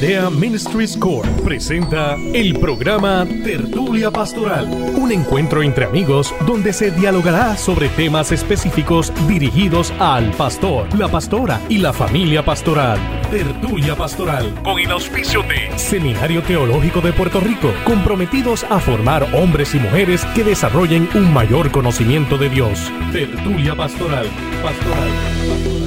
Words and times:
Aldea 0.00 0.30
Ministries 0.30 0.96
Corp 0.96 1.26
presenta 1.44 2.16
el 2.32 2.58
programa 2.58 3.26
Tertulia 3.44 4.10
Pastoral, 4.10 4.66
un 4.96 5.12
encuentro 5.12 5.62
entre 5.62 5.84
amigos 5.84 6.34
donde 6.46 6.72
se 6.72 6.90
dialogará 6.90 7.54
sobre 7.58 7.90
temas 7.90 8.32
específicos 8.32 9.12
dirigidos 9.28 9.92
al 9.98 10.30
pastor, 10.30 10.86
la 10.98 11.08
pastora 11.08 11.60
y 11.68 11.76
la 11.76 11.92
familia 11.92 12.42
pastoral. 12.42 12.98
Tertulia 13.30 13.94
Pastoral, 13.94 14.54
con 14.62 14.78
el 14.78 14.90
auspicio 14.90 15.42
de 15.42 15.78
Seminario 15.78 16.42
Teológico 16.44 17.02
de 17.02 17.12
Puerto 17.12 17.38
Rico, 17.38 17.70
comprometidos 17.84 18.64
a 18.70 18.80
formar 18.80 19.28
hombres 19.34 19.74
y 19.74 19.80
mujeres 19.80 20.24
que 20.34 20.44
desarrollen 20.44 21.10
un 21.14 21.30
mayor 21.30 21.70
conocimiento 21.70 22.38
de 22.38 22.48
Dios. 22.48 22.90
Tertulia 23.12 23.76
Pastoral, 23.76 24.26
Pastoral, 24.62 25.10
Pastoral. 25.46 25.79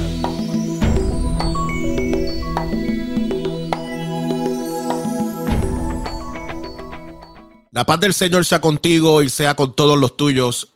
La 7.74 7.84
paz 7.84 7.98
del 7.98 8.14
Señor 8.14 8.44
sea 8.44 8.60
contigo 8.60 9.20
y 9.20 9.28
sea 9.28 9.56
con 9.56 9.74
todos 9.74 9.98
los 9.98 10.16
tuyos. 10.16 10.74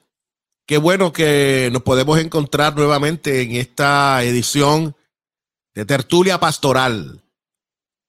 Qué 0.66 0.79
bueno 0.79 1.12
que 1.12 1.69
nos 1.73 1.84
podemos 1.84 2.19
encontrar 2.19 2.74
nuevamente 2.74 3.41
en 3.41 3.52
esta 3.52 4.24
edición 4.24 4.97
de 5.77 5.84
Tertulia 5.84 6.41
Pastoral. 6.41 7.23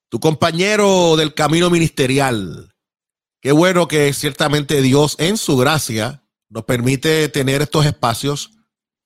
Tu 0.09 0.19
compañero 0.19 1.17
del 1.17 1.35
camino 1.35 1.69
ministerial. 1.69 2.73
Qué 3.41 3.51
bueno 3.51 3.87
que 3.87 4.11
ciertamente 4.11 4.81
Dios 4.81 5.17
en 5.19 5.37
su 5.37 5.55
gracia 5.55 6.23
nos 6.49 6.63
permite 6.63 7.29
tener 7.29 7.61
estos 7.61 7.85
espacios 7.85 8.53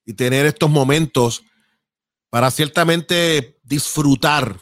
y 0.06 0.14
tener 0.14 0.46
estos 0.46 0.70
momentos 0.70 1.44
para 2.30 2.52
ciertamente 2.52 3.60
disfrutar 3.64 4.62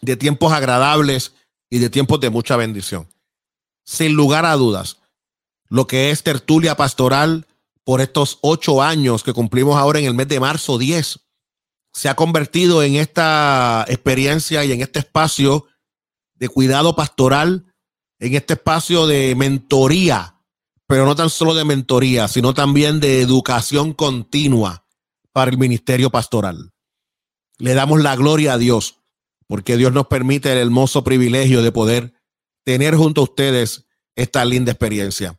de 0.00 0.16
tiempos 0.16 0.52
agradables 0.52 1.34
y 1.70 1.78
de 1.78 1.88
tiempos 1.88 2.18
de 2.18 2.30
mucha 2.30 2.56
bendición 2.56 3.11
sin 3.84 4.14
lugar 4.14 4.46
a 4.46 4.54
dudas, 4.56 4.98
lo 5.68 5.86
que 5.86 6.10
es 6.10 6.22
tertulia 6.22 6.76
pastoral 6.76 7.46
por 7.84 8.00
estos 8.00 8.38
ocho 8.42 8.82
años 8.82 9.22
que 9.22 9.32
cumplimos 9.32 9.76
ahora 9.76 9.98
en 9.98 10.04
el 10.04 10.14
mes 10.14 10.28
de 10.28 10.40
marzo 10.40 10.78
10, 10.78 11.20
se 11.92 12.08
ha 12.08 12.14
convertido 12.14 12.82
en 12.82 12.96
esta 12.96 13.84
experiencia 13.88 14.64
y 14.64 14.72
en 14.72 14.80
este 14.80 15.00
espacio 15.00 15.66
de 16.34 16.48
cuidado 16.48 16.96
pastoral, 16.96 17.72
en 18.18 18.34
este 18.34 18.54
espacio 18.54 19.06
de 19.06 19.34
mentoría, 19.34 20.40
pero 20.86 21.06
no 21.06 21.14
tan 21.14 21.30
solo 21.30 21.54
de 21.54 21.64
mentoría, 21.64 22.28
sino 22.28 22.54
también 22.54 23.00
de 23.00 23.20
educación 23.20 23.92
continua 23.92 24.86
para 25.32 25.50
el 25.50 25.58
ministerio 25.58 26.10
pastoral. 26.10 26.72
Le 27.58 27.74
damos 27.74 28.02
la 28.02 28.16
gloria 28.16 28.54
a 28.54 28.58
Dios, 28.58 28.96
porque 29.46 29.76
Dios 29.76 29.92
nos 29.92 30.06
permite 30.06 30.52
el 30.52 30.58
hermoso 30.58 31.04
privilegio 31.04 31.62
de 31.62 31.72
poder 31.72 32.14
tener 32.64 32.94
junto 32.94 33.20
a 33.20 33.24
ustedes 33.24 33.86
esta 34.14 34.44
linda 34.44 34.72
experiencia 34.72 35.38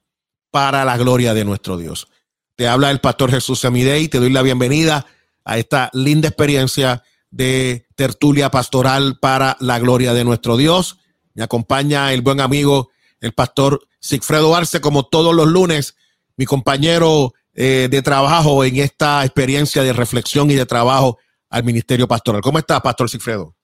para 0.52 0.86
la 0.86 0.98
gloria 0.98 1.34
de 1.34 1.46
nuestro 1.46 1.78
Dios. 1.78 2.08
Te 2.56 2.68
habla 2.68 2.92
el 2.92 3.00
pastor 3.00 3.32
Jesús 3.32 3.60
Semidey, 3.60 4.08
te 4.08 4.20
doy 4.20 4.30
la 4.30 4.42
bienvenida 4.42 5.06
a 5.44 5.58
esta 5.58 5.90
linda 5.94 6.28
experiencia 6.28 7.04
de 7.32 7.88
tertulia 7.96 8.52
pastoral 8.52 9.18
para 9.20 9.58
la 9.60 9.80
gloria 9.80 10.14
de 10.14 10.24
nuestro 10.24 10.58
Dios. 10.58 11.00
Me 11.34 11.44
acompaña 11.44 12.14
el 12.14 12.22
buen 12.22 12.40
amigo, 12.40 12.92
el 13.20 13.34
pastor 13.34 13.88
Sigfredo 14.00 14.56
Arce, 14.56 14.82
como 14.82 15.04
todos 15.08 15.34
los 15.34 15.48
lunes, 15.48 15.96
mi 16.38 16.46
compañero 16.46 17.34
eh, 17.54 17.88
de 17.90 18.02
trabajo 18.02 18.64
en 18.64 18.78
esta 18.78 19.24
experiencia 19.24 19.82
de 19.82 19.94
reflexión 19.94 20.52
y 20.52 20.56
de 20.56 20.66
trabajo 20.66 21.18
al 21.50 21.64
ministerio 21.64 22.08
pastoral. 22.08 22.42
¿Cómo 22.42 22.60
está, 22.60 22.82
pastor 22.82 23.10
Sigfredo? 23.10 23.56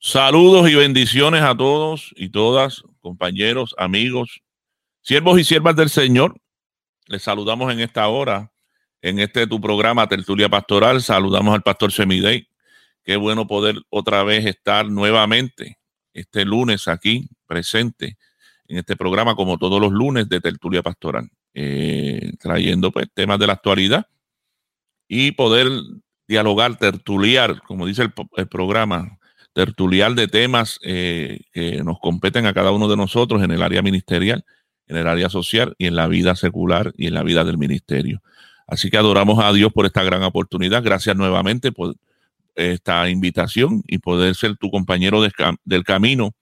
Saludos 0.00 0.70
y 0.70 0.76
bendiciones 0.76 1.42
a 1.42 1.56
todos 1.56 2.14
y 2.14 2.28
todas, 2.28 2.84
compañeros, 3.00 3.74
amigos, 3.78 4.42
siervos 5.02 5.40
y 5.40 5.44
siervas 5.44 5.74
del 5.74 5.90
Señor. 5.90 6.40
Les 7.06 7.24
saludamos 7.24 7.72
en 7.72 7.80
esta 7.80 8.06
hora, 8.06 8.52
en 9.02 9.18
este 9.18 9.48
tu 9.48 9.60
programa 9.60 10.06
Tertulia 10.06 10.48
Pastoral. 10.48 11.02
Saludamos 11.02 11.52
al 11.52 11.62
pastor 11.62 11.90
Semidey. 11.90 12.48
Qué 13.02 13.16
bueno 13.16 13.48
poder 13.48 13.74
otra 13.90 14.22
vez 14.22 14.46
estar 14.46 14.88
nuevamente 14.88 15.80
este 16.14 16.44
lunes 16.44 16.86
aquí 16.86 17.28
presente 17.46 18.16
en 18.68 18.78
este 18.78 18.94
programa, 18.94 19.34
como 19.34 19.58
todos 19.58 19.80
los 19.80 19.90
lunes 19.90 20.28
de 20.28 20.40
Tertulia 20.40 20.80
Pastoral, 20.80 21.28
eh, 21.54 22.34
trayendo 22.38 22.92
pues 22.92 23.08
temas 23.12 23.40
de 23.40 23.48
la 23.48 23.54
actualidad 23.54 24.06
y 25.08 25.32
poder 25.32 25.66
dialogar, 26.28 26.76
tertuliar, 26.76 27.60
como 27.62 27.84
dice 27.84 28.02
el, 28.02 28.12
el 28.36 28.46
programa, 28.46 29.17
tertulial 29.58 30.14
de 30.14 30.28
temas 30.28 30.78
eh, 30.84 31.40
que 31.52 31.82
nos 31.82 31.98
competen 31.98 32.46
a 32.46 32.54
cada 32.54 32.70
uno 32.70 32.86
de 32.86 32.96
nosotros 32.96 33.42
en 33.42 33.50
el 33.50 33.60
área 33.60 33.82
ministerial, 33.82 34.44
en 34.86 34.96
el 34.96 35.08
área 35.08 35.28
social 35.28 35.74
y 35.78 35.88
en 35.88 35.96
la 35.96 36.06
vida 36.06 36.36
secular 36.36 36.92
y 36.96 37.08
en 37.08 37.14
la 37.14 37.24
vida 37.24 37.42
del 37.42 37.58
ministerio. 37.58 38.22
Así 38.68 38.88
que 38.88 38.98
adoramos 38.98 39.44
a 39.44 39.52
Dios 39.52 39.72
por 39.72 39.84
esta 39.84 40.04
gran 40.04 40.22
oportunidad. 40.22 40.84
Gracias 40.84 41.16
nuevamente 41.16 41.72
por 41.72 41.96
esta 42.54 43.10
invitación 43.10 43.82
y 43.88 43.98
poder 43.98 44.36
ser 44.36 44.56
tu 44.56 44.70
compañero 44.70 45.26
del 45.64 45.82
camino 45.82 46.36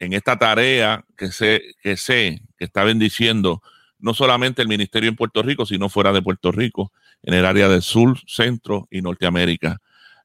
en 0.00 0.12
esta 0.12 0.36
tarea 0.36 1.04
que 1.16 1.30
sé, 1.30 1.62
que 1.80 1.96
sé 1.96 2.42
que 2.58 2.64
está 2.64 2.82
bendiciendo 2.82 3.62
no 4.00 4.14
solamente 4.14 4.62
el 4.62 4.68
ministerio 4.68 5.08
en 5.08 5.14
Puerto 5.14 5.44
Rico, 5.44 5.64
sino 5.64 5.88
fuera 5.88 6.12
de 6.12 6.22
Puerto 6.22 6.50
Rico, 6.50 6.90
en 7.22 7.34
el 7.34 7.46
área 7.46 7.68
del 7.68 7.82
sur, 7.82 8.18
centro 8.26 8.88
y 8.90 9.00
Norteamérica. 9.00 9.78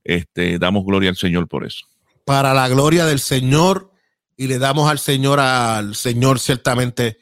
Este, 0.04 0.58
damos 0.58 0.84
gloria 0.84 1.12
al 1.12 1.16
Señor 1.16 1.48
por 1.48 1.64
eso 1.64 1.93
para 2.26 2.54
la 2.54 2.68
gloria 2.70 3.06
del 3.06 3.20
Señor 3.20 3.92
y 4.38 4.48
le 4.48 4.60
damos 4.60 4.90
al 4.90 5.00
Señor, 5.00 5.40
al 5.40 5.96
Señor 5.96 6.40
ciertamente 6.40 7.18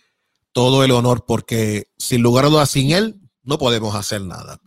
todo 0.51 0.83
el 0.83 0.91
honor 0.91 1.25
porque 1.25 1.89
sin 1.97 2.21
lugar 2.21 2.45
a 2.45 2.49
dudas 2.49 2.69
sin 2.69 2.91
Él 2.91 3.21
no 3.43 3.57
podemos 3.57 3.95
hacer 3.95 4.21
nada. 4.21 4.59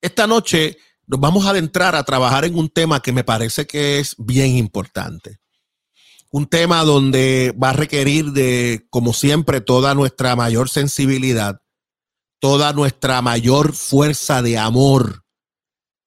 Esta 0.00 0.26
noche 0.26 0.78
nos 1.06 1.20
vamos 1.20 1.46
a 1.46 1.50
adentrar 1.50 1.94
a 1.94 2.04
trabajar 2.04 2.44
en 2.44 2.56
un 2.56 2.68
tema 2.68 3.00
que 3.00 3.12
me 3.12 3.24
parece 3.24 3.66
que 3.66 3.98
es 3.98 4.14
bien 4.18 4.56
importante. 4.56 5.38
Un 6.30 6.46
tema 6.46 6.82
donde 6.84 7.54
va 7.62 7.70
a 7.70 7.74
requerir 7.74 8.32
de, 8.32 8.86
como 8.90 9.12
siempre, 9.12 9.60
toda 9.60 9.94
nuestra 9.94 10.34
mayor 10.36 10.68
sensibilidad, 10.68 11.60
toda 12.40 12.72
nuestra 12.72 13.22
mayor 13.22 13.72
fuerza 13.72 14.42
de 14.42 14.58
amor, 14.58 15.24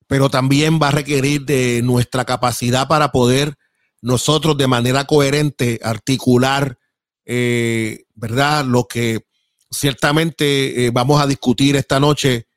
pero 0.07 0.29
también 0.29 0.79
va 0.81 0.89
a 0.89 0.91
requerir 0.91 1.45
de 1.45 1.81
nuestra 1.83 2.25
capacidad 2.25 2.87
para 2.87 3.11
poder 3.11 3.55
nosotros 4.01 4.57
de 4.57 4.67
manera 4.67 5.05
coherente 5.05 5.79
articular, 5.83 6.77
eh, 7.25 8.05
¿verdad? 8.15 8.65
Lo 8.65 8.87
que 8.87 9.25
ciertamente 9.69 10.85
eh, 10.85 10.91
vamos 10.91 11.21
a 11.21 11.27
discutir 11.27 11.75
esta 11.75 11.99
noche, 11.99 12.47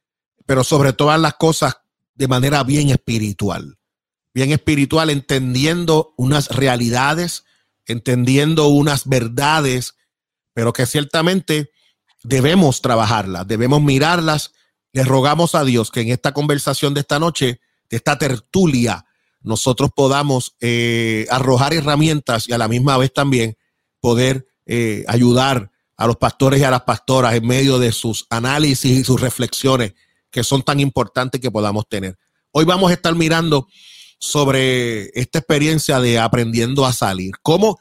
pero 0.47 0.65
sobre 0.65 0.93
todas 0.93 1.21
las 1.21 1.35
cosas 1.35 1.79
de 2.15 2.29
manera 2.29 2.63
bien 2.63 2.91
espiritual. 2.91 3.79
Bien 4.35 4.51
espiritual, 4.51 5.11
entendiendo 5.11 6.15
unas 6.17 6.49
realidades, 6.49 7.45
entendiendo 7.87 8.69
unas 8.69 9.07
verdades, 9.07 9.95
pero 10.55 10.73
que 10.73 10.87
ciertamente 10.87 11.71
debemos 12.23 12.81
trabajarlas, 12.81 13.47
debemos 13.47 13.83
mirarlas 13.83 14.53
le 14.93 15.05
rogamos 15.05 15.55
a 15.55 15.65
Dios 15.65 15.91
que 15.91 16.03
en 16.03 16.11
esta 16.11 16.33
conversación 16.33 16.93
de 16.95 17.01
esta 17.01 17.19
noche, 17.19 17.61
de 17.89 17.97
esta 17.97 18.19
tertulia, 18.19 19.07
nosotros 19.43 19.91
podamos 19.95 20.55
eh, 20.61 21.27
arrojar 21.31 21.75
herramientas 21.75 22.49
y 22.49 22.53
a 22.53 22.59
la 22.59 22.69
misma 22.69 22.97
vez 22.97 23.13
también 23.13 23.57
poder 24.01 24.47
eh, 24.67 25.05
ayudar 25.09 25.71
a 25.97 26.07
los 26.07 26.17
pastores 26.17 26.61
y 26.61 26.65
a 26.65 26.71
las 26.71 26.83
pastoras 26.83 27.35
en 27.35 27.47
medio 27.47 27.79
de 27.79 27.93
sus 27.93 28.27
análisis 28.31 28.99
y 28.99 29.05
sus 29.05 29.21
reflexiones 29.21 29.95
que 30.31 30.43
son 30.43 30.63
tan 30.63 30.81
importantes 30.81 31.41
que 31.41 31.51
podamos 31.51 31.89
tener. 31.89 32.19
Hoy 32.53 32.65
vamos 32.65 32.91
a 32.91 32.95
estar 32.95 33.15
mirando 33.15 33.69
sobre 34.19 35.11
esta 35.19 35.41
experiencia 35.41 36.01
de 36.01 36.19
aprendiendo 36.19 36.87
a 36.87 36.93
salir. 36.93 37.33
¿Cómo, 37.43 37.79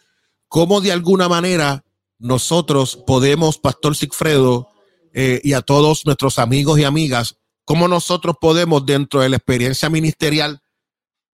cómo 0.47 0.81
de 0.81 0.91
alguna 0.91 1.29
manera 1.29 1.83
nosotros 2.19 2.99
podemos, 3.07 3.57
Pastor 3.57 3.95
Sigfredo, 3.95 4.69
eh, 5.13 5.41
y 5.43 5.53
a 5.53 5.61
todos 5.61 6.05
nuestros 6.05 6.39
amigos 6.39 6.79
y 6.79 6.83
amigas, 6.83 7.37
cómo 7.65 7.87
nosotros 7.87 8.35
podemos 8.39 8.85
dentro 8.85 9.21
de 9.21 9.29
la 9.29 9.37
experiencia 9.37 9.89
ministerial 9.89 10.60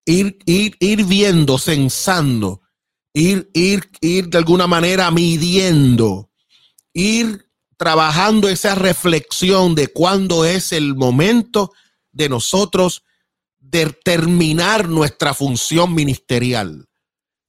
ir, 0.08 0.40
ir, 0.46 0.76
ir 0.80 1.06
viendo, 1.06 1.60
censando, 1.60 2.62
ir, 3.14 3.50
ir, 3.54 3.90
ir 4.02 4.30
de 4.30 4.38
alguna 4.38 4.66
manera 4.66 5.12
midiendo, 5.12 6.32
ir 6.94 7.46
trabajando 7.76 8.48
esa 8.50 8.74
reflexión 8.74 9.76
de 9.76 9.90
cuándo 9.90 10.46
es 10.46 10.72
el 10.72 10.96
momento 10.96 11.74
de 12.12 12.30
nosotros 12.30 13.04
determinar 13.60 14.88
nuestra 14.88 15.34
función 15.34 15.94
ministerial. 15.94 16.88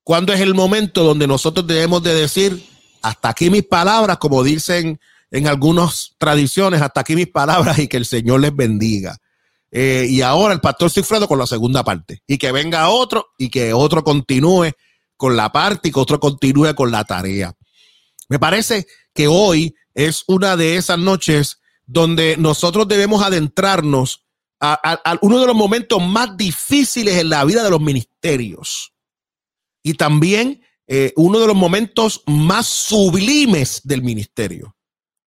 Cuándo 0.03 0.33
es 0.33 0.41
el 0.41 0.55
momento 0.55 1.05
donde 1.05 1.29
nosotros 1.29 1.67
debemos 1.67 2.03
de 2.03 2.15
decir, 2.15 2.69
hasta 3.03 3.29
aquí 3.29 3.51
mis 3.51 3.65
palabras, 3.65 4.19
como 4.19 4.43
dicen 4.43 4.99
en 5.31 5.47
algunas 5.47 6.17
tradiciones, 6.19 6.83
hasta 6.83 7.03
aquí 7.03 7.15
mis 7.15 7.29
palabras 7.29 7.79
y 7.79 7.87
que 7.87 7.99
el 7.99 8.05
Señor 8.05 8.41
les 8.41 8.55
bendiga. 8.55 9.17
Eh, 9.70 10.06
y 10.09 10.23
ahora 10.23 10.55
el 10.55 10.61
pastor 10.61 10.91
Cifredo 10.91 11.29
con 11.29 11.38
la 11.38 11.47
segunda 11.47 11.85
parte. 11.85 12.23
Y 12.26 12.38
que 12.38 12.53
venga 12.53 12.88
otro 12.88 13.29
y 13.38 13.50
que 13.50 13.73
otro 13.73 14.03
continúe 14.03 14.73
con 15.17 15.37
la 15.37 15.53
parte 15.53 15.88
y 15.88 15.93
que 15.93 16.00
otro 16.00 16.20
continúe 16.20 16.75
con 16.75 16.91
la 16.91 17.05
tarea. 17.05 17.55
Me 18.29 18.38
parece 18.38 18.87
que 19.15 19.29
hoy 19.29 19.75
es 19.94 20.25
una 20.29 20.56
de 20.56 20.76
esas 20.76 20.99
noches 20.99 21.59
donde 21.87 22.37
nosotros 22.37 22.87
debemos 22.87 23.23
adentrarnos 23.23 24.25
a, 24.61 25.19
uno 25.23 25.41
de 25.41 25.47
los 25.47 25.56
momentos 25.56 26.03
más 26.03 26.37
difíciles 26.37 27.17
en 27.17 27.31
la 27.31 27.44
vida 27.44 27.62
de 27.62 27.71
los 27.71 27.81
ministerios 27.81 28.93
y 29.82 29.94
también 29.94 30.62
eh, 30.87 31.12
uno 31.17 31.38
de 31.38 31.47
los 31.47 31.56
momentos 31.56 32.23
más 32.26 32.67
sublimes 32.67 33.81
del 33.85 34.03
ministerio. 34.03 34.76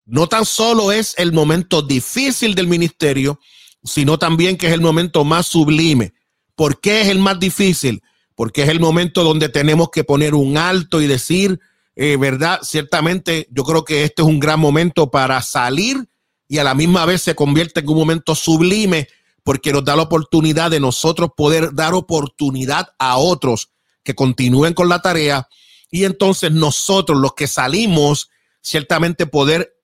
No 0.04 0.26
tan 0.26 0.44
solo 0.44 0.90
es 0.90 1.14
el 1.16 1.32
momento 1.32 1.82
difícil 1.82 2.54
del 2.54 2.66
ministerio, 2.66 3.38
sino 3.82 4.18
también 4.18 4.56
que 4.56 4.66
es 4.66 4.72
el 4.72 4.80
momento 4.80 5.24
más 5.24 5.46
sublime. 5.46 6.12
¿Por 6.54 6.80
qué 6.80 7.00
es 7.00 7.08
el 7.08 7.18
más 7.18 7.38
difícil? 7.40 8.02
Porque 8.34 8.62
es 8.62 8.68
el 8.68 8.80
momento 8.80 9.24
donde 9.24 9.48
tenemos 9.48 9.90
que 9.90 10.04
poner 10.04 10.34
un 10.34 10.58
alto 10.58 11.00
y 11.00 11.06
decir, 11.06 11.60
eh, 11.96 12.16
¿verdad? 12.16 12.60
Ciertamente 12.62 13.48
yo 13.50 13.64
creo 13.64 13.84
que 13.84 14.04
este 14.04 14.22
es 14.22 14.28
un 14.28 14.40
gran 14.40 14.60
momento 14.60 15.10
para 15.10 15.40
salir 15.42 16.08
y 16.48 16.58
a 16.58 16.64
la 16.64 16.74
misma 16.74 17.06
vez 17.06 17.22
se 17.22 17.34
convierte 17.34 17.80
en 17.80 17.88
un 17.88 17.98
momento 17.98 18.34
sublime 18.34 19.08
porque 19.42 19.72
nos 19.72 19.84
da 19.84 19.96
la 19.96 20.02
oportunidad 20.02 20.70
de 20.70 20.80
nosotros 20.80 21.30
poder 21.36 21.74
dar 21.74 21.94
oportunidad 21.94 22.88
a 22.98 23.16
otros 23.16 23.70
que 24.02 24.14
continúen 24.14 24.74
con 24.74 24.88
la 24.88 25.00
tarea 25.02 25.48
y 25.90 26.04
entonces 26.04 26.52
nosotros 26.52 27.18
los 27.18 27.34
que 27.34 27.46
salimos 27.46 28.30
ciertamente 28.62 29.26
poder 29.26 29.74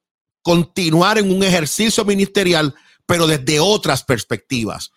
continuar 0.43 1.19
en 1.19 1.31
un 1.31 1.43
ejercicio 1.43 2.05
ministerial 2.05 2.75
pero 3.07 3.27
desde 3.27 3.61
otras 3.61 4.05
perspectivas. 4.05 4.91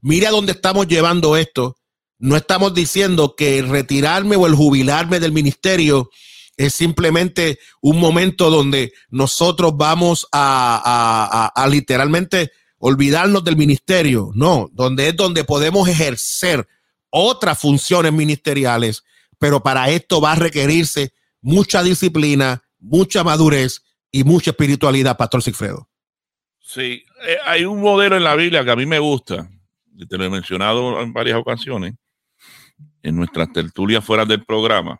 Mira 0.00 0.30
dónde 0.30 0.52
estamos 0.52 0.88
llevando 0.88 1.36
esto. 1.36 1.76
No 2.18 2.36
estamos 2.36 2.74
diciendo 2.74 3.34
que 3.36 3.58
el 3.58 3.68
retirarme 3.68 4.36
o 4.36 4.46
el 4.46 4.54
jubilarme 4.54 5.20
del 5.20 5.32
ministerio 5.32 6.10
es 6.56 6.74
simplemente 6.74 7.58
un 7.80 7.98
momento 7.98 8.50
donde 8.50 8.92
nosotros 9.10 9.72
vamos 9.76 10.26
a, 10.32 11.50
a, 11.54 11.68
literalmente 11.68 12.52
olvidarnos 12.78 13.42
del 13.44 13.56
ministerio. 13.56 14.30
No, 14.34 14.68
donde 14.72 15.08
es 15.08 15.16
donde 15.16 15.44
podemos 15.44 15.88
ejercer 15.88 16.66
otras 17.10 17.58
funciones 17.58 18.12
ministeriales, 18.12 19.02
pero 19.38 19.62
para 19.62 19.90
esto 19.90 20.20
va 20.20 20.32
a 20.32 20.36
requerirse 20.36 21.12
mucha 21.40 21.82
disciplina, 21.82 22.62
mucha 22.78 23.24
madurez 23.24 23.82
y 24.10 24.24
mucha 24.24 24.50
espiritualidad, 24.50 25.16
Pastor 25.16 25.42
Sigfredo. 25.42 25.88
Sí, 26.62 27.04
eh, 27.26 27.38
hay 27.44 27.64
un 27.64 27.80
modelo 27.80 28.16
en 28.16 28.24
la 28.24 28.36
Biblia 28.36 28.64
que 28.64 28.70
a 28.70 28.76
mí 28.76 28.86
me 28.86 29.00
gusta, 29.00 29.50
y 29.94 30.06
te 30.06 30.16
lo 30.16 30.24
he 30.24 30.30
mencionado 30.30 31.00
en 31.00 31.12
varias 31.12 31.36
ocasiones, 31.36 31.94
en 33.02 33.16
nuestras 33.16 33.52
tertulias 33.52 34.04
fuera 34.04 34.24
del 34.24 34.44
programa, 34.44 34.98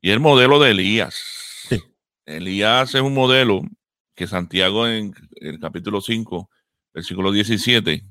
y 0.00 0.10
el 0.10 0.20
modelo 0.20 0.58
de 0.60 0.70
Elías. 0.70 1.66
Elías 2.24 2.94
es 2.94 3.00
un 3.00 3.12
modelo 3.12 3.62
que 4.14 4.28
Santiago 4.28 4.86
en 4.86 5.12
el 5.40 5.58
capítulo 5.58 6.00
5, 6.00 6.48
versículo 6.94 7.32
17, 7.32 8.04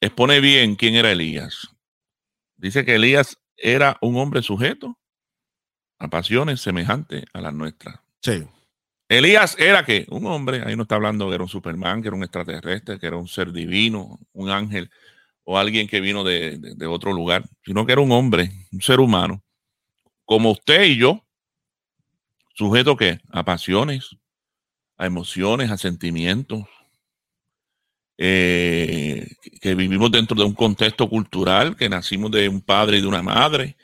expone 0.00 0.40
bien 0.40 0.76
quién 0.76 0.94
era 0.94 1.10
Elías. 1.10 1.68
Dice 2.56 2.84
que 2.84 2.96
Elías 2.96 3.38
era 3.56 3.96
un 4.02 4.16
hombre 4.16 4.42
sujeto 4.42 4.98
a 5.98 6.08
pasiones 6.08 6.60
semejantes 6.60 7.24
a 7.32 7.40
las 7.40 7.54
nuestras. 7.54 8.00
Sí. 8.20 8.44
Elías 9.08 9.56
era 9.58 9.84
que 9.84 10.06
un 10.10 10.26
hombre, 10.26 10.62
ahí 10.66 10.76
no 10.76 10.82
está 10.82 10.96
hablando 10.96 11.28
que 11.28 11.34
era 11.34 11.44
un 11.44 11.48
Superman, 11.48 12.02
que 12.02 12.08
era 12.08 12.16
un 12.16 12.24
extraterrestre, 12.24 12.98
que 12.98 13.06
era 13.06 13.16
un 13.16 13.26
ser 13.26 13.52
divino, 13.52 14.18
un 14.32 14.50
ángel 14.50 14.90
o 15.44 15.56
alguien 15.56 15.88
que 15.88 16.02
vino 16.02 16.24
de, 16.24 16.76
otro 16.86 17.14
lugar, 17.14 17.48
sino 17.64 17.86
que 17.86 17.92
era 17.92 18.02
un 18.02 18.12
hombre, 18.12 18.50
un 18.70 18.82
ser 18.82 19.00
humano, 19.00 19.42
como 20.26 20.50
usted 20.50 20.82
y 20.84 20.98
yo, 20.98 21.24
sujeto 22.54 22.98
que 22.98 23.18
a 23.30 23.44
pasiones, 23.46 24.14
a 24.98 25.06
emociones, 25.06 25.70
a 25.70 25.78
sentimientos, 25.78 26.64
eh, 28.18 29.26
que 29.62 29.74
vivimos 29.74 30.10
dentro 30.10 30.36
de 30.36 30.44
un 30.44 30.52
contexto 30.52 31.08
cultural, 31.08 31.76
que 31.76 31.88
nacimos 31.88 32.30
de 32.30 32.46
un 32.50 32.60
padre 32.60 32.98
y 32.98 33.00
de 33.00 33.06
una 33.06 33.22
madre, 33.22 33.78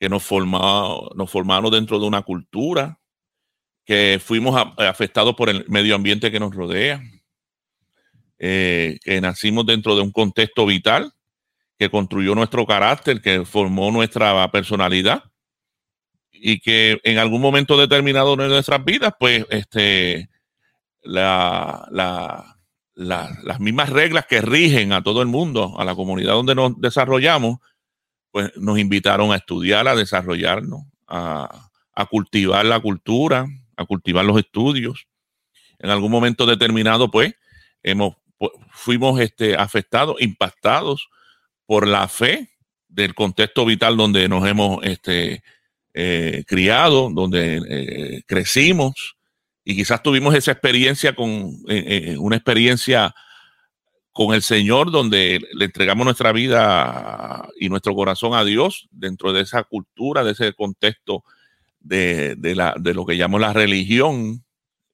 que 0.00 0.08
nos, 0.08 0.24
formamos, 0.24 1.14
nos 1.14 1.30
formamos 1.30 1.70
dentro 1.70 2.00
de 2.00 2.06
una 2.06 2.22
cultura, 2.22 2.98
que 3.86 4.20
fuimos 4.22 4.60
afectados 4.78 5.36
por 5.36 5.48
el 5.48 5.64
medio 5.68 5.94
ambiente 5.94 6.32
que 6.32 6.40
nos 6.40 6.54
rodea, 6.54 7.00
eh, 8.38 8.98
que 9.02 9.20
nacimos 9.20 9.64
dentro 9.64 9.94
de 9.94 10.02
un 10.02 10.10
contexto 10.10 10.66
vital 10.66 11.14
que 11.78 11.88
construyó 11.88 12.34
nuestro 12.34 12.66
carácter, 12.66 13.20
que 13.22 13.44
formó 13.44 13.92
nuestra 13.92 14.50
personalidad 14.50 15.22
y 16.32 16.58
que 16.58 17.00
en 17.04 17.18
algún 17.18 17.40
momento 17.40 17.78
determinado 17.78 18.34
de 18.34 18.48
nuestras 18.48 18.84
vidas, 18.84 19.14
pues, 19.20 19.46
este, 19.50 20.28
la, 21.02 21.88
las 22.94 23.60
mismas 23.60 23.90
reglas 23.90 24.26
que 24.26 24.40
rigen 24.40 24.92
a 24.92 25.02
todo 25.02 25.22
el 25.22 25.28
mundo, 25.28 25.78
a 25.78 25.84
la 25.84 25.94
comunidad 25.94 26.32
donde 26.32 26.56
nos 26.56 26.78
desarrollamos, 26.80 27.58
pues 28.32 28.50
nos 28.56 28.80
invitaron 28.80 29.32
a 29.32 29.36
estudiar, 29.36 29.86
a 29.86 29.94
desarrollarnos, 29.94 30.82
a, 31.06 31.68
a 31.94 32.06
cultivar 32.06 32.66
la 32.66 32.80
cultura, 32.80 33.46
a 33.76 33.84
cultivar 33.84 34.24
los 34.24 34.38
estudios. 34.38 35.06
En 35.78 35.90
algún 35.90 36.10
momento 36.10 36.46
determinado, 36.46 37.10
pues, 37.10 37.34
hemos, 37.82 38.16
fuimos 38.70 39.20
este, 39.20 39.56
afectados, 39.56 40.16
impactados 40.20 41.08
por 41.66 41.86
la 41.86 42.08
fe 42.08 42.50
del 42.88 43.14
contexto 43.14 43.64
vital 43.64 43.96
donde 43.96 44.28
nos 44.28 44.46
hemos 44.48 44.84
este, 44.84 45.42
eh, 45.94 46.44
criado, 46.46 47.10
donde 47.12 47.60
eh, 47.68 48.22
crecimos 48.26 49.16
y 49.64 49.74
quizás 49.74 50.02
tuvimos 50.02 50.34
esa 50.34 50.52
experiencia 50.52 51.14
con 51.14 51.58
eh, 51.68 52.16
una 52.18 52.36
experiencia 52.36 53.14
con 54.12 54.34
el 54.34 54.40
Señor 54.40 54.90
donde 54.90 55.40
le 55.52 55.64
entregamos 55.66 56.04
nuestra 56.06 56.32
vida 56.32 57.48
y 57.58 57.68
nuestro 57.68 57.94
corazón 57.94 58.32
a 58.32 58.44
Dios 58.44 58.88
dentro 58.90 59.32
de 59.32 59.42
esa 59.42 59.64
cultura, 59.64 60.24
de 60.24 60.32
ese 60.32 60.54
contexto 60.54 61.22
de, 61.86 62.54
la, 62.54 62.74
de 62.78 62.94
lo 62.94 63.06
que 63.06 63.16
llamamos 63.16 63.40
la 63.40 63.52
religión 63.52 64.44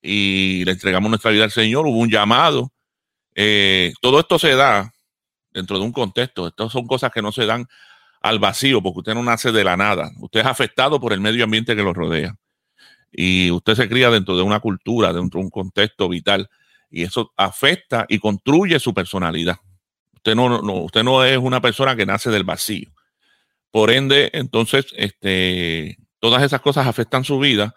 y 0.01 0.65
le 0.65 0.73
entregamos 0.73 1.09
nuestra 1.09 1.31
vida 1.31 1.45
al 1.45 1.51
Señor, 1.51 1.87
hubo 1.87 1.99
un 1.99 2.11
llamado. 2.11 2.73
Eh, 3.35 3.93
todo 4.01 4.21
esto 4.21 4.39
se 4.39 4.55
da 4.55 4.93
dentro 5.53 5.79
de 5.79 5.85
un 5.85 5.93
contexto. 5.93 6.49
Estas 6.49 6.73
son 6.73 6.87
cosas 6.87 7.11
que 7.13 7.23
no 7.23 7.33
se 7.33 7.47
dan 7.47 7.67
al 8.21 8.39
vacío 8.39 8.83
porque 8.83 9.01
usted 9.01 9.15
no 9.15 9.23
nace 9.23 9.53
de 9.53 9.65
la 9.65 9.77
nada. 9.77 10.11
Usted 10.21 10.41
es 10.41 10.47
afectado 10.47 11.01
por 11.01 11.13
el 11.13 11.21
medio 11.21 11.45
ambiente 11.45 11.77
que 11.77 11.83
lo 11.83 11.93
rodea. 11.93 12.37
Y 13.11 13.51
usted 13.51 13.75
se 13.75 13.89
cría 13.89 14.11
dentro 14.11 14.37
de 14.37 14.43
una 14.43 14.61
cultura, 14.61 15.13
dentro 15.13 15.39
de 15.39 15.45
un 15.45 15.51
contexto 15.51 16.09
vital. 16.09 16.49
Y 16.91 17.03
eso 17.03 17.33
afecta 17.37 18.07
y 18.09 18.19
construye 18.19 18.79
su 18.81 18.93
personalidad. 18.93 19.57
Usted 20.15 20.35
no, 20.35 20.63
no, 20.63 20.75
usted 20.75 21.03
no 21.03 21.25
es 21.25 21.39
una 21.39 21.61
persona 21.61 21.97
que 21.97 22.07
nace 22.07 22.31
del 22.31 22.45
vacío. 22.45 22.91
Por 23.71 23.91
ende, 23.91 24.31
entonces, 24.35 24.87
este, 24.97 25.97
Todas 26.23 26.45
esas 26.45 26.61
cosas 26.61 26.87
afectan 26.87 27.25
su 27.25 27.41
vida 27.41 27.75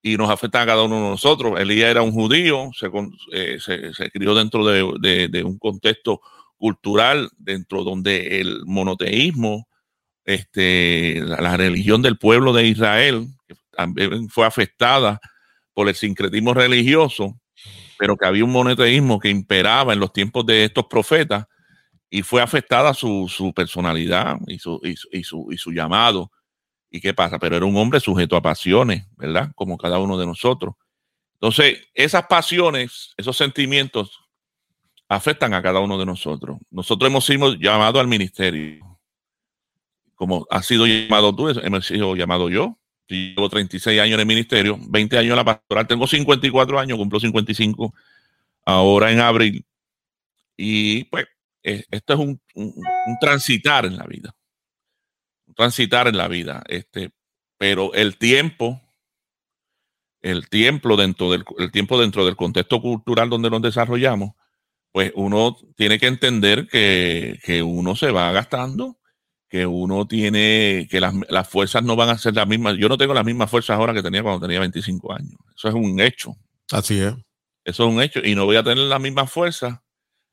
y 0.00 0.16
nos 0.16 0.30
afectan 0.30 0.62
a 0.62 0.66
cada 0.66 0.84
uno 0.84 0.94
de 0.94 1.10
nosotros. 1.10 1.58
Elías 1.58 1.90
era 1.90 2.00
un 2.00 2.12
judío, 2.12 2.70
se, 2.72 2.86
eh, 3.32 4.10
crió 4.12 4.36
dentro 4.36 4.64
de, 4.64 5.42
un 5.44 5.58
contexto 5.58 6.20
cultural, 6.56 7.28
dentro 7.36 7.82
donde 7.82 8.40
el 8.40 8.64
monoteísmo, 8.66 9.66
este, 10.24 11.20
la, 11.24 11.56
religión 11.56 12.02
del 12.02 12.18
pueblo 12.18 12.52
de 12.52 12.68
Israel, 12.68 13.26
también 13.72 14.28
fue 14.28 14.46
afectada 14.46 15.18
por 15.74 15.88
el 15.88 15.96
sincretismo 15.96 16.54
religioso, 16.54 17.36
pero 17.98 18.16
que 18.16 18.26
había 18.26 18.44
un 18.44 18.52
monoteísmo 18.52 19.18
que 19.18 19.28
imperaba 19.28 19.92
en 19.92 19.98
los 19.98 20.12
tiempos 20.12 20.46
de 20.46 20.66
estos 20.66 20.86
profetas 20.86 21.46
y 22.08 22.22
fue 22.22 22.40
afectada 22.40 22.94
su, 22.94 23.52
personalidad 23.56 24.36
su, 24.60 24.80
y 25.10 25.56
su 25.56 25.72
llamado. 25.72 26.30
¿Y 26.90 27.00
qué 27.00 27.14
pasa? 27.14 27.38
Pero 27.38 27.56
era 27.56 27.66
un 27.66 27.76
hombre 27.76 28.00
sujeto 28.00 28.36
a 28.36 28.42
pasiones, 28.42 29.06
¿verdad? 29.16 29.50
Como 29.54 29.76
cada 29.76 29.98
uno 29.98 30.16
de 30.18 30.26
nosotros. 30.26 30.74
Entonces, 31.34 31.88
esas 31.94 32.26
pasiones, 32.26 33.12
esos 33.16 33.36
sentimientos 33.36 34.20
afectan 35.08 35.54
a 35.54 35.62
cada 35.62 35.80
uno 35.80 35.98
de 35.98 36.06
nosotros. 36.06 36.58
Nosotros 36.70 37.10
hemos 37.10 37.24
sido 37.24 37.54
llamados 37.54 38.00
al 38.00 38.08
ministerio. 38.08 38.98
Como 40.14 40.46
has 40.50 40.66
sido 40.66 40.86
llamado 40.86 41.34
tú, 41.34 41.48
hemos 41.48 41.86
sido 41.86 42.16
llamado 42.16 42.48
yo. 42.48 42.78
Llevo 43.08 43.48
36 43.48 44.00
años 44.00 44.14
en 44.14 44.20
el 44.20 44.26
ministerio, 44.26 44.78
20 44.88 45.18
años 45.18 45.30
en 45.30 45.36
la 45.36 45.44
pastoral. 45.44 45.86
Tengo 45.86 46.06
54 46.06 46.78
años, 46.78 46.98
cumplo 46.98 47.20
55 47.20 47.94
ahora 48.64 49.12
en 49.12 49.20
abril. 49.20 49.64
Y 50.56 51.04
pues, 51.04 51.26
esto 51.62 52.14
es 52.14 52.18
un 52.18 52.40
transitar 53.20 53.84
en 53.84 53.96
la 53.96 54.04
vida 54.04 54.34
transitar 55.56 56.06
en 56.06 56.16
la 56.16 56.28
vida. 56.28 56.62
Este, 56.68 57.10
pero 57.58 57.92
el 57.94 58.18
tiempo, 58.18 58.80
el 60.22 60.48
tiempo 60.48 60.96
dentro 60.96 61.30
del 61.30 61.44
el 61.58 61.72
tiempo 61.72 62.00
dentro 62.00 62.24
del 62.24 62.36
contexto 62.36 62.80
cultural 62.80 63.30
donde 63.30 63.50
nos 63.50 63.62
desarrollamos, 63.62 64.32
pues 64.92 65.12
uno 65.14 65.56
tiene 65.76 65.98
que 65.98 66.06
entender 66.06 66.68
que, 66.68 67.62
uno 67.64 67.96
se 67.96 68.10
va 68.10 68.32
gastando 68.32 68.98
que 69.48 69.64
uno 69.64 70.08
tiene, 70.08 70.88
que 70.90 71.00
las, 71.00 71.14
las, 71.28 71.48
fuerzas 71.48 71.82
no 71.84 71.94
van 71.94 72.08
a 72.08 72.18
ser 72.18 72.34
las 72.34 72.48
mismas. 72.48 72.76
Yo 72.78 72.88
no 72.88 72.98
tengo 72.98 73.14
las 73.14 73.24
mismas 73.24 73.48
fuerzas 73.48 73.78
ahora 73.78 73.94
que 73.94 74.02
tenía 74.02 74.22
cuando 74.22 74.44
tenía 74.44 74.58
25 74.58 75.12
años. 75.12 75.38
Eso 75.56 75.68
es 75.68 75.74
un 75.74 76.00
hecho. 76.00 76.34
Así 76.72 76.98
es. 76.98 77.14
Eso 77.64 77.86
es 77.86 77.94
un 77.94 78.02
hecho. 78.02 78.20
Y 78.24 78.34
no 78.34 78.44
voy 78.44 78.56
a 78.56 78.64
tener 78.64 78.84
las 78.84 79.00
mismas 79.00 79.30
fuerzas 79.30 79.78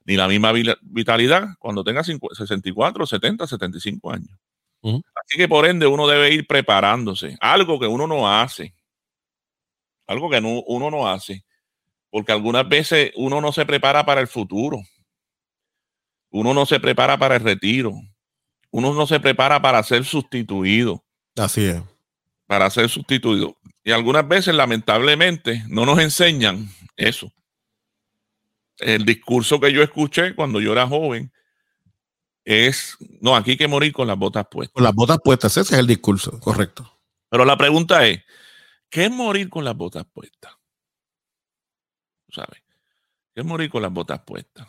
ni 0.06 0.16
la 0.16 0.28
misma 0.28 0.52
vitalidad 0.82 1.50
cuando 1.60 1.84
tenga 1.84 2.04
64, 2.04 3.06
70, 3.06 3.48
75 3.48 4.12
años. 4.12 4.38
Así 4.84 5.38
que 5.38 5.48
por 5.48 5.66
ende 5.66 5.88
uno 5.88 6.08
debe 6.08 6.32
ir 6.32 6.46
preparándose. 6.46 7.38
Algo 7.40 7.80
que 7.80 7.88
uno 7.88 8.06
no 8.06 8.30
hace. 8.30 8.74
Algo 10.08 10.30
que 10.30 10.40
uno 10.40 10.92
no 10.92 11.08
hace. 11.08 11.46
Porque 12.10 12.32
algunas 12.32 12.68
veces 12.68 13.12
uno 13.16 13.40
no 13.42 13.52
se 13.52 13.66
prepara 13.66 14.06
para 14.06 14.22
el 14.22 14.28
futuro. 14.28 14.82
Uno 16.30 16.54
no 16.54 16.66
se 16.66 16.80
prepara 16.80 17.18
para 17.18 17.36
el 17.36 17.44
retiro. 17.44 17.94
Uno 18.72 18.94
no 18.94 19.08
se 19.08 19.20
prepara 19.20 19.62
para 19.62 19.82
ser 19.84 20.04
sustituido. 20.04 21.04
Así 21.36 21.66
es. 21.66 21.82
Para 22.46 22.70
ser 22.70 22.90
sustituido. 22.90 23.58
Y 23.84 23.92
algunas 23.92 24.28
veces, 24.28 24.54
lamentablemente, 24.54 25.64
no 25.68 25.86
nos 25.86 26.00
enseñan 26.00 26.68
eso. 26.96 27.32
El 28.78 29.06
discurso 29.06 29.60
que 29.60 29.72
yo 29.72 29.82
escuché 29.82 30.36
cuando 30.36 30.60
yo 30.60 30.74
era 30.74 30.88
joven 30.88 31.33
es, 32.46 32.98
no, 33.22 33.36
aquí 33.36 33.52
hay 33.52 33.58
que 33.58 33.68
morir 33.68 33.94
con 33.94 34.08
las 34.08 34.18
botas 34.18 34.48
puestas. 34.50 34.74
Con 34.74 34.84
las 34.84 34.94
botas 34.94 35.20
puestas, 35.24 35.56
ese 35.58 35.74
es 35.74 35.80
el 35.80 35.88
discurso, 35.88 36.40
correcto. 36.40 37.00
Pero 37.30 37.46
la 37.46 37.58
pregunta 37.58 38.06
es, 38.06 38.22
¿qué 38.90 39.06
es 39.06 39.12
morir 39.12 39.50
con 39.50 39.64
las 39.64 39.76
botas 39.76 40.06
puestas? 40.06 40.54
¿Sabes? 42.30 42.64
¿Qué 43.34 43.42
es 43.42 43.46
morir 43.46 43.70
con 43.70 43.82
las 43.82 43.92
botas 43.92 44.22
puestas? 44.26 44.68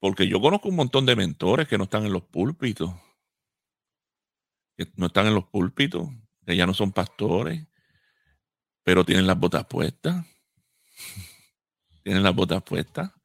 Porque 0.00 0.28
yo 0.28 0.40
conozco 0.40 0.68
un 0.68 0.76
montón 0.76 1.06
de 1.06 1.16
mentores 1.16 1.68
que 1.68 1.78
no 1.78 1.84
están 1.84 2.04
en 2.06 2.12
los 2.12 2.22
púlpitos, 2.22 2.92
que 4.76 4.90
no 4.96 5.06
están 5.06 5.26
en 5.26 5.34
los 5.34 5.44
púlpitos, 5.44 6.08
que 6.44 6.56
ya 6.56 6.66
no 6.66 6.74
son 6.74 6.92
pastores, 6.92 7.66
pero 8.82 9.04
tienen 9.04 9.26
las 9.26 9.38
botas 9.38 9.66
puestas. 9.66 10.24
tienen 12.02 12.22
las 12.22 12.34
botas 12.34 12.62
puestas 12.62 13.17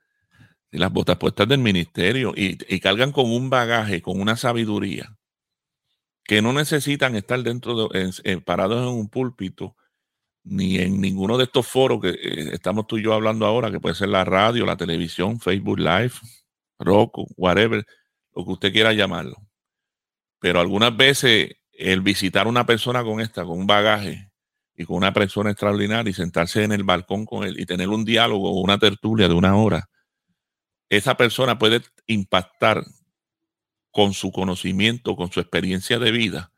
y 0.74 0.80
las 0.80 0.92
botas 0.92 1.18
puestas 1.18 1.48
del 1.48 1.60
ministerio 1.60 2.34
y, 2.36 2.58
cargan 2.80 3.12
con 3.12 3.32
un 3.32 3.50
bagaje, 3.52 4.02
con 4.02 4.20
una 4.20 4.36
sabiduría 4.36 5.16
que 6.24 6.42
no 6.42 6.52
necesitan 6.52 7.16
estar 7.16 7.42
dentro 7.44 7.90
de, 7.90 8.42
parados 8.42 8.82
en 8.82 8.88
un 8.88 9.08
púlpito 9.08 9.76
ni 10.44 10.78
en 10.80 11.00
ninguno 11.00 11.38
de 11.38 11.44
estos 11.44 11.68
foros 11.68 12.02
que 12.02 12.10
eh, 12.10 12.50
estamos 12.54 12.88
tú 12.88 12.98
y 12.98 13.04
yo 13.04 13.14
hablando 13.14 13.46
ahora, 13.46 13.72
que 13.72 13.80
puede 13.80 13.94
ser 13.94 14.10
la 14.10 14.26
radio, 14.26 14.66
la 14.66 14.76
televisión, 14.76 15.40
Facebook 15.40 15.78
Live, 15.78 16.14
Roku, 16.80 17.28
whatever, 17.38 17.86
lo 18.36 18.44
que 18.44 18.52
usted 18.52 18.74
quiera 18.74 18.94
llamarlo. 18.94 19.38
Pero 20.40 20.60
algunas 20.60 20.98
veces 20.98 21.52
el 21.72 22.02
visitar 22.02 22.48
una 22.48 22.66
persona 22.66 23.04
con 23.04 23.22
esta, 23.22 23.46
con 23.46 23.60
un 23.60 23.68
bagaje 23.68 24.32
y 24.76 24.86
con 24.86 24.98
una 24.98 25.14
persona 25.14 25.52
extraordinaria 25.52 26.10
y 26.10 26.14
sentarse 26.14 26.64
en 26.64 26.72
el 26.72 26.84
balcón 26.84 27.26
con 27.26 27.44
él 27.44 27.60
y 27.60 27.66
tener 27.68 27.90
un 27.90 28.04
diálogo 28.04 28.50
o 28.52 28.62
una 28.62 28.80
tertulia 28.80 29.28
de 29.28 29.36
una 29.36 29.56
hora, 29.56 29.88
esa 30.98 31.16
persona 31.16 31.58
puede 31.58 31.82
impactar 32.08 32.84
con 33.92 34.14
su 34.14 34.32
conocimiento, 34.32 35.16
con 35.16 35.32
su 35.32 35.40
experiencia 35.40 36.00
de 36.00 36.12
vida 36.12 36.52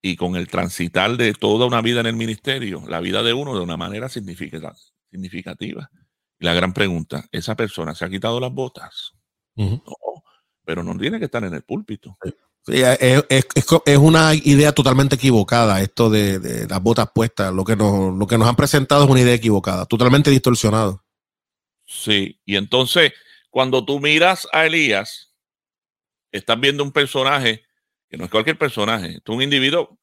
y 0.00 0.16
con 0.16 0.36
el 0.36 0.48
transitar 0.48 1.16
de 1.16 1.32
toda 1.34 1.66
una 1.66 1.80
vida 1.80 2.00
en 2.00 2.06
el 2.06 2.16
ministerio, 2.16 2.82
la 2.88 3.00
vida 3.00 3.22
de 3.22 3.34
uno 3.34 3.54
de 3.54 3.62
una 3.62 3.76
manera 3.76 4.08
significativa. 4.08 5.90
Y 6.40 6.44
la 6.44 6.54
gran 6.54 6.72
pregunta, 6.72 7.26
¿esa 7.30 7.54
persona 7.54 7.94
se 7.94 8.04
ha 8.04 8.10
quitado 8.10 8.40
las 8.40 8.52
botas? 8.52 9.12
No, 9.54 9.82
pero 10.64 10.82
no 10.82 10.96
tiene 10.98 11.18
que 11.18 11.26
estar 11.26 11.44
en 11.44 11.54
el 11.54 11.62
púlpito. 11.62 12.16
es, 12.66 13.98
una 13.98 14.34
idea 14.34 14.72
totalmente 14.72 15.16
equivocada 15.16 15.82
esto 15.82 16.10
de, 16.10 16.66
las 16.68 16.82
botas 16.82 17.08
puestas. 17.14 17.52
Lo 17.52 17.64
que, 17.64 17.76
nos, 17.76 18.16
lo 18.16 18.26
que 18.26 18.38
nos 18.38 18.48
han 18.48 18.56
presentado 18.56 19.04
es 19.04 19.10
una 19.10 19.20
idea 19.20 19.34
equivocada, 19.34 19.86
totalmente 19.86 20.30
distorsionado. 20.30 21.04
Sí, 21.84 22.40
y 22.46 22.56
entonces 22.56 23.12
cuando 23.52 23.84
tú 23.84 24.00
miras 24.00 24.48
a 24.50 24.64
Elías, 24.64 25.30
estás 26.32 26.58
viendo 26.58 26.82
un 26.82 26.90
personaje 26.90 27.62
que 28.08 28.16
no 28.16 28.24
es 28.24 28.30
cualquier 28.30 28.56
personaje, 28.56 29.16
es 29.16 29.28
un 29.28 29.42
individuo 29.42 29.98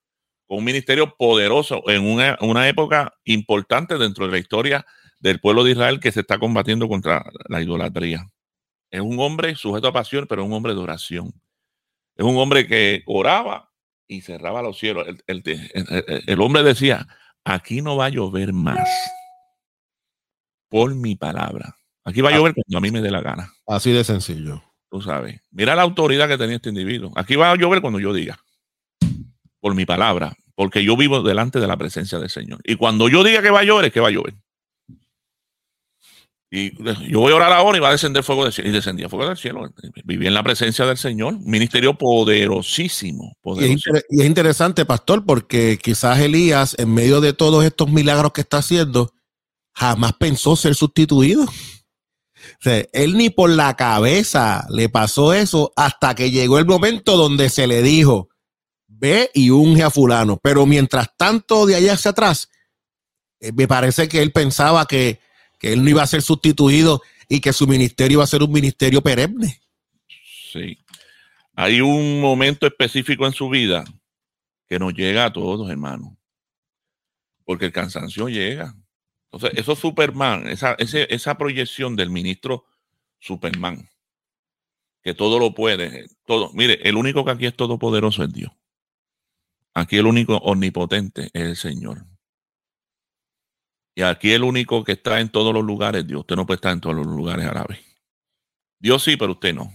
con 0.46 0.60
un 0.60 0.64
ministerio 0.64 1.16
poderoso 1.18 1.84
en 1.90 2.06
una, 2.06 2.70
época 2.70 3.14
importante 3.24 3.98
dentro 3.98 4.28
de 4.28 4.32
la 4.32 4.38
historia 4.38 4.86
del 5.20 5.40
pueblo 5.40 5.64
de 5.64 5.72
Israel 5.72 6.00
que 6.00 6.12
se 6.12 6.22
está 6.22 6.38
combatiendo 6.38 6.88
contra 6.88 7.26
la 7.48 7.60
idolatría. 7.60 8.28
Es 8.92 9.02
un 9.02 9.20
hombre 9.20 9.56
sujeto 9.56 9.88
a 9.88 9.94
pasión, 9.94 10.28
pero 10.30 10.46
un 10.46 10.54
hombre 10.54 10.76
de 10.76 10.80
oración. 10.80 11.34
Es 12.16 12.26
un 12.26 12.38
hombre 12.38 12.68
que 12.68 13.02
oraba 13.08 13.72
y 14.08 14.22
cerraba 14.22 14.62
los 14.62 14.78
cielos. 14.78 15.08
El, 15.26 15.44
el, 16.28 16.42
hombre 16.42 16.62
decía, 16.62 17.08
aquí 17.44 17.82
no 17.82 17.98
va 17.98 18.06
a 18.06 18.10
llover 18.10 18.54
más 18.54 18.90
por 20.68 20.94
mi 20.94 21.16
palabra. 21.16 21.79
Aquí 22.10 22.22
va 22.22 22.30
a 22.30 22.34
llover 22.34 22.56
cuando 22.56 22.78
a 22.78 22.82
mí 22.82 22.90
me 22.90 23.02
dé 23.02 23.12
la 23.12 23.22
gana. 23.22 23.54
Así 23.68 23.92
de 23.92 24.04
sencillo. 24.04 24.64
Tú 24.90 25.02
sabes. 25.02 25.40
Mira 25.52 25.76
la 25.76 25.84
autoridad 25.84 26.28
que 26.28 26.38
tenía 26.38 26.56
este 26.56 26.70
individuo. 26.70 27.12
Aquí 27.16 27.36
va 27.36 27.52
a 27.52 27.56
llover 27.56 27.82
cuando 27.82 28.00
yo 28.00 28.14
diga. 28.14 28.40
Por 29.60 29.76
mi 29.76 29.86
palabra. 29.86 30.36
Porque 30.56 30.84
yo 30.84 30.98
vivo 30.98 31.22
delante 31.22 31.60
de 31.60 31.68
la 31.68 31.78
presencia 31.78 32.18
del 32.18 32.30
Señor. 32.30 32.60
Y 32.64 32.76
cuando 32.76 33.08
yo 33.10 33.24
diga 33.24 33.44
que 33.44 33.52
va 33.52 33.60
a 33.60 33.64
llover, 33.64 33.86
es 33.86 33.94
que 33.94 34.00
va 34.00 34.08
a 34.08 34.12
llover. 34.12 34.34
Y 36.52 36.72
yo 37.08 37.20
voy 37.20 37.32
a 37.32 37.36
orar 37.36 37.52
ahora 37.54 37.78
y 37.78 37.82
va 37.82 37.90
a 37.90 37.92
descender 37.92 38.24
fuego 38.24 38.44
del 38.44 38.54
cielo. 38.54 38.72
Y 38.72 38.74
descendía 38.74 39.08
fuego 39.08 39.28
del 39.28 39.38
cielo. 39.38 39.72
Viví 40.04 40.26
en 40.26 40.34
la 40.34 40.42
presencia 40.42 40.86
del 40.88 40.98
Señor. 40.98 41.40
Ministerio 41.42 41.94
poderosísimo. 41.94 43.38
poderosísimo. 43.42 44.00
Y, 44.10 44.22
es 44.22 44.26
interesante, 44.26 44.84
pastor, 44.84 45.24
porque 45.24 45.78
quizás 45.78 46.20
Elías, 46.20 46.76
en 46.80 46.92
medio 46.92 47.22
de 47.22 47.34
todos 47.34 47.64
estos 47.64 47.92
milagros 47.92 48.34
que 48.34 48.42
está 48.42 48.58
haciendo, 48.58 49.14
jamás 49.76 50.14
pensó 50.14 50.56
ser 50.56 50.74
sustituido 50.74 51.46
él 52.64 53.18
ni 53.18 53.30
por 53.30 53.50
la 53.50 53.76
cabeza 53.76 54.66
le 54.70 54.90
pasó 54.90 55.34
eso 55.34 55.72
hasta 55.76 56.16
que 56.16 56.32
llegó 56.32 56.60
el 56.60 56.66
momento 56.66 57.16
donde 57.16 57.50
se 57.50 57.68
le 57.68 57.82
dijo, 57.82 58.30
ve 58.88 59.32
y 59.34 59.50
unge 59.50 59.84
a 59.84 59.90
fulano. 59.90 60.38
Pero 60.42 60.66
mientras 60.66 61.16
tanto, 61.16 61.66
de 61.66 61.76
allá 61.76 61.94
hacia 61.94 62.12
atrás, 62.12 62.50
eh, 63.40 63.52
me 63.54 63.68
parece 63.68 64.10
que 64.10 64.22
él 64.22 64.32
pensaba 64.32 64.86
que, 64.86 65.20
que 65.58 65.74
él 65.74 65.84
no 65.84 65.90
iba 65.90 66.04
a 66.04 66.08
ser 66.08 66.22
sustituido 66.22 67.02
y 67.30 67.40
que 67.40 67.54
su 67.54 67.68
ministerio 67.68 68.16
iba 68.16 68.24
a 68.24 68.28
ser 68.28 68.44
un 68.44 68.52
ministerio 68.52 69.02
perenne. 69.02 69.62
Sí. 70.52 70.78
Hay 71.56 71.82
un 71.82 72.20
momento 72.20 72.66
específico 72.66 73.26
en 73.26 73.34
su 73.34 73.50
vida 73.50 73.84
que 74.68 74.80
nos 74.80 74.94
llega 74.94 75.26
a 75.26 75.34
todos, 75.34 75.70
hermanos. 75.70 76.14
Porque 77.46 77.66
el 77.66 77.72
cansancio 77.72 78.30
llega. 78.30 78.76
Entonces, 79.32 79.60
eso 79.60 79.76
Superman, 79.76 80.48
esa, 80.48 81.38
proyección 81.38 81.96
del 81.96 82.10
ministro 82.10 82.66
Superman, 83.20 83.88
que 85.04 85.14
todo 85.14 85.38
lo 85.38 85.54
puede, 85.54 86.08
todo. 86.26 86.52
Mire, 86.54 86.80
el 86.84 86.96
único 86.96 87.24
que 87.24 87.32
aquí 87.32 87.46
es 87.46 87.56
todopoderoso 87.56 88.24
es 88.24 88.34
Dios. 88.34 88.52
Aquí 89.76 89.98
el 89.98 90.08
único 90.08 90.38
omnipotente 90.38 91.30
es 91.34 91.44
el 91.44 91.56
Señor. 91.56 92.06
Y 93.94 94.02
aquí 94.02 94.32
el 94.32 94.44
único 94.44 94.84
que 94.84 94.94
está 94.94 95.20
en 95.20 95.30
todos 95.30 95.54
los 95.54 95.64
lugares, 95.64 96.08
Dios. 96.08 96.22
Usted 96.22 96.36
no 96.36 96.46
puede 96.46 96.56
estar 96.56 96.74
en 96.74 96.82
todos 96.82 96.96
los 96.96 97.06
lugares 97.06 97.46
árabes. 97.46 97.80
Dios 98.80 99.04
sí, 99.04 99.16
pero 99.16 99.34
usted 99.34 99.54
no. 99.54 99.72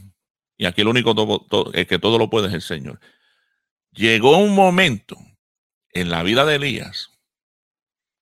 Y 0.56 0.66
aquí 0.66 0.80
el 0.80 0.88
único 0.88 1.14
que 1.72 1.98
todo 1.98 2.18
lo 2.18 2.30
puede 2.30 2.48
es 2.48 2.54
el 2.54 2.62
Señor. 2.62 3.00
Llegó 3.92 4.38
un 4.38 4.54
momento 4.54 5.16
en 5.90 6.10
la 6.10 6.22
vida 6.22 6.44
de 6.44 6.56
Elías 6.56 7.13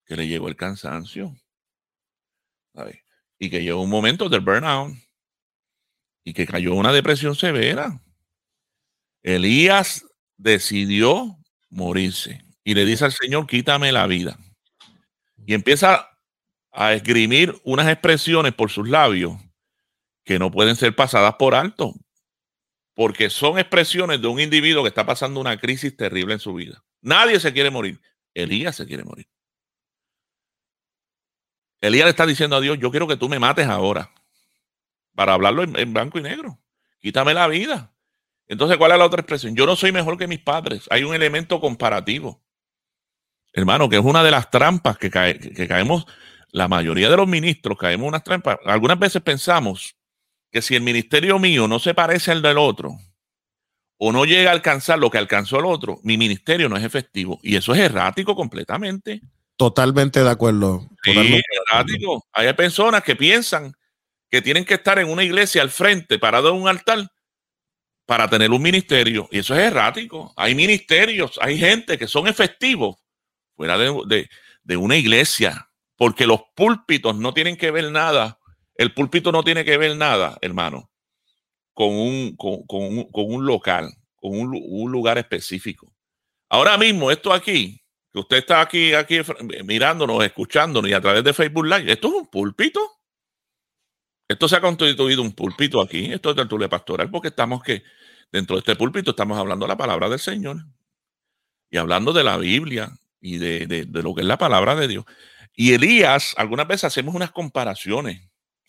que 0.05 0.17
le 0.17 0.29
llegó 0.29 0.49
el 0.49 0.57
cansancio. 0.57 1.37
Y 3.39 3.51
que 3.51 3.63
llegó 3.63 3.83
un 3.83 3.91
momento 3.91 4.29
del 4.29 4.41
burnout. 4.41 4.95
Y 6.25 6.33
que 6.33 6.47
cayó 6.47 6.75
una 6.75 6.93
depresión 6.93 7.35
severa. 7.35 8.01
Elías 9.23 10.07
decidió 10.37 11.37
morirse. 11.71 12.45
Y 12.65 12.75
le 12.75 12.85
dice 12.85 13.05
al 13.05 13.13
Señor, 13.13 13.47
quítame 13.47 13.93
la 13.93 14.07
vida. 14.07 14.39
Y 15.47 15.55
empieza 15.55 16.09
a 16.71 16.93
esgrimir 16.95 17.61
unas 17.65 17.89
expresiones 17.89 18.55
por 18.55 18.71
sus 18.71 18.89
labios 18.89 19.37
que 20.25 20.39
no 20.39 20.51
pueden 20.51 20.77
ser 20.77 20.95
pasadas 20.95 21.35
por 21.35 21.55
alto. 21.55 21.95
Porque 22.95 23.31
son 23.31 23.59
expresiones 23.59 24.21
de 24.21 24.29
un 24.29 24.39
individuo 24.39 24.83
que 24.83 24.89
está 24.89 25.05
pasando 25.07 25.41
una 25.41 25.59
crisis 25.59 25.97
terrible 25.97 26.35
en 26.35 26.41
su 26.41 26.55
vida. 26.55 26.85
Nadie 27.01 27.41
se 27.41 27.53
quiere 27.53 27.71
morir. 27.71 28.01
Elías 28.35 28.77
se 28.77 28.87
quiere 28.87 29.05
morir. 29.05 29.27
Elías 31.83 32.05
le 32.05 32.11
está 32.11 32.25
diciendo 32.25 32.57
a 32.57 32.61
Dios, 32.61 32.79
yo 32.79 32.91
quiero 32.91 33.09
que 33.09 33.17
tú 33.17 33.29
me 33.29 33.41
mates 33.41 33.67
ahora. 33.67 34.11
Para 35.15 35.35
hablarlo 35.35 35.65
en, 35.65 35.93
blanco 35.93 36.19
y 36.19 36.23
negro. 36.23 36.59
Quítame 37.01 37.35
la 37.35 37.49
vida. 37.49 37.93
Entonces, 38.47 38.79
¿cuál 38.79 38.93
es 38.93 38.99
la 38.99 39.05
otra 39.05 39.21
expresión? 39.21 39.57
Yo 39.57 39.67
no 39.67 39.75
soy 39.75 39.91
mejor 39.91 40.17
que 40.17 40.29
mis 40.29 40.39
padres. 40.39 40.87
Hay 40.91 41.03
un 41.03 41.15
elemento 41.15 41.61
comparativo. 41.61 42.41
Hermano, 43.53 43.89
que 43.89 43.97
es 43.97 44.05
una 44.05 44.23
de 44.23 44.31
las 44.31 44.49
trampas 44.49 44.97
que, 44.97 45.11
que 45.11 45.69
caemos, 45.69 46.07
la 46.53 46.69
mayoría 46.69 47.11
de 47.11 47.17
los 47.17 47.27
ministros 47.27 47.77
caemos 47.77 48.05
en 48.05 48.09
unas 48.09 48.25
trampas. 48.25 48.59
Algunas 48.65 48.99
veces 48.99 49.21
pensamos 49.21 49.97
que 50.53 50.63
si 50.63 50.77
el 50.77 50.83
ministerio 50.83 51.39
mío 51.41 51.67
no 51.67 51.81
se 51.81 51.95
parece 51.95 52.31
al 52.31 52.43
del 52.43 52.59
otro, 52.59 52.97
o 53.99 54.13
no 54.13 54.25
llega 54.25 54.51
a 54.51 54.55
alcanzar 54.55 54.99
lo 54.99 55.11
que 55.11 55.19
alcanzó 55.19 55.59
el 55.59 55.65
otro, 55.65 55.99
mi 56.05 56.17
ministerio 56.17 56.69
no 56.69 56.77
es 56.77 56.85
efectivo. 56.85 57.41
Y 57.43 57.57
eso 57.57 57.75
es 57.75 57.81
errático 57.81 58.37
completamente. 58.37 59.21
Totalmente 59.57 60.23
de 60.23 60.31
acuerdo. 60.31 60.89
Sí. 61.05 61.41
Hay 62.33 62.53
personas 62.55 63.03
que 63.03 63.17
piensan 63.17 63.73
que 64.31 64.41
tienen 64.41 64.65
que 64.65 64.75
estar 64.75 64.99
en 64.99 65.09
una 65.09 65.25
iglesia 65.25 65.63
al 65.63 65.71
frente, 65.71 66.19
parado 66.19 66.49
en 66.49 66.57
un 66.57 66.69
altar, 66.69 67.07
para 68.07 68.29
tener 68.29 68.51
un 68.51 68.63
ministerio. 68.63 69.29
Y 69.31 69.41
eso 69.41 69.55
es 69.55 69.61
errático. 69.61 70.33
Hay 70.37 70.55
ministerios, 70.55 71.39
hay 71.41 71.59
gente 71.59 71.99
que 71.99 72.09
son 72.09 72.27
efectivos 72.29 72.97
fuera 73.55 73.77
de, 73.77 74.29
de 74.63 74.77
una 74.77 74.97
iglesia, 74.97 75.69
porque 75.97 76.27
los 76.27 76.41
púlpitos 76.55 77.17
no 77.17 77.35
tienen 77.35 77.57
que 77.57 77.71
ver 77.71 77.91
nada. 77.91 78.39
El 78.75 78.95
púlpito 78.95 79.33
no 79.33 79.45
tiene 79.45 79.65
que 79.65 79.77
ver 79.77 79.97
nada, 79.97 80.39
hermano, 80.41 80.91
con 81.75 81.91
un, 81.91 82.37
con, 82.37 82.65
un, 83.13 83.47
local, 83.47 83.93
con 84.17 84.33
un, 84.33 84.91
lugar 84.91 85.19
específico. 85.19 85.95
Ahora 86.49 86.79
mismo, 86.79 87.11
esto 87.11 87.33
aquí, 87.33 87.82
que 88.13 88.19
usted 88.21 88.37
está 88.39 88.61
aquí, 88.61 88.93
aquí 88.95 89.21
mirándonos, 89.65 90.25
escuchándonos 90.25 90.91
y 90.91 90.95
a 90.95 91.01
través 91.01 91.25
de 91.25 91.33
Facebook 91.33 91.65
Live, 91.65 91.91
esto 91.93 92.09
es 92.09 92.15
un 92.15 92.27
púlpito. 92.27 92.81
Esto 94.29 94.49
se 94.49 94.57
ha 94.57 94.61
constituido 94.61 95.23
un 95.23 95.33
púlpito 95.33 95.81
aquí, 95.81 96.13
esto 96.13 96.31
es 96.31 96.37
tertulia 96.37 96.69
pastoral, 96.69 97.11
porque 97.11 97.29
estamos 97.29 97.63
que 97.63 97.83
dentro 98.31 98.57
de 98.57 98.61
este 98.61 98.77
púlpito 98.77 99.11
estamos 99.11 99.39
hablando 99.39 99.67
la 99.67 99.77
palabra 99.77 100.09
del 100.09 100.19
Señor 100.19 100.57
y 101.71 101.77
hablando 101.77 102.13
de 102.13 102.25
la 102.25 102.39
Biblia 102.39 102.91
y 103.21 103.39
de, 103.39 103.67
de 103.67 104.03
lo 104.03 104.15
que 104.15 104.23
es 104.23 104.27
la 104.27 104.39
palabra 104.39 104.75
de 104.75 104.89
Dios. 104.89 105.05
Y 105.55 105.75
Elías, 105.75 106.35
algunas 106.39 106.67
veces 106.67 106.85
hacemos 106.85 107.15
unas 107.15 107.31
comparaciones 107.31 108.23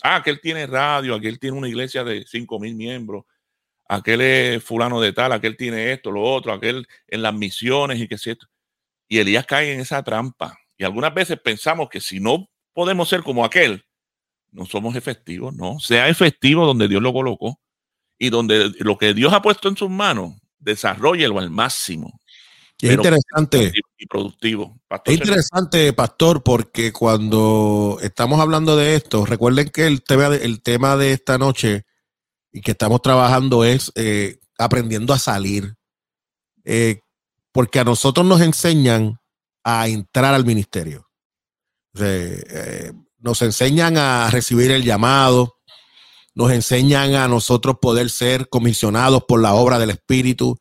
Ah, 0.06 0.18
aquel 0.18 0.42
tiene 0.42 0.68
radio, 0.68 1.16
aquel 1.16 1.40
tiene 1.40 1.58
una 1.58 1.70
iglesia 1.70 2.04
de 2.04 2.26
5 2.28 2.60
mil 2.60 2.76
miembros, 2.76 3.24
aquel 3.88 4.20
es 4.22 4.64
fulano 4.64 5.00
de 5.00 5.14
tal, 5.14 5.32
aquel 5.32 5.56
tiene 5.56 5.94
esto, 5.94 6.12
lo 6.12 6.22
otro, 6.22 6.52
aquel 6.52 6.86
en 7.08 7.22
las 7.22 7.34
misiones 7.34 8.02
y 8.02 8.08
qué 8.10 8.18
sé 8.18 8.38
Y 9.08 9.20
Elías 9.20 9.46
cae 9.46 9.74
en 9.74 9.80
esa 9.80 10.04
trampa. 10.04 10.58
Y 10.78 10.84
algunas 10.84 11.14
veces 11.14 11.40
pensamos 11.40 11.90
que 11.90 12.02
si 12.02 12.20
no 12.20 12.50
podemos 12.74 13.10
ser 13.10 13.24
como 13.24 13.46
aquel, 13.46 13.86
no 14.52 14.66
somos 14.66 14.96
efectivos, 14.96 15.54
no. 15.56 15.80
Sea 15.80 16.10
efectivo 16.10 16.66
donde 16.66 16.88
Dios 16.88 17.02
lo 17.02 17.14
colocó 17.14 17.60
y 18.18 18.30
donde 18.30 18.72
lo 18.80 18.98
que 18.98 19.14
Dios 19.14 19.34
ha 19.34 19.42
puesto 19.42 19.68
en 19.68 19.78
sus 19.78 19.90
manos, 19.90 20.34
desarrollelo 20.60 21.40
al 21.40 21.50
máximo. 21.50 22.20
Es 22.82 22.92
interesante. 22.92 23.72
Y 23.98 24.06
productivo. 24.08 24.78
es 25.06 25.14
interesante, 25.14 25.94
pastor, 25.94 26.44
porque 26.44 26.92
cuando 26.92 27.98
estamos 28.02 28.42
hablando 28.42 28.76
de 28.76 28.96
esto, 28.96 29.26
recuerden 29.26 29.70
que 29.70 29.88
el 29.88 30.04
tema 30.04 30.30
de, 30.30 30.44
el 30.44 30.62
tema 30.62 30.98
de 30.98 31.14
esta 31.14 31.38
noche 31.38 31.86
y 32.52 32.62
que 32.62 32.72
estamos 32.72 33.02
trabajando 33.02 33.64
es 33.64 33.92
eh, 33.96 34.40
aprendiendo 34.58 35.14
a 35.14 35.20
salir. 35.20 35.76
Eh, 36.66 37.00
porque 37.54 37.80
a 37.80 37.86
nosotros 37.86 38.26
nos 38.26 38.42
enseñan 38.42 39.22
a 39.64 39.88
entrar 39.88 40.34
al 40.34 40.46
ministerio. 40.46 41.10
Eh, 41.98 42.92
nos 43.20 43.42
enseñan 43.42 43.98
a 43.98 44.30
recibir 44.30 44.72
el 44.72 44.84
llamado, 44.84 45.56
nos 46.36 46.52
enseñan 46.52 47.16
a 47.16 47.30
nosotros 47.30 47.78
poder 47.82 48.10
ser 48.10 48.50
comisionados 48.50 49.24
por 49.26 49.42
la 49.42 49.54
obra 49.54 49.80
del 49.80 49.92
Espíritu 49.92 50.58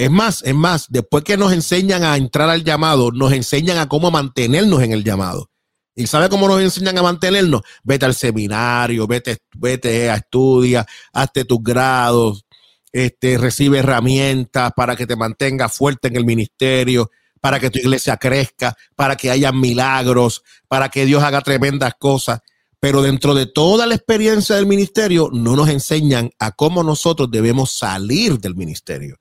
es 0.00 0.10
más, 0.10 0.42
es 0.44 0.54
más, 0.54 0.86
después 0.88 1.24
que 1.24 1.36
nos 1.36 1.52
enseñan 1.52 2.04
a 2.04 2.16
entrar 2.16 2.48
al 2.48 2.64
llamado, 2.64 3.10
nos 3.12 3.32
enseñan 3.32 3.76
a 3.76 3.86
cómo 3.86 4.10
mantenernos 4.10 4.82
en 4.82 4.92
el 4.92 5.04
llamado. 5.04 5.50
¿Y 5.94 6.06
sabe 6.06 6.30
cómo 6.30 6.48
nos 6.48 6.62
enseñan 6.62 6.96
a 6.96 7.02
mantenernos? 7.02 7.60
Vete 7.82 8.06
al 8.06 8.14
seminario, 8.14 9.06
vete, 9.06 9.36
vete 9.56 10.08
a 10.08 10.14
estudia, 10.14 10.86
hazte 11.12 11.44
tus 11.44 11.62
grados, 11.62 12.46
este, 12.92 13.38
recibe 13.38 13.78
herramientas 13.78 14.72
para 14.74 14.96
que 14.96 15.06
te 15.06 15.16
mantengas 15.16 15.74
fuerte 15.74 16.08
en 16.08 16.16
el 16.16 16.24
ministerio, 16.24 17.10
para 17.40 17.58
que 17.58 17.70
tu 17.70 17.78
iglesia 17.78 18.16
crezca, 18.16 18.76
para 18.96 19.16
que 19.16 19.30
haya 19.30 19.52
milagros, 19.52 20.42
para 20.68 20.88
que 20.88 21.06
Dios 21.06 21.22
haga 21.22 21.40
tremendas 21.40 21.94
cosas. 21.98 22.40
Pero 22.80 23.02
dentro 23.02 23.34
de 23.34 23.46
toda 23.46 23.86
la 23.86 23.94
experiencia 23.94 24.56
del 24.56 24.66
ministerio, 24.66 25.30
no 25.32 25.56
nos 25.56 25.68
enseñan 25.68 26.30
a 26.38 26.52
cómo 26.52 26.82
nosotros 26.82 27.30
debemos 27.30 27.72
salir 27.72 28.38
del 28.38 28.54
ministerio 28.54 29.16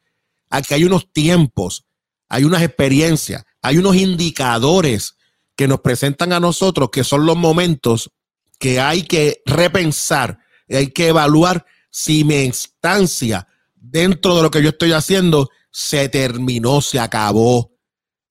aquí 0.50 0.74
hay 0.74 0.84
unos 0.84 1.12
tiempos, 1.12 1.86
hay 2.28 2.44
unas 2.44 2.62
experiencias, 2.62 3.44
hay 3.62 3.78
unos 3.78 3.96
indicadores 3.96 5.16
que 5.56 5.68
nos 5.68 5.82
presentan 5.82 6.34
a 6.34 6.40
nosotros 6.40 6.90
que 6.92 7.04
son 7.04 7.26
los 7.26 7.38
momentos 7.38 8.12
que 8.60 8.80
hay 8.80 9.04
que 9.04 9.42
repensar, 9.46 10.40
hay 10.68 10.88
que 10.88 11.10
evaluar 11.10 11.66
si 11.92 12.24
mi 12.24 12.44
instancia 12.44 13.48
dentro 13.92 14.36
de 14.36 14.44
lo 14.44 14.52
que 14.52 14.62
yo 14.62 14.70
estoy 14.70 14.92
haciendo 14.92 15.50
se 15.72 16.10
terminó, 16.10 16.82
se 16.82 17.00
acabó. 17.00 17.72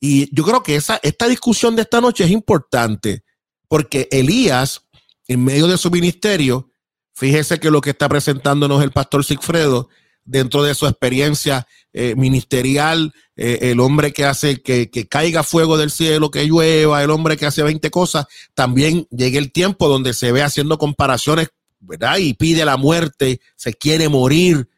Y 0.01 0.35
yo 0.35 0.45
creo 0.45 0.63
que 0.63 0.77
esa, 0.77 1.01
esta 1.03 1.27
discusión 1.27 1.77
de 1.77 1.83
esta 1.83 2.01
noche 2.01 2.25
es 2.25 2.31
importante 2.31 3.25
porque 3.69 4.09
Elías, 4.11 4.83
en 5.27 5.45
medio 5.45 5.67
de 5.67 5.79
su 5.79 5.91
ministerio, 5.91 6.71
fíjese 7.15 7.61
que 7.61 7.71
lo 7.71 7.81
que 7.81 7.91
está 7.91 8.09
presentándonos 8.09 8.83
el 8.83 8.93
pastor 8.93 9.25
Sigfredo, 9.25 9.89
dentro 10.25 10.63
de 10.63 10.75
su 10.75 10.87
experiencia 10.87 11.67
eh, 11.93 12.15
ministerial, 12.15 13.13
eh, 13.35 13.59
el 13.63 13.81
hombre 13.81 14.13
que 14.13 14.25
hace 14.25 14.61
que, 14.63 14.89
caiga 15.09 15.43
fuego 15.43 15.79
del 15.79 15.91
cielo, 15.91 16.31
que 16.31 16.45
llueva, 16.45 17.03
el 17.03 17.11
hombre 17.11 17.37
que 17.37 17.47
hace 17.47 17.63
20 17.63 17.91
cosas, 17.91 18.27
también 18.55 19.07
llega 19.11 19.39
el 19.39 19.53
tiempo 19.53 19.89
donde 19.89 20.13
se 20.13 20.33
ve 20.33 20.43
haciendo 20.43 20.79
comparaciones, 20.79 21.49
¿verdad? 21.81 22.19
Y 22.19 22.35
pide 22.35 22.65
la 22.65 22.77
muerte, 22.77 23.41
se 23.57 23.73
quiere 23.73 24.09
morir, 24.09 24.69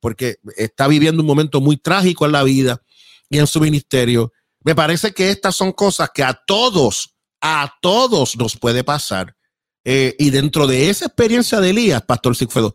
porque 0.00 0.36
está 0.56 0.88
viviendo 0.88 1.22
un 1.22 1.26
momento 1.26 1.60
muy 1.60 1.76
trágico 1.76 2.26
en 2.26 2.32
la 2.32 2.42
vida 2.42 2.82
y 3.28 3.38
en 3.38 3.46
su 3.46 3.60
ministerio. 3.60 4.32
Me 4.64 4.74
parece 4.74 5.12
que 5.12 5.30
estas 5.30 5.54
son 5.54 5.72
cosas 5.72 6.10
que 6.12 6.22
a 6.22 6.34
todos, 6.46 7.14
a 7.40 7.74
todos 7.80 8.36
nos 8.36 8.56
puede 8.56 8.84
pasar. 8.84 9.36
Eh, 9.84 10.14
y 10.18 10.30
dentro 10.30 10.66
de 10.66 10.90
esa 10.90 11.06
experiencia 11.06 11.60
de 11.60 11.70
Elías, 11.70 12.02
Pastor 12.02 12.36
Sigfredo, 12.36 12.74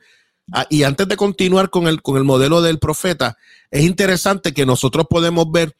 Ah, 0.51 0.67
y 0.69 0.83
antes 0.83 1.07
de 1.07 1.17
continuar 1.17 1.69
con 1.69 1.87
el, 1.87 2.01
con 2.01 2.17
el 2.17 2.23
modelo 2.23 2.61
del 2.61 2.79
profeta, 2.79 3.37
es 3.71 3.83
interesante 3.83 4.53
que 4.53 4.65
nosotros 4.65 5.07
podemos 5.09 5.51
ver 5.51 5.75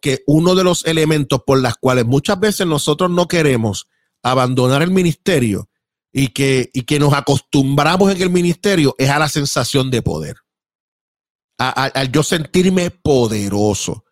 que 0.00 0.22
uno 0.26 0.54
de 0.54 0.64
los 0.64 0.84
elementos 0.86 1.40
por 1.46 1.60
las 1.60 1.76
cuales 1.76 2.06
muchas 2.06 2.38
veces 2.40 2.66
nosotros 2.66 3.10
no 3.10 3.28
queremos 3.28 3.88
abandonar 4.22 4.82
el 4.82 4.90
ministerio 4.90 5.68
y 6.12 6.28
que, 6.28 6.70
y 6.72 6.82
que 6.82 6.98
nos 6.98 7.12
acostumbramos 7.12 8.10
en 8.10 8.22
el 8.22 8.30
ministerio 8.30 8.94
es 8.98 9.10
a 9.10 9.18
la 9.18 9.28
sensación 9.28 9.90
de 9.90 10.02
poder. 10.02 10.36
Al 11.58 12.12
yo 12.12 12.22
sentirme 12.22 12.90
poderoso. 12.90 14.04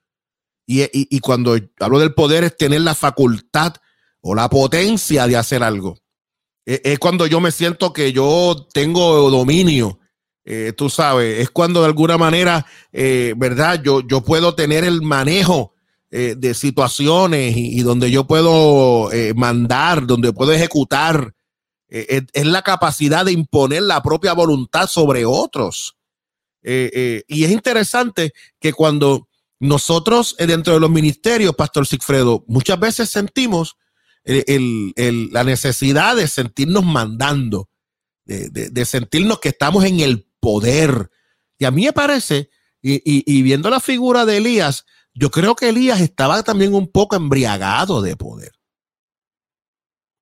Y, 0.66 0.82
y, 0.92 1.20
cuando 1.20 1.58
hablo 1.78 1.98
del 1.98 2.14
poder 2.14 2.44
es 2.44 2.56
tener 2.56 2.80
la 2.80 2.94
facultad 2.94 3.74
o 4.22 4.34
la 4.34 4.48
potencia 4.48 5.26
de 5.26 5.36
hacer 5.36 5.62
algo. 5.62 5.98
Eh, 6.66 6.80
es, 6.84 6.98
cuando 6.98 7.26
yo 7.26 7.40
me 7.40 7.52
siento 7.52 7.92
que 7.92 8.12
yo 8.12 8.66
tengo 8.72 9.30
dominio. 9.30 10.00
Eh, 10.46 10.72
tú 10.76 10.90
sabes, 10.90 11.40
es 11.40 11.50
cuando 11.50 11.80
de 11.80 11.86
alguna 11.86 12.18
manera, 12.18 12.66
eh, 12.92 13.34
¿verdad? 13.36 13.80
Yo, 13.82 14.00
yo 14.00 14.22
puedo 14.22 14.54
tener 14.54 14.84
el 14.84 15.02
manejo 15.02 15.72
de 16.10 16.54
situaciones 16.54 17.56
y, 17.56 17.82
donde 17.82 18.08
yo 18.08 18.24
puedo 18.24 19.10
mandar, 19.34 20.06
donde 20.06 20.32
puedo 20.32 20.52
ejecutar. 20.52 21.34
Es, 21.88 22.46
la 22.46 22.62
capacidad 22.62 23.24
de 23.24 23.32
imponer 23.32 23.82
la 23.82 24.00
propia 24.00 24.32
voluntad 24.32 24.86
sobre 24.86 25.24
otros. 25.24 25.96
Y 26.64 27.44
es 27.44 27.50
interesante 27.50 28.32
que 28.58 28.72
cuando 28.72 29.28
nosotros 29.60 30.36
dentro 30.38 30.74
de 30.74 30.80
los 30.80 30.90
ministerios, 30.90 31.54
Pastor 31.54 31.86
Sigfredo, 31.86 32.44
muchas 32.48 32.78
veces 32.78 33.10
sentimos 33.10 33.76
la 34.24 35.44
necesidad 35.44 36.16
de 36.16 36.28
sentirnos 36.28 36.84
mandando, 36.84 37.68
de, 38.24 38.84
sentirnos 38.84 39.40
que 39.40 39.50
estamos 39.50 39.84
en 39.84 40.00
el 40.00 40.26
poder. 40.40 41.10
Y 41.58 41.64
a 41.64 41.70
mí 41.70 41.84
me 41.84 41.92
parece, 41.92 42.50
y, 42.82 43.42
viendo 43.42 43.70
la 43.70 43.80
figura 43.80 44.24
de 44.24 44.38
Elías, 44.38 44.84
yo 45.14 45.30
creo 45.30 45.54
que 45.54 45.68
Elías 45.68 46.00
estaba 46.00 46.42
también 46.42 46.74
un 46.74 46.90
poco 46.90 47.16
embriagado 47.16 48.02
de 48.02 48.16
poder. 48.16 48.52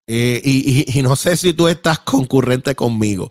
Eh, 0.08 0.42
y, 0.44 0.98
y, 0.98 1.02
no 1.02 1.16
sé 1.16 1.36
si 1.36 1.52
tú 1.54 1.68
estás 1.68 2.00
concurrente 2.00 2.74
conmigo, 2.74 3.30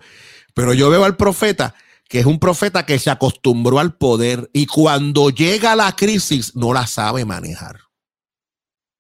pero 0.54 0.74
yo 0.74 0.90
veo 0.90 1.04
al 1.04 1.18
profeta 1.18 1.76
que 2.12 2.20
es 2.20 2.26
un 2.26 2.40
profeta 2.40 2.86
que 2.86 3.00
se 3.00 3.10
acostumbró 3.10 3.80
al 3.80 3.96
poder 3.96 4.50
y 4.52 4.66
cuando 4.66 5.30
llega 5.30 5.78
la 5.78 5.96
crisis 5.96 6.58
no 6.58 6.74
la 6.74 6.86
sabe 6.86 7.24
manejar. 7.24 7.80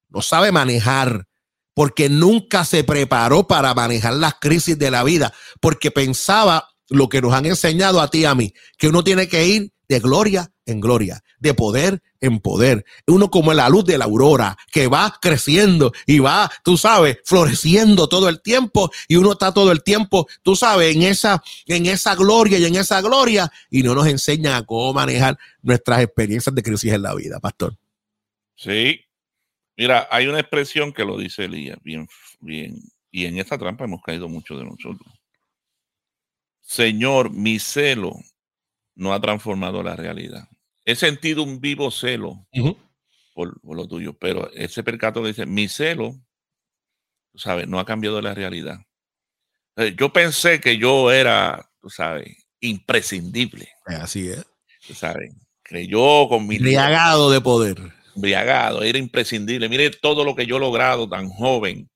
No 0.07 0.21
sabe 0.21 0.53
manejar 0.53 1.27
porque 1.73 2.07
nunca 2.07 2.63
se 2.63 2.85
preparó 2.85 3.47
para 3.47 3.73
manejar 3.73 4.13
las 4.13 4.35
crisis 4.39 4.79
de 4.79 4.91
la 4.91 5.03
vida, 5.03 5.33
porque 5.59 5.91
pensaba 5.91 6.69
lo 6.87 7.09
que 7.09 7.21
nos 7.21 7.33
han 7.33 7.47
enseñado 7.47 7.99
a 7.99 8.09
ti 8.09 8.19
y 8.19 8.25
a 8.25 8.33
mí, 8.33 8.53
que 8.77 8.87
uno 8.87 9.03
tiene 9.03 9.27
que 9.27 9.45
ir 9.45 9.73
de 9.89 9.99
gloria 9.99 10.49
en 10.71 10.79
gloria, 10.79 11.23
de 11.39 11.53
poder 11.53 12.01
en 12.21 12.39
poder. 12.39 12.85
Uno 13.07 13.29
como 13.29 13.53
la 13.53 13.67
luz 13.67 13.83
de 13.85 13.97
la 13.97 14.05
aurora, 14.05 14.55
que 14.71 14.87
va 14.87 15.17
creciendo 15.21 15.91
y 16.05 16.19
va, 16.19 16.49
tú 16.63 16.77
sabes, 16.77 17.17
floreciendo 17.25 18.07
todo 18.07 18.29
el 18.29 18.41
tiempo 18.41 18.91
y 19.07 19.15
uno 19.15 19.33
está 19.33 19.53
todo 19.53 19.71
el 19.71 19.83
tiempo, 19.83 20.27
tú 20.43 20.55
sabes, 20.55 20.95
en 20.95 21.01
esa, 21.01 21.43
en 21.65 21.87
esa 21.87 22.15
gloria 22.15 22.59
y 22.59 22.65
en 22.65 22.75
esa 22.75 23.01
gloria 23.01 23.51
y 23.69 23.83
no 23.83 23.95
nos 23.95 24.07
enseñan 24.07 24.53
a 24.53 24.65
cómo 24.65 24.93
manejar 24.93 25.37
nuestras 25.61 26.01
experiencias 26.01 26.53
de 26.53 26.63
crisis 26.63 26.93
en 26.93 27.01
la 27.01 27.15
vida, 27.15 27.39
pastor. 27.39 27.75
Sí. 28.55 29.01
Mira, 29.75 30.07
hay 30.11 30.27
una 30.27 30.39
expresión 30.39 30.93
que 30.93 31.03
lo 31.03 31.17
dice 31.17 31.45
Elías, 31.45 31.79
bien, 31.81 32.07
bien, 32.39 32.75
y 33.09 33.25
en 33.25 33.39
esta 33.39 33.57
trampa 33.57 33.85
hemos 33.85 34.01
caído 34.03 34.29
muchos 34.29 34.59
de 34.59 34.65
nosotros. 34.65 35.11
Señor, 36.61 37.31
mi 37.31 37.57
celo 37.57 38.13
no 38.95 39.13
ha 39.13 39.19
transformado 39.19 39.81
la 39.81 39.95
realidad. 39.95 40.47
He 40.85 40.95
sentido 40.95 41.43
un 41.43 41.59
vivo 41.59 41.91
celo 41.91 42.47
por, 43.33 43.59
lo 43.63 43.87
tuyo, 43.87 44.17
pero 44.17 44.51
ese 44.53 44.83
percato 44.83 45.23
dice, 45.25 45.45
mi 45.45 45.67
celo, 45.67 46.19
sabes, 47.35 47.67
no 47.67 47.79
ha 47.79 47.85
cambiado 47.85 48.21
la 48.21 48.33
realidad. 48.33 48.79
Eh, 49.77 49.95
yo 49.97 50.11
pensé 50.11 50.59
que 50.59 50.77
yo 50.77 51.11
era, 51.11 51.71
tú 51.81 51.89
sabes, 51.89 52.35
imprescindible. 52.59 53.69
Así 53.85 54.29
es. 54.29 54.45
Tú 54.85 54.93
sabes, 54.93 55.33
yo 55.87 56.27
con 56.29 56.47
mi... 56.47 56.57
Briagado 56.57 57.31
de 57.31 57.41
poder. 57.41 57.77
Briagado, 58.15 58.83
era 58.83 58.97
imprescindible. 58.97 59.69
Mire 59.69 59.91
todo 59.91 60.25
lo 60.25 60.35
que 60.35 60.45
yo 60.45 60.57
he 60.57 60.59
logrado 60.59 61.07
tan 61.07 61.29
joven. 61.29 61.89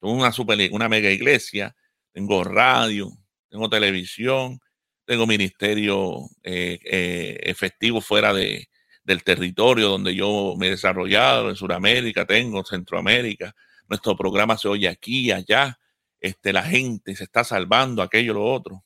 Tengo 0.00 0.14
una, 0.14 0.32
super, 0.32 0.58
una 0.72 0.88
mega 0.88 1.10
iglesia, 1.10 1.74
tengo 2.12 2.44
radio, 2.44 3.10
tengo 3.50 3.68
televisión, 3.68 4.60
tengo 5.08 5.26
ministerio 5.26 6.28
eh, 6.42 6.78
eh, 6.84 7.38
efectivo 7.44 8.02
fuera 8.02 8.34
de, 8.34 8.68
del 9.02 9.24
territorio 9.24 9.88
donde 9.88 10.14
yo 10.14 10.52
me 10.58 10.66
he 10.66 10.70
desarrollado, 10.72 11.48
en 11.48 11.56
Sudamérica, 11.56 12.26
tengo 12.26 12.62
Centroamérica, 12.62 13.54
nuestro 13.88 14.14
programa 14.18 14.58
se 14.58 14.68
oye 14.68 14.86
aquí 14.86 15.28
y 15.28 15.32
allá, 15.32 15.78
este, 16.20 16.52
la 16.52 16.62
gente 16.62 17.16
se 17.16 17.24
está 17.24 17.42
salvando, 17.42 18.02
aquello, 18.02 18.34
lo 18.34 18.44
otro. 18.44 18.84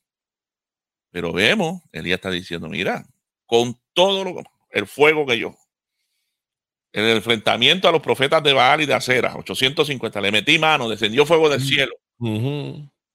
Pero 1.11 1.33
vemos, 1.33 1.83
Elías 1.91 2.19
está 2.19 2.31
diciendo, 2.31 2.69
mira, 2.69 3.05
con 3.45 3.81
todo 3.93 4.23
lo, 4.23 4.43
el 4.71 4.87
fuego 4.87 5.27
que 5.27 5.41
yo, 5.41 5.57
en 6.93 7.05
el 7.05 7.17
enfrentamiento 7.17 7.89
a 7.89 7.93
los 7.93 8.01
profetas 8.01 8.45
de 8.45 8.53
Baal 8.53 8.83
y 8.83 8.87
de 8.87 8.95
Acera, 8.95 9.35
850, 9.35 10.21
le 10.21 10.31
metí 10.31 10.57
mano, 10.57 10.89
descendió 10.89 11.27
fuego 11.27 11.49
del 11.49 11.61
cielo. 11.61 11.95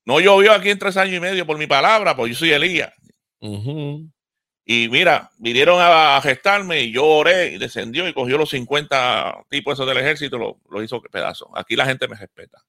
No 0.07 0.21
llovió 0.21 0.53
aquí 0.53 0.69
en 0.69 0.79
tres 0.79 0.95
años 0.95 1.15
y 1.15 1.19
medio 1.19 1.45
por 1.45 1.57
mi 1.57 1.67
palabra, 1.67 2.15
porque 2.15 2.31
yo 2.31 2.39
soy 2.39 2.51
Elías. 2.51 2.93
Y 3.39 4.89
mira, 4.89 5.31
vinieron 5.37 5.77
a, 5.79 6.19
gestarme 6.21 6.81
y 6.81 6.91
yo 6.91 7.05
oré 7.05 7.53
y 7.53 7.57
descendió 7.57 8.07
y 8.07 8.13
cogió 8.13 8.37
los 8.37 8.49
50 8.49 9.45
tipos 9.49 9.73
esos 9.75 9.87
del 9.87 9.97
ejército, 9.97 10.37
lo, 10.37 10.59
lo 10.69 10.83
hizo 10.83 11.01
pedazo. 11.01 11.49
Aquí 11.55 11.75
la 11.75 11.85
gente 11.85 12.07
me 12.07 12.17
respeta, 12.17 12.61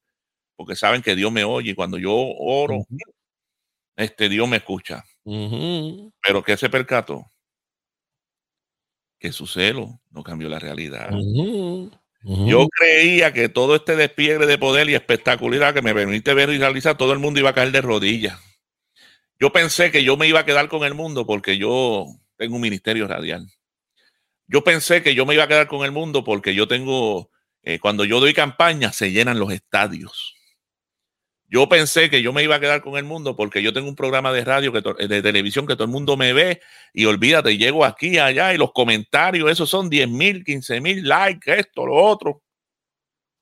porque 0.55 0.77
saben 0.77 1.03
que 1.03 1.17
Dios 1.17 1.33
me 1.33 1.43
oye 1.43 1.73
y 1.73 1.75
cuando 1.75 1.99
yo 1.99 2.15
oro, 2.15 2.87
este 3.97 4.29
Dios 4.29 4.49
me 4.49 4.59
escucha. 4.59 5.05
Pero 5.25 6.43
que 6.45 6.57
se 6.57 6.71
percató 6.71 7.27
que 9.19 9.33
su 9.33 9.47
celo 9.47 10.01
no 10.11 10.23
cambió 10.23 10.49
la 10.49 10.61
realidad. 10.61 11.11
Yo 12.23 12.69
creía 12.69 13.33
que 13.33 13.49
todo 13.49 13.75
este 13.75 13.97
despliegue 13.97 14.47
de 14.47 14.59
poder 14.59 14.89
y 14.89 14.95
espectacularidad 14.95 15.75
que 15.75 15.83
me 15.83 15.95
permite 15.95 16.35
ver 16.35 16.51
y 16.51 16.59
realizar, 16.59 16.97
todo 16.97 17.13
el 17.13 17.19
mundo 17.19 17.41
iba 17.41 17.51
a 17.51 17.55
caer 17.55 17.73
de 17.73 17.81
rodillas. 17.81 18.39
Yo 19.41 19.53
pensé 19.53 19.93
que 19.93 20.03
yo 20.03 20.17
me 20.17 20.27
iba 20.27 20.41
a 20.41 20.45
quedar 20.45 20.69
con 20.69 20.85
el 20.85 20.95
mundo 20.95 21.27
porque 21.27 21.59
yo 21.59 22.07
tengo 22.37 22.57
un 22.57 22.61
ministerio 22.61 23.07
radial. 23.07 23.47
Yo 24.49 24.65
pensé 24.65 25.03
que 25.03 25.15
yo 25.15 25.27
me 25.27 25.35
iba 25.35 25.45
a 25.45 25.49
quedar 25.49 25.69
con 25.69 25.85
el 25.85 25.93
mundo 25.93 26.25
porque 26.25 26.55
yo 26.55 26.67
tengo, 26.67 27.31
eh, 27.63 27.79
cuando 27.79 28.05
yo 28.05 28.19
doy 28.19 28.35
campaña, 28.35 28.93
se 28.93 29.13
llenan 29.13 29.39
los 29.39 29.53
estadios. 29.53 30.35
Yo 31.51 31.69
pensé 31.69 32.11
que 32.11 32.21
yo 32.21 32.33
me 32.33 32.43
iba 32.43 32.57
a 32.57 32.61
quedar 32.61 32.83
con 32.83 32.99
el 32.99 33.05
mundo 33.05 33.37
porque 33.37 33.63
yo 33.63 33.73
tengo 33.73 33.89
un 33.89 33.97
programa 33.97 34.33
de 34.33 34.45
radio, 34.45 34.73
que 34.73 34.83
de 35.07 35.23
televisión 35.23 35.67
que 35.67 35.75
todo 35.75 35.85
el 35.85 35.91
mundo 35.91 36.17
me 36.17 36.33
ve 36.33 36.61
y 36.93 37.07
olvídate, 37.07 37.57
llego 37.57 37.85
aquí, 37.85 38.19
allá 38.19 38.53
y 38.53 38.59
los 38.59 38.73
comentarios, 38.73 39.51
esos 39.51 39.71
son 39.71 39.89
10 39.89 40.09
mil, 40.11 40.45
15 40.45 40.81
mil 40.81 41.09
likes, 41.09 41.51
esto, 41.51 41.87
lo 41.87 41.95
otro. 41.95 42.43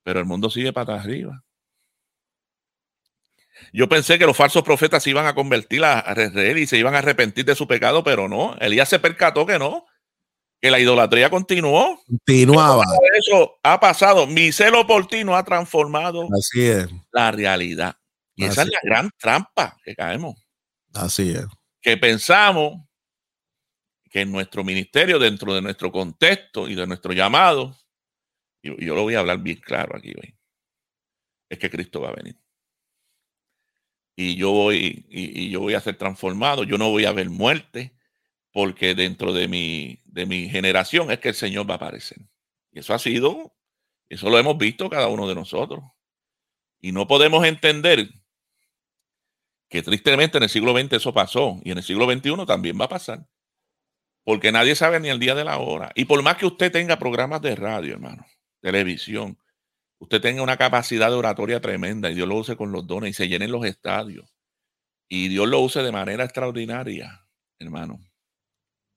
Pero 0.05 0.21
el 0.21 0.27
mundo 0.27 0.51
sigue 0.51 0.73
para 0.73 0.95
arriba. 1.01 1.46
Yo 3.73 3.89
pensé 3.89 4.19
que 4.19 4.27
los 4.27 4.37
falsos 4.37 4.63
profetas 4.63 5.03
se 5.03 5.11
iban 5.11 5.27
a 5.27 5.35
convertir 5.35 5.85
a, 5.85 6.01
a 6.01 6.59
y 6.59 6.67
se 6.67 6.79
iban 6.79 6.95
a 6.95 6.99
arrepentir 6.99 7.45
de 7.45 7.55
su 7.55 7.67
pecado, 7.67 8.05
pero 8.05 8.29
no. 8.29 8.57
Elías 8.61 8.89
se 8.89 8.99
percató 8.99 9.47
que 9.47 9.59
no, 9.59 9.87
que 10.61 10.71
la 10.71 10.79
idolatría 10.79 11.31
continuó. 11.31 12.03
Continuaba. 12.07 12.85
Eso 13.19 13.59
ha 13.63 13.79
pasado. 13.81 14.27
Mi 14.27 14.53
celo 14.53 14.87
por 14.87 15.07
ti 15.07 15.25
no 15.25 15.37
ha 15.37 15.45
transformado 15.45 16.29
Así 16.37 16.67
es. 16.67 16.89
la 17.13 17.31
realidad. 17.31 17.97
Y 18.35 18.45
esa 18.45 18.63
es 18.63 18.69
la 18.69 18.81
gran 18.83 19.11
trampa 19.19 19.79
que 19.83 19.95
caemos. 19.95 20.37
Así 20.95 21.31
es. 21.31 21.47
Que 21.81 21.97
pensamos 21.97 22.87
que 24.11 24.23
en 24.23 24.33
nuestro 24.33 24.63
ministerio, 24.65 25.19
dentro 25.19 25.55
de 25.55 25.63
nuestro 25.63 25.91
contexto 25.91 26.69
y 26.69 26.75
de 26.75 26.87
nuestro 26.87 27.13
llamado, 27.13 27.77
y 28.63 28.85
yo 28.85 28.95
lo 28.95 29.03
voy 29.03 29.15
a 29.15 29.21
hablar 29.21 29.39
bien 29.39 29.61
claro 29.61 29.97
aquí 29.97 30.13
hoy, 30.17 30.35
es 31.49 31.59
que 31.59 31.71
Cristo 31.71 32.01
va 32.01 32.11
a 32.11 32.15
venir. 32.15 32.37
Y 34.17 34.37
yo 34.37 34.51
voy, 34.51 35.05
y 35.11 35.51
yo 35.51 35.61
voy 35.61 35.75
a 35.75 35.81
ser 35.81 35.97
transformado, 35.97 36.65
yo 36.65 36.79
no 36.79 36.91
voy 36.91 37.05
a 37.05 37.13
ver 37.13 37.29
muerte, 37.29 37.93
porque 38.57 38.95
dentro 38.95 39.35
de 39.35 39.49
mi, 39.49 40.01
de 40.07 40.25
mi 40.25 40.49
generación 40.49 41.11
es 41.11 41.19
que 41.19 41.29
el 41.29 41.35
Señor 41.35 41.69
va 41.69 41.75
a 41.75 41.77
aparecer. 41.77 42.17
Y 42.73 42.79
eso 42.79 42.95
ha 42.95 42.99
sido, 42.99 43.55
eso 44.09 44.31
lo 44.31 44.39
hemos 44.39 44.57
visto 44.57 44.89
cada 44.89 45.09
uno 45.09 45.29
de 45.29 45.35
nosotros. 45.35 45.85
Y 46.81 46.93
no 46.93 47.07
podemos 47.07 47.45
entender 47.45 48.09
que 49.69 49.83
tristemente 49.83 50.39
en 50.39 50.45
el 50.45 50.49
siglo 50.49 50.73
XX 50.73 50.95
eso 50.95 51.13
pasó 51.13 51.61
y 51.65 51.73
en 51.73 51.77
el 51.77 51.85
siglo 51.85 52.11
XXI 52.11 52.47
también 52.47 52.81
va 52.81 52.87
a 52.87 52.89
pasar. 52.89 53.29
Porque 54.25 54.53
nadie 54.53 54.75
sabe 54.75 55.01
ni 55.01 55.11
el 55.11 55.21
día 55.21 55.35
de 55.35 55.45
la 55.45 55.59
hora. 55.59 55.93
Y 55.95 56.07
por 56.07 56.23
más 56.23 56.39
que 56.39 56.47
usted 56.47 56.73
tenga 56.73 56.99
programas 56.99 57.43
de 57.43 57.57
radio, 57.57 57.93
hermano, 57.93 58.25
televisión, 58.61 59.39
usted 59.99 60.21
tenga 60.21 60.43
una 60.43 60.57
capacidad 60.57 61.09
de 61.09 61.17
oratoria 61.17 61.61
tremenda 61.61 62.11
y 62.11 62.15
Dios 62.15 62.29
lo 62.29 62.37
use 62.37 62.57
con 62.57 62.73
los 62.73 62.87
dones 62.87 63.11
y 63.11 63.15
se 63.15 63.29
llenen 63.29 63.53
los 63.53 63.65
estadios 63.65 64.29
y 65.09 65.29
Dios 65.29 65.49
lo 65.49 65.61
use 65.61 65.83
de 65.83 65.93
manera 65.93 66.25
extraordinaria, 66.25 67.27
hermano 67.59 68.01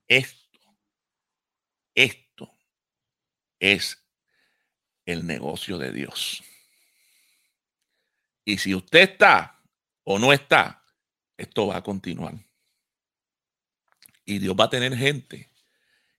esto, 0.09 0.75
esto 1.93 2.51
es 3.59 4.03
el 5.05 5.25
negocio 5.25 5.77
de 5.77 5.91
Dios. 5.91 6.43
Y 8.43 8.57
si 8.57 8.73
usted 8.73 9.11
está 9.11 9.61
o 10.03 10.17
no 10.17 10.33
está, 10.33 10.83
esto 11.37 11.67
va 11.67 11.77
a 11.77 11.83
continuar. 11.83 12.33
Y 14.25 14.39
Dios 14.39 14.55
va 14.59 14.65
a 14.65 14.69
tener 14.69 14.95
gente 14.97 15.51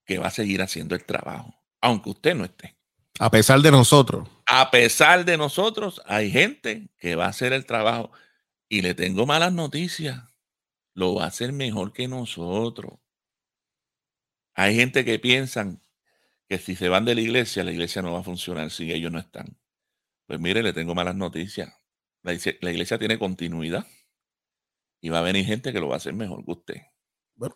que 0.05 0.19
va 0.19 0.29
a 0.29 0.33
seguir 0.33 0.63
haciendo 0.63 0.95
el 0.95 1.05
trabajo, 1.05 1.53
aunque 1.81 2.11
usted 2.11 2.35
no 2.37 2.45
esté. 2.45 2.80
A 3.23 3.31
pesar 3.31 3.61
de 3.61 3.71
nosotros. 3.71 4.27
A 4.47 4.71
pesar 4.71 5.27
de 5.27 5.37
nosotros, 5.37 6.01
hay 6.07 6.31
gente 6.31 6.89
que 6.97 7.17
va 7.17 7.27
a 7.27 7.29
hacer 7.29 7.53
el 7.53 7.67
trabajo. 7.67 8.11
Y 8.67 8.81
le 8.81 8.95
tengo 8.95 9.27
malas 9.27 9.53
noticias. 9.53 10.25
Lo 10.95 11.17
va 11.17 11.25
a 11.25 11.27
hacer 11.27 11.53
mejor 11.53 11.93
que 11.93 12.09
nosotros. 12.09 12.99
Hay 14.55 14.75
gente 14.75 15.05
que 15.05 15.19
piensan 15.19 15.83
que 16.49 16.57
si 16.57 16.75
se 16.75 16.89
van 16.89 17.05
de 17.05 17.15
la 17.15 17.21
iglesia, 17.21 17.63
la 17.63 17.73
iglesia 17.73 18.01
no 18.01 18.15
va 18.15 18.21
a 18.21 18.25
funcionar 18.25 18.71
si 18.71 18.91
ellos 18.91 19.13
no 19.13 19.19
están. 19.19 19.59
Pues 20.27 20.41
mire, 20.41 20.63
le 20.63 20.73
tengo 20.73 20.95
malas 20.95 21.15
noticias. 21.15 21.71
La, 22.23 22.33
iglesia 22.33 22.99
tiene 22.99 23.19
continuidad 23.19 23.87
y 25.03 25.11
va 25.11 25.19
a 25.19 25.23
venir 25.23 25.45
gente 25.45 25.75
que 25.75 25.81
lo 25.81 25.89
va 25.89 25.97
a 25.97 25.99
hacer 25.99 26.15
mejor 26.15 26.43
que 26.43 26.53
usted. 26.53 26.83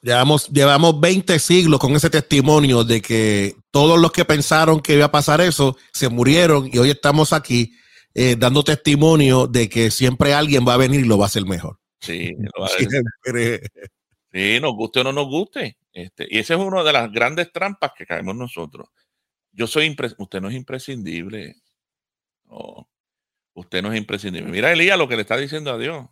Llevamos, 0.03 0.49
llevamos 0.49 1.01
20 1.01 1.38
siglos 1.38 1.81
con 1.81 1.94
ese 1.94 2.11
testimonio 2.11 2.85
de 2.85 3.01
que 3.03 3.57
todos 3.70 3.99
los 3.99 4.12
que 4.12 4.25
pensaron 4.25 4.81
que 4.81 4.94
iba 4.94 5.07
a 5.07 5.11
pasar 5.11 5.40
eso 5.40 5.77
se 5.92 6.09
murieron 6.09 6.68
y 6.73 6.79
hoy 6.79 6.90
estamos 6.90 7.33
aquí 7.33 7.75
eh, 8.14 8.37
dando 8.38 8.62
testimonio 8.62 9.47
de 9.47 9.68
que 9.68 9.90
siempre 9.90 10.35
alguien 10.35 10.64
va 10.66 10.75
a 10.75 10.79
venir 10.79 11.01
y 11.01 11.09
lo 11.09 11.18
va 11.18 11.25
a 11.25 11.27
hacer 11.27 11.44
mejor. 11.44 11.79
Sí, 12.01 12.33
lo 12.38 12.62
va 12.62 12.66
a 12.66 12.70
siempre. 12.70 13.62
Sí, 14.33 14.59
nos 14.61 14.75
guste 14.75 15.01
o 15.01 15.05
no 15.05 15.12
nos 15.12 15.27
guste. 15.27 15.77
Este, 15.92 16.27
y 16.29 16.38
esa 16.38 16.55
es 16.55 16.61
una 16.61 16.83
de 16.83 16.92
las 16.92 17.11
grandes 17.12 17.53
trampas 17.53 17.92
que 17.97 18.07
caemos 18.07 18.35
nosotros. 18.35 18.88
Yo 19.53 19.66
soy 19.66 19.97
usted 20.18 20.40
no 20.40 20.49
es 20.49 20.55
imprescindible. 20.55 21.57
usted 23.55 23.83
no 23.83 23.92
es 23.92 23.99
imprescindible. 23.99 24.51
Mira, 24.51 24.73
Elías, 24.73 24.99
lo 24.99 25.09
que 25.09 25.16
le 25.16 25.23
está 25.23 25.37
diciendo 25.37 25.73
a 25.73 25.79
Dios. 25.79 26.07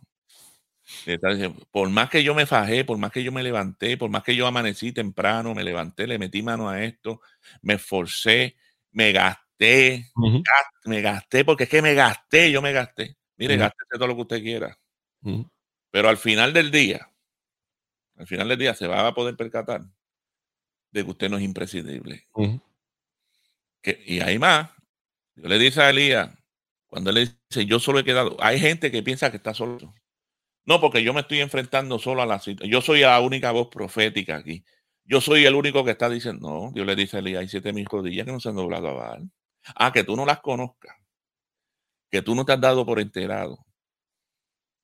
Por 1.71 1.89
más 1.89 2.09
que 2.09 2.23
yo 2.23 2.35
me 2.35 2.45
fajé, 2.45 2.83
por 2.83 2.97
más 2.97 3.11
que 3.11 3.23
yo 3.23 3.31
me 3.31 3.43
levanté, 3.43 3.97
por 3.97 4.09
más 4.09 4.23
que 4.23 4.35
yo 4.35 4.47
amanecí 4.47 4.91
temprano, 4.91 5.53
me 5.53 5.63
levanté, 5.63 6.07
le 6.07 6.19
metí 6.19 6.41
mano 6.41 6.69
a 6.69 6.83
esto, 6.83 7.21
me 7.61 7.75
esforcé, 7.75 8.57
me 8.91 9.11
gasté, 9.11 10.11
me 10.85 11.01
gasté, 11.01 11.45
porque 11.45 11.63
es 11.63 11.69
que 11.69 11.81
me 11.81 11.93
gasté, 11.93 12.51
yo 12.51 12.61
me 12.61 12.73
gasté. 12.73 13.17
Mire, 13.37 13.57
uh 13.57 13.69
todo 13.91 14.07
lo 14.07 14.15
que 14.15 14.21
usted 14.21 14.41
quiera. 14.41 14.77
Pero 15.91 16.09
al 16.09 16.17
final 16.17 16.53
del 16.53 16.71
día, 16.71 17.09
al 18.17 18.27
final 18.27 18.49
del 18.49 18.59
día 18.59 18.73
se 18.73 18.87
va 18.87 19.07
a 19.07 19.13
poder 19.13 19.35
percatar 19.35 19.81
de 20.91 21.03
que 21.03 21.09
usted 21.09 21.29
no 21.29 21.37
es 21.37 21.43
imprescindible. 21.43 22.27
que, 23.81 24.03
y 24.05 24.19
hay 24.19 24.37
más. 24.37 24.69
Yo 25.35 25.47
le 25.47 25.57
dice 25.57 25.81
a 25.81 25.89
Elías, 25.89 26.29
cuando 26.87 27.09
él 27.09 27.15
le 27.15 27.21
dice, 27.21 27.65
yo 27.65 27.79
solo 27.79 27.99
he 27.99 28.03
quedado, 28.03 28.37
hay 28.39 28.59
gente 28.59 28.91
que 28.91 29.01
piensa 29.01 29.31
que 29.31 29.37
está 29.37 29.53
solo. 29.53 29.95
No, 30.65 30.79
porque 30.79 31.03
yo 31.03 31.13
me 31.13 31.21
estoy 31.21 31.41
enfrentando 31.41 31.99
solo 31.99 32.21
a 32.21 32.25
la 32.25 32.39
situación. 32.39 32.71
Yo 32.71 32.81
soy 32.81 33.01
la 33.01 33.19
única 33.19 33.51
voz 33.51 33.67
profética 33.67 34.37
aquí. 34.37 34.63
Yo 35.05 35.19
soy 35.19 35.45
el 35.45 35.55
único 35.55 35.83
que 35.83 35.91
está 35.91 36.09
diciendo, 36.09 36.49
no, 36.49 36.71
Dios 36.71 36.87
le 36.87 36.95
dice 36.95 37.17
a 37.17 37.19
Elías, 37.19 37.41
hay 37.41 37.49
siete 37.49 37.73
mil 37.73 37.85
rodillas 37.85 38.25
que 38.25 38.31
no 38.31 38.39
se 38.39 38.49
han 38.49 38.55
doblado 38.55 38.87
a 38.87 38.93
Baal. 38.93 39.29
Ah, 39.75 39.91
que 39.91 40.03
tú 40.03 40.15
no 40.15 40.25
las 40.25 40.39
conozcas, 40.39 40.95
que 42.09 42.21
tú 42.21 42.35
no 42.35 42.45
te 42.45 42.53
has 42.53 42.61
dado 42.61 42.85
por 42.85 42.99
enterado, 42.99 43.65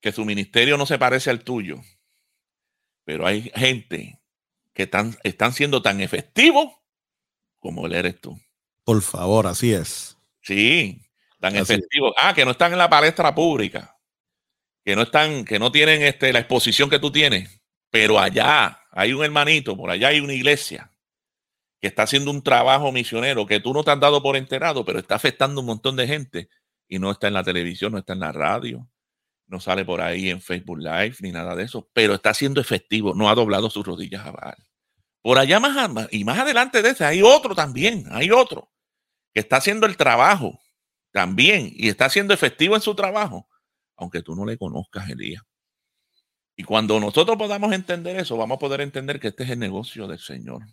que 0.02 0.12
su 0.12 0.26
ministerio 0.26 0.78
no 0.78 0.86
se 0.86 0.98
parece 0.98 1.30
al 1.30 1.44
tuyo, 1.44 1.80
pero 3.04 3.26
hay 3.26 3.52
gente 3.56 4.20
que 4.74 4.84
están, 4.84 5.18
están 5.24 5.54
siendo 5.54 5.82
tan 5.82 6.02
efectivos 6.02 6.74
como 7.60 7.86
él 7.88 7.94
eres 7.94 8.20
tú. 8.20 8.40
Por 8.84 9.02
favor, 9.02 9.48
así 9.48 9.74
es. 9.74 10.18
Sí, 10.42 11.02
tan 11.40 11.56
efectivos. 11.56 12.14
Ah, 12.18 12.34
que 12.34 12.46
no 12.46 12.52
están 12.52 12.72
en 12.72 12.78
la 12.78 12.90
palestra 12.90 13.36
pública, 13.36 13.99
que 14.90 14.96
no 14.96 15.04
están, 15.04 15.46
que 15.46 15.60
no 15.60 15.72
tienen 15.72 16.02
este, 16.02 16.34
la 16.34 16.40
exposición 16.40 16.90
que 16.90 16.98
tú 16.98 17.12
tienes, 17.12 17.62
pero 17.92 18.18
allá 18.18 18.82
hay 18.90 19.14
un 19.14 19.24
hermanito, 19.24 19.78
por 19.78 19.92
allá 19.92 20.08
hay 20.08 20.20
una 20.20 20.34
iglesia 20.34 20.92
que 21.80 21.90
está 21.90 22.02
haciendo 22.02 22.32
un 22.32 22.42
trabajo 22.42 22.92
misionero 22.92 23.46
que 23.46 23.60
tú 23.60 23.72
no 23.72 23.84
te 23.84 23.92
has 23.92 24.00
dado 24.00 24.24
por 24.24 24.36
enterado, 24.36 24.84
pero 24.84 24.98
está 24.98 25.14
afectando 25.14 25.62
un 25.62 25.68
montón 25.68 25.96
de 25.96 26.08
gente 26.08 26.50
y 26.88 26.98
no 26.98 27.12
está 27.12 27.28
en 27.28 27.36
la 27.36 27.44
televisión, 27.44 27.92
no 27.92 28.00
está 28.00 28.14
en 28.14 28.22
la 28.22 28.32
radio, 28.32 28.90
no 29.46 29.60
sale 29.60 29.86
por 29.86 30.02
ahí 30.02 30.32
en 30.32 30.42
Facebook 30.42 30.80
Live 30.80 31.18
ni 31.20 31.32
nada 31.32 31.56
de 31.56 31.66
eso, 31.66 31.88
pero 31.94 32.16
está 32.16 32.34
siendo 32.34 32.60
efectivo, 32.60 33.14
no 33.14 33.30
ha 33.30 33.36
doblado 33.36 33.70
sus 33.70 33.86
rodillas 33.86 34.26
a 34.26 34.32
Baal. 34.32 34.58
Por 35.22 35.38
allá 35.38 35.60
más 35.60 36.08
y 36.10 36.24
más 36.24 36.40
adelante 36.40 36.82
de 36.82 36.90
ese 36.90 37.06
hay 37.06 37.22
otro 37.22 37.54
también, 37.54 38.06
hay 38.10 38.32
otro 38.32 38.72
que 39.36 39.42
está 39.42 39.58
haciendo 39.58 39.86
el 39.86 39.98
trabajo 39.98 40.60
también 41.12 41.72
y 41.76 41.90
está 41.90 42.10
siendo 42.10 42.34
efectivo 42.34 42.74
en 42.74 42.82
su 42.82 42.96
trabajo, 42.96 43.48
aunque 44.00 44.22
tú 44.22 44.36
no 44.36 44.46
le 44.46 44.58
conozcas, 44.58 45.10
Elías. 45.10 45.44
Y 46.56 46.64
cuando 46.64 47.00
nosotros 47.00 47.38
podamos 47.38 47.72
entender 47.74 48.18
eso, 48.18 48.36
vamos 48.38 48.56
a 48.56 48.60
poder 48.60 48.82
entender 48.82 49.20
que 49.20 49.30
este 49.30 49.44
es 49.44 49.50
el 49.50 49.60
negocio 49.60 50.08
del 50.08 50.20
Señor. 50.20 50.64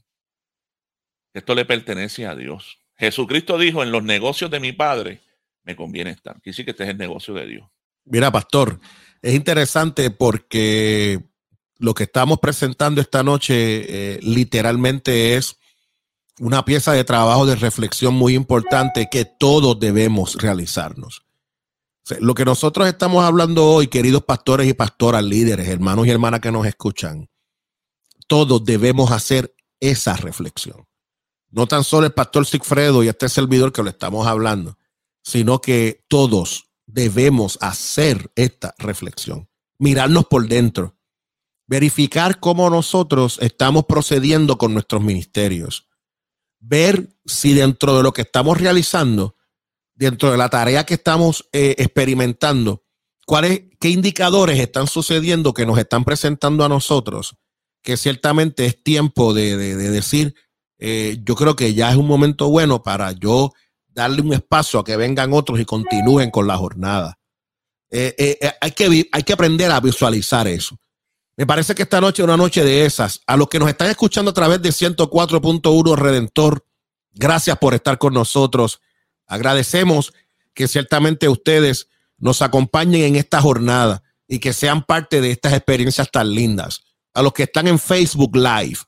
Esto 1.32 1.54
le 1.54 1.64
pertenece 1.64 2.26
a 2.26 2.34
Dios. 2.34 2.78
Jesucristo 2.96 3.58
dijo, 3.58 3.82
en 3.82 3.92
los 3.92 4.02
negocios 4.02 4.50
de 4.50 4.60
mi 4.60 4.72
Padre 4.72 5.20
me 5.64 5.76
conviene 5.76 6.10
estar. 6.10 6.40
Quiere 6.40 6.64
que 6.64 6.70
este 6.70 6.84
es 6.84 6.90
el 6.90 6.96
negocio 6.96 7.34
de 7.34 7.46
Dios. 7.46 7.68
Mira, 8.04 8.30
pastor, 8.30 8.80
es 9.20 9.34
interesante 9.34 10.10
porque 10.10 11.22
lo 11.78 11.94
que 11.94 12.04
estamos 12.04 12.38
presentando 12.38 13.00
esta 13.00 13.22
noche 13.22 13.54
eh, 14.14 14.18
literalmente 14.22 15.36
es 15.36 15.58
una 16.38 16.64
pieza 16.64 16.92
de 16.92 17.04
trabajo 17.04 17.46
de 17.46 17.56
reflexión 17.56 18.14
muy 18.14 18.34
importante 18.34 19.08
que 19.10 19.24
todos 19.24 19.78
debemos 19.78 20.36
realizarnos 20.36 21.25
lo 22.20 22.34
que 22.34 22.44
nosotros 22.44 22.86
estamos 22.86 23.24
hablando 23.24 23.66
hoy, 23.66 23.88
queridos 23.88 24.24
pastores 24.24 24.68
y 24.68 24.74
pastoras, 24.74 25.24
líderes, 25.24 25.68
hermanos 25.68 26.06
y 26.06 26.10
hermanas 26.10 26.40
que 26.40 26.52
nos 26.52 26.66
escuchan, 26.66 27.28
todos 28.28 28.64
debemos 28.64 29.10
hacer 29.10 29.54
esa 29.80 30.16
reflexión. 30.16 30.86
No 31.50 31.66
tan 31.66 31.84
solo 31.84 32.06
el 32.06 32.12
pastor 32.12 32.46
Sigfredo 32.46 33.02
y 33.02 33.08
este 33.08 33.28
servidor 33.28 33.72
que 33.72 33.82
lo 33.82 33.90
estamos 33.90 34.26
hablando, 34.26 34.78
sino 35.22 35.60
que 35.60 36.04
todos 36.08 36.70
debemos 36.86 37.58
hacer 37.60 38.30
esta 38.36 38.74
reflexión. 38.78 39.48
Mirarnos 39.78 40.26
por 40.26 40.46
dentro, 40.46 40.96
verificar 41.66 42.40
cómo 42.40 42.70
nosotros 42.70 43.38
estamos 43.40 43.84
procediendo 43.86 44.58
con 44.58 44.72
nuestros 44.72 45.02
ministerios, 45.02 45.88
ver 46.60 47.08
si 47.24 47.54
dentro 47.54 47.96
de 47.96 48.02
lo 48.02 48.12
que 48.12 48.22
estamos 48.22 48.60
realizando 48.60 49.35
dentro 49.96 50.30
de 50.30 50.36
la 50.36 50.48
tarea 50.48 50.84
que 50.84 50.94
estamos 50.94 51.48
eh, 51.52 51.74
experimentando, 51.78 52.84
¿cuáles, 53.26 53.62
qué 53.80 53.88
indicadores 53.88 54.60
están 54.60 54.86
sucediendo 54.86 55.52
que 55.52 55.66
nos 55.66 55.78
están 55.78 56.04
presentando 56.04 56.64
a 56.64 56.68
nosotros? 56.68 57.36
Que 57.82 57.96
ciertamente 57.96 58.66
es 58.66 58.82
tiempo 58.82 59.34
de, 59.34 59.56
decir, 59.56 60.34
eh, 60.78 61.18
yo 61.24 61.34
creo 61.34 61.56
que 61.56 61.74
ya 61.74 61.90
es 61.90 61.96
un 61.96 62.06
momento 62.06 62.48
bueno 62.48 62.82
para 62.82 63.12
yo 63.12 63.52
darle 63.88 64.20
un 64.20 64.34
espacio 64.34 64.78
a 64.78 64.84
que 64.84 64.96
vengan 64.96 65.32
otros 65.32 65.58
y 65.58 65.64
continúen 65.64 66.30
con 66.30 66.46
la 66.46 66.56
jornada. 66.56 67.18
Eh, 67.90 68.38
hay, 68.60 68.72
que, 68.72 69.08
hay 69.10 69.22
que 69.22 69.32
aprender 69.32 69.70
a 69.70 69.80
visualizar 69.80 70.46
eso. 70.46 70.78
Me 71.36 71.46
parece 71.46 71.74
que 71.74 71.82
esta 71.82 72.00
noche 72.00 72.22
es 72.22 72.24
una 72.24 72.36
noche 72.36 72.64
de 72.64 72.84
esas. 72.84 73.20
A 73.26 73.36
los 73.36 73.48
que 73.48 73.58
nos 73.58 73.68
están 73.68 73.88
escuchando 73.88 74.30
a 74.30 74.34
través 74.34 74.60
de 74.60 74.70
104.1 74.70 75.96
Redentor, 75.96 76.66
gracias 77.12 77.58
por 77.58 77.74
estar 77.74 77.98
con 77.98 78.14
nosotros. 78.14 78.80
Agradecemos 79.26 80.12
que 80.54 80.68
ciertamente 80.68 81.28
ustedes 81.28 81.88
nos 82.18 82.42
acompañen 82.42 83.02
en 83.02 83.16
esta 83.16 83.40
jornada 83.40 84.02
y 84.26 84.38
que 84.38 84.52
sean 84.52 84.84
parte 84.84 85.20
de 85.20 85.30
estas 85.30 85.52
experiencias 85.52 86.10
tan 86.10 86.32
lindas. 86.32 86.82
A 87.14 87.22
los 87.22 87.32
que 87.32 87.44
están 87.44 87.68
en 87.68 87.78
Facebook 87.78 88.36
Live, 88.36 88.78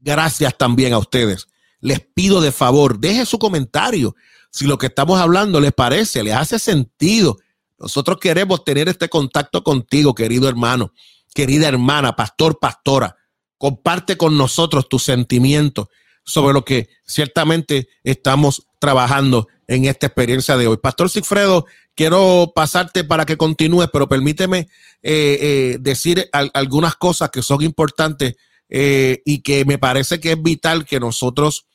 gracias 0.00 0.56
también 0.56 0.92
a 0.92 0.98
ustedes. 0.98 1.46
Les 1.80 2.00
pido 2.00 2.40
de 2.40 2.52
favor, 2.52 2.98
deje 2.98 3.26
su 3.26 3.38
comentario. 3.38 4.14
Si 4.50 4.66
lo 4.66 4.78
que 4.78 4.86
estamos 4.86 5.20
hablando 5.20 5.60
les 5.60 5.72
parece, 5.72 6.22
les 6.22 6.34
hace 6.34 6.58
sentido. 6.58 7.38
Nosotros 7.78 8.18
queremos 8.20 8.64
tener 8.64 8.88
este 8.88 9.08
contacto 9.08 9.62
contigo, 9.64 10.14
querido 10.14 10.48
hermano, 10.48 10.92
querida 11.34 11.68
hermana, 11.68 12.14
pastor, 12.16 12.58
pastora. 12.58 13.16
Comparte 13.58 14.16
con 14.16 14.36
nosotros 14.38 14.88
tus 14.88 15.02
sentimientos 15.02 15.88
sobre 16.24 16.54
lo 16.54 16.64
que 16.64 16.88
ciertamente 17.06 17.88
estamos 18.02 18.66
trabajando 18.78 19.48
en 19.66 19.84
esta 19.86 20.06
experiencia 20.06 20.56
de 20.56 20.66
hoy. 20.66 20.76
Pastor 20.76 21.10
Sigfredo, 21.10 21.66
quiero 21.94 22.52
pasarte 22.54 23.04
para 23.04 23.24
que 23.24 23.36
continúes, 23.36 23.88
pero 23.92 24.08
permíteme 24.08 24.68
eh, 25.02 25.38
eh, 25.40 25.76
decir 25.80 26.28
algunas 26.32 26.96
cosas 26.96 27.30
que 27.30 27.42
son 27.42 27.62
importantes 27.62 28.34
eh, 28.68 29.22
y 29.24 29.42
que 29.42 29.64
me 29.64 29.78
parece 29.78 30.20
que 30.20 30.32
es 30.32 30.42
vital 30.42 30.84
que 30.84 31.00
nosotros 31.00 31.66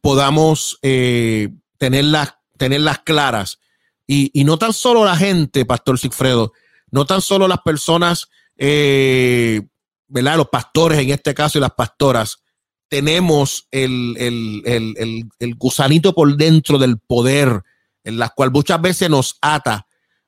podamos 0.00 0.78
tenerlas, 0.80 2.34
tenerlas 2.56 3.00
claras. 3.00 3.58
Y, 4.06 4.30
y, 4.32 4.44
no 4.44 4.58
tan 4.58 4.72
solo 4.72 5.04
la 5.04 5.16
gente, 5.16 5.64
Pastor 5.64 5.98
Sigfredo, 5.98 6.52
no 6.92 7.04
tan 7.04 7.20
solo 7.20 7.48
las 7.48 7.58
personas, 7.64 8.28
¿verdad? 8.56 10.36
Los 10.36 10.48
pastores 10.50 11.00
en 11.00 11.10
este 11.10 11.34
caso 11.34 11.58
y 11.58 11.60
las 11.60 11.72
pastoras, 11.72 12.44
tenemos 12.88 13.66
el, 13.70 15.28
gusanito 15.56 16.14
por 16.14 16.36
dentro 16.36 16.78
del 16.78 16.98
poder, 16.98 17.62
en 18.04 18.18
la 18.18 18.28
cual 18.28 18.50
muchas 18.50 18.80
veces 18.80 19.10
nos 19.10 19.38
ata 19.40 19.86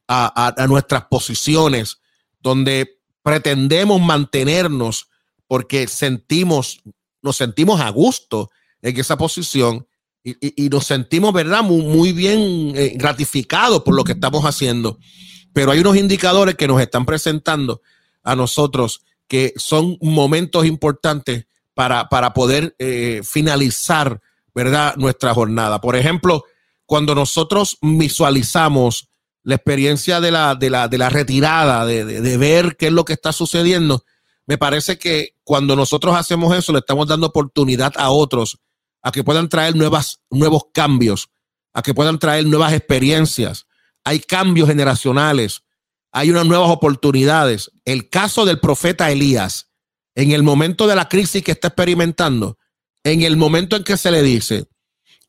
a, 0.08 0.66
nuestras 0.68 1.04
posiciones, 1.04 1.98
donde 2.40 2.98
pretendemos 3.22 4.00
mantenernos 4.00 5.08
porque 5.46 5.86
sentimos, 5.86 6.80
nos 7.22 7.36
sentimos 7.36 7.80
a 7.80 7.90
gusto 7.90 8.50
en 8.82 8.98
esa 8.98 9.16
posición 9.16 9.86
y, 10.24 10.68
nos 10.68 10.86
sentimos, 10.86 11.32
¿verdad?, 11.32 11.62
muy, 11.62 11.82
muy 11.82 12.12
bien 12.12 12.72
eh, 12.74 12.94
gratificados 12.96 13.82
por 13.82 13.94
lo 13.94 14.04
que 14.04 14.12
estamos 14.12 14.44
haciendo. 14.44 14.98
Pero 15.52 15.70
hay 15.70 15.80
unos 15.80 15.96
indicadores 15.96 16.54
que 16.54 16.68
nos 16.68 16.80
están 16.80 17.06
presentando 17.06 17.82
a 18.22 18.36
nosotros 18.36 19.02
que 19.26 19.52
son 19.56 19.96
momentos 20.00 20.66
importantes 20.66 21.47
para, 21.78 22.34
poder 22.34 22.74
eh, 22.80 23.20
finalizar, 23.22 24.20
¿verdad? 24.52 24.96
Nuestra 24.96 25.32
jornada. 25.32 25.80
Por 25.80 25.94
ejemplo, 25.94 26.42
cuando 26.86 27.14
nosotros 27.14 27.78
visualizamos 27.80 29.10
la 29.44 29.54
experiencia 29.54 30.20
de 30.20 30.32
la, 30.32 30.56
de 30.56 30.70
la, 30.70 30.88
de 30.88 30.98
la 30.98 31.08
retirada, 31.08 31.86
de, 31.86 32.04
de, 32.04 32.36
ver 32.36 32.76
qué 32.76 32.88
es 32.88 32.92
lo 32.92 33.04
que 33.04 33.12
está 33.12 33.32
sucediendo, 33.32 34.02
me 34.44 34.58
parece 34.58 34.98
que 34.98 35.36
cuando 35.44 35.76
nosotros 35.76 36.16
hacemos 36.16 36.52
eso, 36.56 36.72
le 36.72 36.80
estamos 36.80 37.06
dando 37.06 37.28
oportunidad 37.28 37.92
a 37.96 38.10
otros 38.10 38.58
a 39.00 39.12
que 39.12 39.22
puedan 39.22 39.48
traer 39.48 39.76
nuevas, 39.76 40.18
nuevos 40.30 40.64
cambios, 40.74 41.28
a 41.74 41.82
que 41.82 41.94
puedan 41.94 42.18
traer 42.18 42.44
nuevas 42.44 42.72
experiencias. 42.72 43.66
Hay 44.02 44.18
cambios 44.18 44.68
generacionales, 44.68 45.62
hay 46.10 46.30
unas 46.30 46.46
nuevas 46.46 46.70
oportunidades. 46.70 47.70
El 47.84 48.10
caso 48.10 48.44
del 48.44 48.58
profeta 48.58 49.12
Elías 49.12 49.67
en 50.18 50.32
el 50.32 50.42
momento 50.42 50.88
de 50.88 50.96
la 50.96 51.08
crisis 51.08 51.44
que 51.44 51.52
está 51.52 51.68
experimentando, 51.68 52.58
en 53.04 53.22
el 53.22 53.36
momento 53.36 53.76
en 53.76 53.84
que 53.84 53.96
se 53.96 54.10
le 54.10 54.20
dice, 54.20 54.64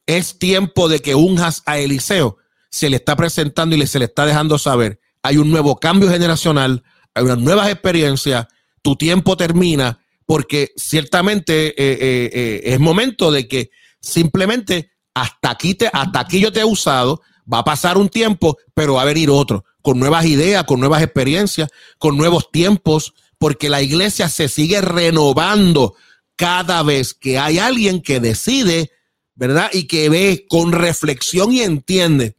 es 0.08 0.40
tiempo 0.40 0.90
de 0.90 1.00
que 1.00 1.14
unjas 1.14 1.62
a 1.68 1.78
Eliseo, 1.78 2.38
se 2.72 2.90
le 2.90 2.96
está 2.96 3.16
presentando 3.16 3.76
y 3.76 3.86
se 3.86 4.00
le 4.00 4.06
está 4.06 4.26
dejando 4.26 4.58
saber, 4.58 5.00
hay 5.22 5.38
un 5.38 5.52
nuevo 5.52 5.80
cambio 5.80 6.10
generacional, 6.10 6.84
hay 7.14 7.24
unas 7.24 7.38
nuevas 7.38 7.70
experiencias, 7.70 8.48
tu 8.82 8.96
tiempo 8.96 9.38
termina, 9.38 10.00
porque 10.26 10.72
ciertamente 10.76 11.68
eh, 11.68 11.74
eh, 11.78 12.30
eh, 12.34 12.62
es 12.64 12.80
momento 12.80 13.32
de 13.32 13.48
que 13.48 13.70
simplemente 14.02 14.94
hasta 15.14 15.52
aquí, 15.52 15.76
te, 15.76 15.92
hasta 15.94 16.20
aquí 16.20 16.40
yo 16.40 16.52
te 16.52 16.62
he 16.62 16.66
usado, 16.66 17.22
va 17.52 17.60
a 17.60 17.64
pasar 17.64 18.00
un 18.00 18.10
tiempo, 18.10 18.58
pero 18.74 18.96
va 18.96 19.04
a 19.04 19.06
venir 19.06 19.30
otro, 19.30 19.66
con 19.84 20.00
nuevas 20.00 20.26
ideas, 20.26 20.64
con 20.64 20.80
nuevas 20.80 21.04
experiencias, 21.04 21.70
con 22.00 22.18
nuevos 22.18 22.50
tiempos, 22.52 23.14
porque 23.40 23.70
la 23.70 23.82
iglesia 23.82 24.30
se 24.30 24.48
sigue 24.48 24.82
renovando 24.82 25.96
cada 26.36 26.84
vez 26.84 27.14
que 27.16 27.40
hay 27.40 27.58
alguien 27.58 28.02
que 28.02 28.20
decide, 28.20 28.92
¿verdad? 29.34 29.72
Y 29.74 29.88
que 29.88 30.10
ve 30.10 30.46
con 30.48 30.72
reflexión 30.72 31.52
y 31.52 31.62
entiende 31.62 32.36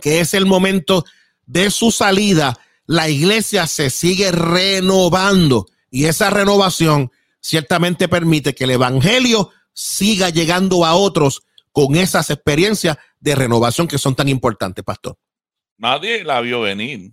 que 0.00 0.20
es 0.20 0.34
el 0.34 0.46
momento 0.46 1.04
de 1.46 1.70
su 1.70 1.90
salida, 1.90 2.58
la 2.86 3.08
iglesia 3.08 3.66
se 3.66 3.90
sigue 3.90 4.30
renovando 4.30 5.66
y 5.90 6.04
esa 6.04 6.30
renovación 6.30 7.10
ciertamente 7.40 8.08
permite 8.08 8.54
que 8.54 8.64
el 8.64 8.72
Evangelio 8.72 9.50
siga 9.72 10.30
llegando 10.30 10.84
a 10.84 10.94
otros 10.94 11.42
con 11.72 11.96
esas 11.96 12.30
experiencias 12.30 12.98
de 13.20 13.34
renovación 13.34 13.88
que 13.88 13.98
son 13.98 14.14
tan 14.14 14.28
importantes, 14.28 14.84
pastor. 14.84 15.16
Nadie 15.76 16.24
la 16.24 16.40
vio 16.40 16.60
venir. 16.60 17.12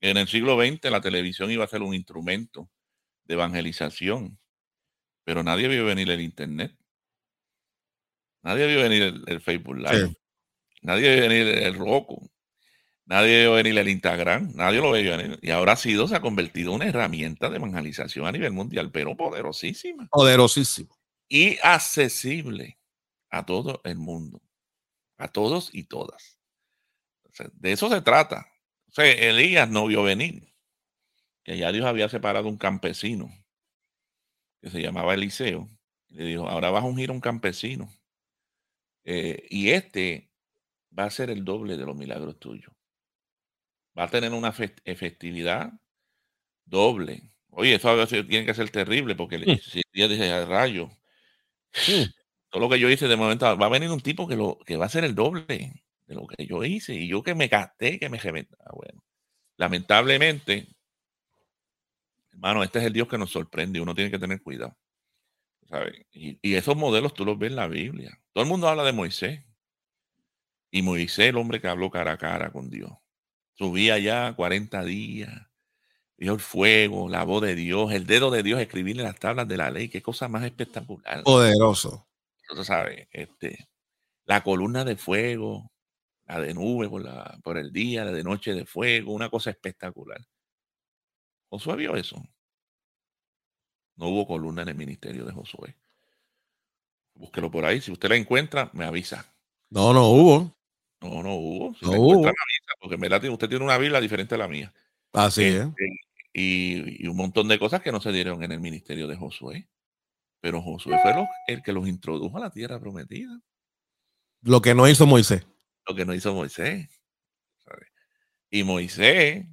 En 0.00 0.16
el 0.16 0.28
siglo 0.28 0.56
XX 0.56 0.90
la 0.90 1.00
televisión 1.00 1.50
iba 1.50 1.64
a 1.64 1.68
ser 1.68 1.82
un 1.82 1.94
instrumento 1.94 2.70
de 3.24 3.34
evangelización, 3.34 4.38
pero 5.24 5.42
nadie 5.42 5.68
vio 5.68 5.84
venir 5.84 6.10
el 6.10 6.20
Internet. 6.20 6.76
Nadie 8.42 8.66
vio 8.66 8.82
venir 8.82 9.22
el, 9.26 9.40
Facebook 9.40 9.76
Live. 9.76 10.14
Nadie 10.82 11.14
vio 11.14 11.28
venir 11.28 11.48
el 11.48 11.74
Roku. 11.74 12.30
Nadie 13.04 13.40
vio 13.40 13.52
venir 13.54 13.76
el 13.76 13.88
Instagram. 13.88 14.52
Nadie 14.54 14.80
lo 14.80 14.92
vio 14.92 15.16
venir. 15.16 15.38
Y 15.42 15.50
ahora 15.50 15.72
ha 15.72 15.76
sido, 15.76 16.06
se 16.06 16.16
ha 16.16 16.20
convertido 16.20 16.70
en 16.70 16.76
una 16.76 16.86
herramienta 16.86 17.50
de 17.50 17.56
evangelización 17.56 18.26
a 18.26 18.32
nivel 18.32 18.52
mundial, 18.52 18.90
pero 18.92 19.16
poderosísima. 19.16 20.06
Poderosísimo. 20.08 20.96
Y 21.28 21.58
accesible 21.62 22.78
a 23.30 23.44
todo 23.44 23.80
el 23.84 23.96
mundo. 23.98 24.40
A 25.18 25.28
todos 25.28 25.70
y 25.72 25.84
todas. 25.84 26.38
de 27.52 27.72
eso 27.72 27.88
se 27.90 28.00
trata. 28.00 28.46
O 28.88 28.92
sea, 28.92 29.04
Elías 29.04 29.68
no 29.68 29.86
vio 29.86 30.02
venir 30.02 30.48
que 31.48 31.56
ya 31.56 31.72
Dios 31.72 31.86
había 31.86 32.08
separado 32.08 32.46
un 32.46 32.58
campesino 32.58 33.32
que 34.60 34.68
se 34.68 34.82
llamaba 34.82 35.14
Eliseo. 35.14 35.66
Le 36.10 36.24
dijo, 36.24 36.46
ahora 36.46 36.70
vas 36.70 36.84
a 36.84 36.86
ungir 36.86 37.08
a 37.08 37.14
un 37.14 37.20
campesino. 37.20 37.90
Eh, 39.04 39.46
y 39.48 39.70
este 39.70 40.30
va 40.96 41.04
a 41.04 41.10
ser 41.10 41.30
el 41.30 41.44
doble 41.44 41.76
de 41.76 41.86
los 41.86 41.96
milagros 41.96 42.38
tuyos. 42.38 42.72
Va 43.98 44.04
a 44.04 44.10
tener 44.10 44.32
una 44.32 44.54
efectividad 44.84 45.72
doble. 46.66 47.32
Oye, 47.48 47.76
eso 47.76 48.06
tiene 48.06 48.44
que 48.44 48.52
ser 48.54 48.68
terrible 48.68 49.14
porque 49.14 49.38
mm. 49.38 49.58
si 49.58 49.82
dice 49.90 50.44
rayo, 50.44 50.88
mm. 51.72 52.04
todo 52.50 52.60
lo 52.60 52.68
que 52.68 52.78
yo 52.78 52.90
hice 52.90 53.08
de 53.08 53.16
momento, 53.16 53.56
va 53.56 53.66
a 53.66 53.70
venir 53.70 53.90
un 53.90 54.00
tipo 54.00 54.28
que, 54.28 54.36
lo, 54.36 54.58
que 54.66 54.76
va 54.76 54.84
a 54.84 54.90
ser 54.90 55.04
el 55.04 55.14
doble 55.14 55.82
de 56.08 56.14
lo 56.14 56.26
que 56.26 56.46
yo 56.46 56.64
hice 56.64 56.94
y 56.94 57.06
yo 57.06 57.22
que 57.22 57.34
me 57.34 57.48
gasté, 57.48 57.98
que 57.98 58.08
me 58.08 58.18
reventaba. 58.18 58.70
Bueno, 58.74 59.04
lamentablemente, 59.56 60.66
hermano, 62.32 62.64
este 62.64 62.78
es 62.78 62.86
el 62.86 62.94
Dios 62.94 63.08
que 63.08 63.18
nos 63.18 63.30
sorprende. 63.30 63.80
Uno 63.80 63.94
tiene 63.94 64.10
que 64.10 64.18
tener 64.18 64.42
cuidado. 64.42 64.76
Y, 66.12 66.54
esos 66.54 66.76
modelos 66.76 67.12
tú 67.12 67.26
los 67.26 67.38
ves 67.38 67.50
en 67.50 67.56
la 67.56 67.68
Biblia. 67.68 68.18
Todo 68.32 68.42
el 68.42 68.48
mundo 68.48 68.68
habla 68.68 68.84
de 68.84 68.92
Moisés. 68.92 69.44
Y 70.70 70.80
Moisés, 70.80 71.28
el 71.28 71.36
hombre 71.36 71.60
que 71.60 71.68
habló 71.68 71.90
cara 71.90 72.12
a 72.12 72.18
cara 72.18 72.50
con 72.50 72.70
Dios. 72.70 72.90
Subía 73.54 73.98
ya 73.98 74.34
40 74.34 74.82
días. 74.84 75.30
Vio 76.16 76.32
el 76.32 76.40
fuego, 76.40 77.08
la 77.08 77.24
voz 77.24 77.42
de 77.42 77.54
Dios, 77.54 77.92
el 77.92 78.06
dedo 78.06 78.30
de 78.30 78.42
Dios 78.42 78.60
escribirle 78.60 79.02
las 79.02 79.20
tablas 79.20 79.46
de 79.46 79.56
la 79.56 79.70
ley. 79.70 79.88
Qué 79.88 80.02
cosa 80.02 80.26
más 80.28 80.42
espectacular. 80.44 81.22
Poderoso. 81.22 82.08
Entonces, 82.42 82.66
¿sabes? 82.66 83.08
Este, 83.12 83.68
la 84.24 84.42
columna 84.42 84.84
de 84.84 84.96
fuego, 84.96 85.70
la 86.28 86.40
de 86.40 86.54
nube 86.54 86.88
por, 86.88 87.02
la, 87.02 87.38
por 87.42 87.56
el 87.56 87.72
día, 87.72 88.04
la 88.04 88.12
de 88.12 88.22
noche 88.22 88.52
de 88.52 88.66
fuego, 88.66 89.12
una 89.12 89.30
cosa 89.30 89.50
espectacular. 89.50 90.20
Josué 91.48 91.76
vio 91.76 91.96
eso. 91.96 92.22
No 93.96 94.08
hubo 94.08 94.26
columna 94.26 94.62
en 94.62 94.68
el 94.68 94.74
ministerio 94.74 95.24
de 95.24 95.32
Josué. 95.32 95.74
Búsquelo 97.14 97.50
por 97.50 97.64
ahí. 97.64 97.80
Si 97.80 97.90
usted 97.90 98.10
la 98.10 98.16
encuentra, 98.16 98.70
me 98.74 98.84
avisa. 98.84 99.34
No, 99.70 99.92
no 99.92 100.08
hubo. 100.10 100.56
No, 101.00 101.22
no 101.22 101.34
hubo. 101.34 101.74
Si 101.74 101.86
no 101.86 101.92
hubo. 101.92 102.18
Avisa, 102.18 102.72
porque 102.80 102.94
en 102.94 103.00
verdad 103.00 103.24
usted 103.24 103.48
tiene 103.48 103.64
una 103.64 103.78
Biblia 103.78 104.00
diferente 104.00 104.34
a 104.34 104.38
la 104.38 104.48
mía. 104.48 104.72
Así 105.14 105.44
es. 105.44 105.66
Este, 105.66 106.00
y, 106.34 107.06
un 107.08 107.16
montón 107.16 107.48
de 107.48 107.58
cosas 107.58 107.80
que 107.80 107.90
no 107.90 108.00
se 108.00 108.12
dieron 108.12 108.42
en 108.42 108.52
el 108.52 108.60
ministerio 108.60 109.08
de 109.08 109.16
Josué. 109.16 109.68
Pero 110.40 110.62
Josué 110.62 110.96
fue 111.02 111.26
el 111.48 111.62
que 111.62 111.72
los 111.72 111.88
introdujo 111.88 112.36
a 112.36 112.40
la 112.40 112.50
tierra 112.50 112.78
prometida. 112.78 113.40
Lo 114.42 114.60
que 114.60 114.74
no 114.74 114.86
hizo 114.86 115.04
Moisés 115.06 115.44
lo 115.88 115.94
que 115.94 116.04
no 116.04 116.14
hizo 116.14 116.34
Moisés. 116.34 116.88
Y 118.50 118.64
Moisés 118.64 119.46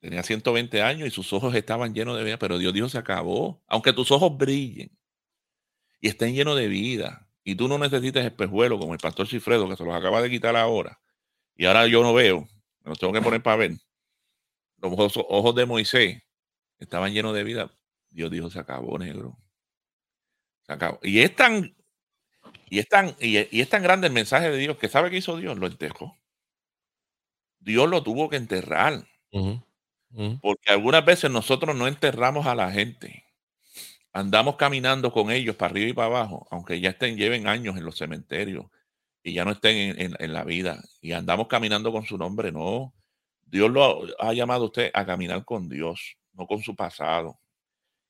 tenía 0.00 0.22
120 0.22 0.82
años 0.82 1.08
y 1.08 1.10
sus 1.10 1.32
ojos 1.32 1.54
estaban 1.54 1.94
llenos 1.94 2.16
de 2.16 2.24
vida, 2.24 2.38
pero 2.38 2.58
Dios 2.58 2.72
dijo, 2.72 2.88
se 2.88 2.98
acabó. 2.98 3.62
Aunque 3.66 3.92
tus 3.92 4.10
ojos 4.10 4.36
brillen 4.36 4.90
y 6.00 6.08
estén 6.08 6.34
llenos 6.34 6.56
de 6.56 6.68
vida, 6.68 7.28
y 7.44 7.54
tú 7.54 7.68
no 7.68 7.78
necesites 7.78 8.24
espejuelo 8.24 8.78
como 8.78 8.92
el 8.92 8.98
pastor 8.98 9.28
Cifredo, 9.28 9.68
que 9.68 9.76
se 9.76 9.84
los 9.84 9.94
acaba 9.94 10.20
de 10.20 10.30
quitar 10.30 10.56
ahora, 10.56 11.00
y 11.54 11.66
ahora 11.66 11.86
yo 11.86 12.02
no 12.02 12.12
veo, 12.12 12.48
me 12.80 12.90
los 12.90 12.98
tengo 12.98 13.12
que 13.12 13.22
poner 13.22 13.42
para 13.42 13.56
ver. 13.56 13.72
Los 14.78 15.16
ojos 15.16 15.54
de 15.54 15.66
Moisés 15.66 16.22
estaban 16.78 17.12
llenos 17.12 17.34
de 17.34 17.44
vida. 17.44 17.72
Dios 18.10 18.30
dijo, 18.30 18.50
se 18.50 18.58
acabó, 18.58 18.98
negro. 18.98 19.38
Se 20.66 20.72
acabó. 20.72 20.98
Y 21.02 21.20
es 21.20 21.34
tan 21.34 21.74
y 22.68 22.78
es, 22.80 22.88
tan, 22.88 23.14
y, 23.20 23.36
es 23.36 23.68
tan 23.68 23.82
grande 23.82 24.08
el 24.08 24.12
mensaje 24.12 24.50
de 24.50 24.58
Dios 24.58 24.76
que 24.76 24.88
sabe 24.88 25.10
que 25.10 25.18
hizo 25.18 25.36
Dios, 25.36 25.56
lo 25.58 25.66
enterró. 25.66 26.16
Dios 27.60 27.88
lo 27.88 28.02
tuvo 28.02 28.28
que 28.28 28.36
enterrar. 28.36 29.06
Porque 30.40 30.70
algunas 30.70 31.04
veces 31.04 31.30
nosotros 31.30 31.76
no 31.76 31.86
enterramos 31.86 32.46
a 32.46 32.54
la 32.54 32.70
gente. 32.72 33.24
Andamos 34.12 34.56
caminando 34.56 35.12
con 35.12 35.30
ellos 35.30 35.56
para 35.56 35.70
arriba 35.70 35.90
y 35.90 35.92
para 35.92 36.06
abajo, 36.06 36.46
aunque 36.50 36.80
ya 36.80 36.90
estén, 36.90 37.16
lleven 37.16 37.46
años 37.46 37.76
en 37.76 37.84
los 37.84 37.98
cementerios 37.98 38.66
y 39.22 39.34
ya 39.34 39.44
no 39.44 39.52
estén 39.52 40.00
en, 40.00 40.14
en 40.18 40.32
la 40.32 40.44
vida. 40.44 40.82
Y 41.00 41.12
andamos 41.12 41.48
caminando 41.48 41.92
con 41.92 42.04
su 42.04 42.16
nombre. 42.16 42.50
No. 42.50 42.94
Dios 43.44 43.70
lo 43.70 44.06
ha 44.18 44.32
llamado 44.32 44.64
a 44.64 44.66
usted 44.66 44.90
a 44.94 45.04
caminar 45.06 45.44
con 45.44 45.68
Dios, 45.68 46.16
no 46.32 46.46
con 46.46 46.62
su 46.62 46.74
pasado. 46.74 47.38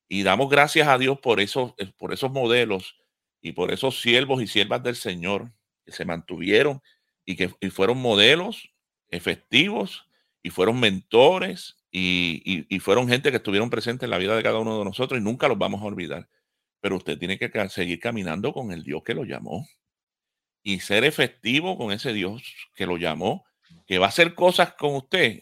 Y 0.09 0.23
damos 0.23 0.49
gracias 0.49 0.89
a 0.89 0.99
Dios 0.99 1.19
por 1.21 1.41
esos, 1.41 1.75
por 1.99 2.13
esos 2.13 2.31
modelos 2.31 2.97
y 3.41 3.53
por 3.53 3.73
esos 3.73 4.01
siervos 4.01 4.43
y 4.43 4.47
siervas 4.47 4.83
del 4.83 4.97
Señor 4.97 5.53
que 5.85 5.93
se 5.93 6.05
mantuvieron 6.05 6.83
y 7.25 7.37
que 7.37 7.49
fueron 7.71 7.99
modelos 7.99 8.71
efectivos 9.09 10.09
y 10.43 10.51
fueron 10.51 10.79
mentores 10.79 11.77
y, 11.91 12.79
fueron 12.81 13.09
gente 13.09 13.31
que 13.31 13.39
estuvieron 13.39 13.71
presentes 13.71 14.05
en 14.05 14.11
la 14.11 14.19
vida 14.19 14.37
de 14.37 14.43
cada 14.43 14.59
uno 14.59 14.79
de 14.79 14.85
nosotros 14.85 15.19
y 15.19 15.25
nunca 15.25 15.49
los 15.49 15.59
vamos 15.59 15.81
a 15.81 15.87
olvidar. 15.87 16.29
Pero 16.81 16.97
usted 16.97 17.19
tiene 17.19 17.39
que 17.39 17.51
seguir 17.69 17.99
caminando 17.99 18.53
con 18.53 18.71
el 18.71 18.83
Dios 18.83 19.03
que 19.03 19.15
lo 19.15 19.25
llamó 19.25 19.67
y 20.63 20.81
ser 20.81 21.05
efectivo 21.05 21.79
con 21.79 21.93
ese 21.93 22.13
Dios 22.13 22.43
que 22.75 22.87
lo 22.87 22.97
llamó, 22.97 23.45
que 23.87 23.99
va 23.99 24.07
a 24.07 24.09
hacer 24.11 24.35
cosas 24.35 24.75
con 24.75 24.95
usted 24.95 25.41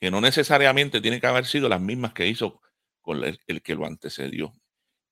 que 0.00 0.10
no 0.10 0.20
necesariamente 0.20 1.00
tienen 1.00 1.20
que 1.20 1.26
haber 1.26 1.46
sido 1.46 1.68
las 1.68 1.80
mismas 1.80 2.12
que 2.12 2.26
hizo 2.26 2.60
con 3.00 3.24
el 3.24 3.62
que 3.62 3.74
lo 3.74 3.86
antecedió. 3.86 4.52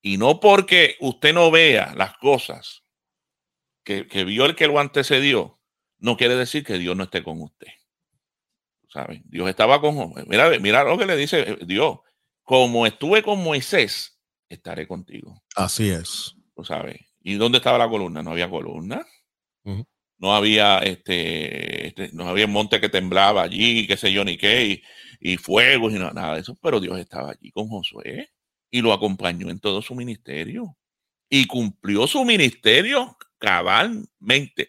Y 0.03 0.19
no 0.19 0.41
porque 0.41 0.97
usted 1.01 1.33
no 1.33 1.51
vea 1.53 1.95
las 1.95 2.19
cosas 2.19 2.83
que, 3.85 4.03
vio 4.25 4.45
el 4.47 4.57
que 4.57 4.67
lo 4.67 4.81
antecedió, 4.81 5.61
no 5.99 6.17
quiere 6.17 6.35
decir 6.35 6.65
que 6.65 6.79
Dios 6.79 6.97
no 6.97 7.05
esté 7.05 7.23
con 7.23 7.41
usted. 7.41 7.69
¿Sabe? 8.89 9.23
Dios 9.25 9.49
estaba 9.49 9.81
con 9.81 10.13
Mira, 10.27 10.51
mira 10.59 10.85
lo 10.85 10.99
que 10.99 11.07
le 11.07 11.17
dice 11.17 11.41
eh, 11.41 11.59
Dios. 11.65 12.01
Como 12.43 12.85
estuve 12.85 13.23
con 13.23 13.43
Moisés, 13.43 14.19
estaré 14.49 14.87
contigo. 14.87 15.41
Así 15.55 15.89
es. 15.89 16.35
¿Tú 16.55 16.65
sabes? 16.65 17.01
¿Y 17.21 17.35
dónde 17.35 17.59
estaba 17.59 17.79
la 17.79 17.89
columna? 17.89 18.23
No 18.23 18.33
había 18.33 18.51
columna. 18.51 19.07
No 20.19 20.35
había 20.35 20.79
este, 20.81 21.89
este, 21.89 22.11
no 22.13 22.29
había 22.29 22.47
monte 22.47 22.81
que 22.81 22.89
temblaba 22.89 23.43
allí, 23.43 23.87
qué 23.87 23.97
sé 23.97 24.13
yo, 24.13 24.25
ni 24.25 24.37
qué, 24.37 24.67
y, 24.67 24.83
y 25.33 25.37
fuego, 25.37 25.91
y 25.91 25.95
nada 25.95 26.35
de 26.35 26.41
eso. 26.41 26.59
Pero 26.61 26.81
Dios 26.81 26.99
estaba 26.99 27.31
allí 27.31 27.51
con 27.53 27.69
Josué 27.69 28.32
y 28.73 28.81
lo 28.81 28.93
acompañó 28.93 29.51
en 29.51 29.61
todo 29.61 29.83
su 29.83 29.95
ministerio. 29.95 30.77
Y 31.29 31.47
cumplió 31.47 32.07
su 32.07 32.25
ministerio 32.25 33.17
cabalmente, 33.39 34.69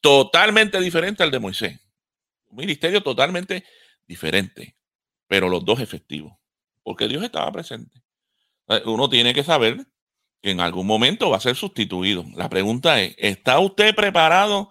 totalmente 0.00 0.80
diferente 0.80 1.22
al 1.22 1.30
de 1.30 1.38
Moisés. 1.38 1.78
Un 2.46 2.56
ministerio 2.56 3.02
totalmente 3.02 3.64
diferente, 4.06 4.76
pero 5.26 5.48
los 5.48 5.64
dos 5.64 5.80
efectivos, 5.80 6.32
porque 6.82 7.06
Dios 7.06 7.22
estaba 7.22 7.52
presente. 7.52 8.02
Eh, 8.68 8.82
uno 8.86 9.08
tiene 9.08 9.34
que 9.34 9.44
saber 9.44 9.86
que 10.42 10.50
en 10.50 10.60
algún 10.60 10.86
momento 10.86 11.30
va 11.30 11.36
a 11.36 11.40
ser 11.40 11.56
sustituido. 11.56 12.24
La 12.34 12.48
pregunta 12.48 13.00
es, 13.00 13.14
¿está 13.18 13.58
usted 13.58 13.94
preparado 13.94 14.70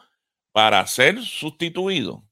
para 0.51 0.85
ser 0.87 1.21
sustituido? 1.21 2.23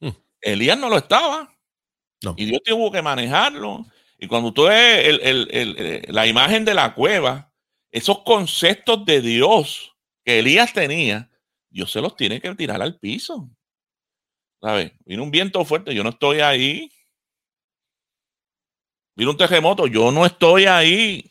Hmm. 0.00 0.10
Elías 0.40 0.78
no 0.78 0.88
lo 0.88 0.98
estaba. 0.98 1.52
Y 2.36 2.46
Dios 2.46 2.62
tuvo 2.64 2.90
que 2.90 3.02
manejarlo 3.02 3.84
y 4.24 4.26
cuando 4.26 4.48
usted 4.48 4.62
ve 4.62 5.18
eh, 5.22 6.02
la 6.08 6.26
imagen 6.26 6.64
de 6.64 6.72
la 6.72 6.94
cueva, 6.94 7.52
esos 7.90 8.22
conceptos 8.22 9.04
de 9.04 9.20
Dios 9.20 9.94
que 10.24 10.38
Elías 10.38 10.72
tenía, 10.72 11.30
Dios 11.68 11.92
se 11.92 12.00
los 12.00 12.16
tiene 12.16 12.40
que 12.40 12.54
tirar 12.54 12.80
al 12.80 12.98
piso. 12.98 13.50
¿Sabes? 14.62 14.92
Vino 15.04 15.24
un 15.24 15.30
viento 15.30 15.62
fuerte, 15.66 15.94
yo 15.94 16.02
no 16.02 16.08
estoy 16.08 16.40
ahí. 16.40 16.90
Vino 19.14 19.32
un 19.32 19.36
terremoto, 19.36 19.86
yo 19.86 20.10
no 20.10 20.24
estoy 20.24 20.64
ahí. 20.64 21.30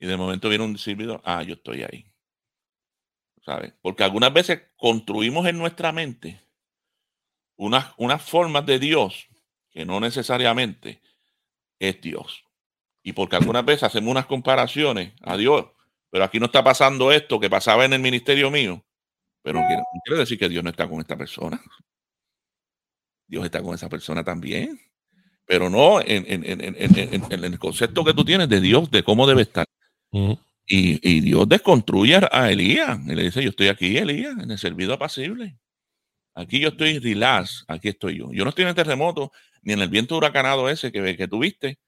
Y 0.00 0.06
de 0.06 0.16
momento 0.16 0.48
viene 0.48 0.64
un 0.64 0.78
servidor, 0.78 1.20
ah, 1.26 1.42
yo 1.42 1.56
estoy 1.56 1.82
ahí. 1.82 2.10
¿Sabes? 3.44 3.74
Porque 3.82 4.02
algunas 4.02 4.32
veces 4.32 4.62
construimos 4.76 5.46
en 5.46 5.58
nuestra 5.58 5.92
mente 5.92 6.40
unas, 7.56 7.92
unas 7.98 8.22
formas 8.22 8.64
de 8.64 8.78
Dios 8.78 9.28
que 9.68 9.84
no 9.84 10.00
necesariamente 10.00 11.02
es 11.78 12.00
Dios. 12.00 12.44
Y 13.02 13.12
porque 13.12 13.36
algunas 13.36 13.64
veces 13.64 13.84
hacemos 13.84 14.10
unas 14.10 14.26
comparaciones 14.26 15.12
a 15.22 15.36
Dios, 15.36 15.66
pero 16.10 16.24
aquí 16.24 16.40
no 16.40 16.46
está 16.46 16.64
pasando 16.64 17.12
esto 17.12 17.38
que 17.38 17.50
pasaba 17.50 17.84
en 17.84 17.92
el 17.92 18.00
ministerio 18.00 18.50
mío, 18.50 18.84
pero 19.42 19.60
no 19.60 19.66
quiere, 20.04 20.18
decir 20.18 20.38
que 20.38 20.48
Dios 20.48 20.64
no 20.64 20.70
está 20.70 20.88
con 20.88 21.00
esta 21.00 21.16
persona. 21.16 21.60
Dios 23.28 23.44
está 23.44 23.62
con 23.62 23.74
esa 23.74 23.88
persona 23.88 24.24
también, 24.24 24.80
pero 25.44 25.70
no 25.70 26.00
en, 26.00 26.26
el 26.26 27.58
concepto 27.58 28.04
que 28.04 28.14
tú 28.14 28.24
tienes 28.24 28.48
de 28.48 28.60
Dios, 28.60 28.90
de 28.90 29.04
cómo 29.04 29.26
debe 29.26 29.42
estar. 29.42 29.66
y, 30.66 31.20
Dios 31.20 31.48
desconstruye 31.48 32.20
a 32.30 32.50
Elías 32.50 32.98
y 33.06 33.14
le 33.14 33.22
dice, 33.24 33.42
yo 33.42 33.50
estoy 33.50 33.68
aquí, 33.68 33.96
Elías, 33.96 34.36
en 34.38 34.50
el 34.50 34.58
servido 34.58 34.94
apacible. 34.94 35.56
Aquí 36.36 36.60
yo 36.60 36.68
estoy 36.68 36.98
relax, 36.98 37.64
aquí 37.66 37.88
estoy 37.88 38.18
yo. 38.18 38.30
Yo 38.30 38.44
no 38.44 38.50
estoy 38.50 38.62
en 38.62 38.68
el 38.68 38.74
terremoto 38.74 39.32
ni 39.62 39.72
en 39.72 39.80
el 39.80 39.88
viento 39.88 40.16
huracanado 40.16 40.68
ese 40.68 40.92
que, 40.92 41.16
que 41.16 41.26
tuviste. 41.26 41.78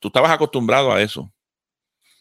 tú 0.00 0.08
estabas 0.08 0.32
acostumbrado 0.32 0.92
a 0.92 1.00
eso. 1.00 1.32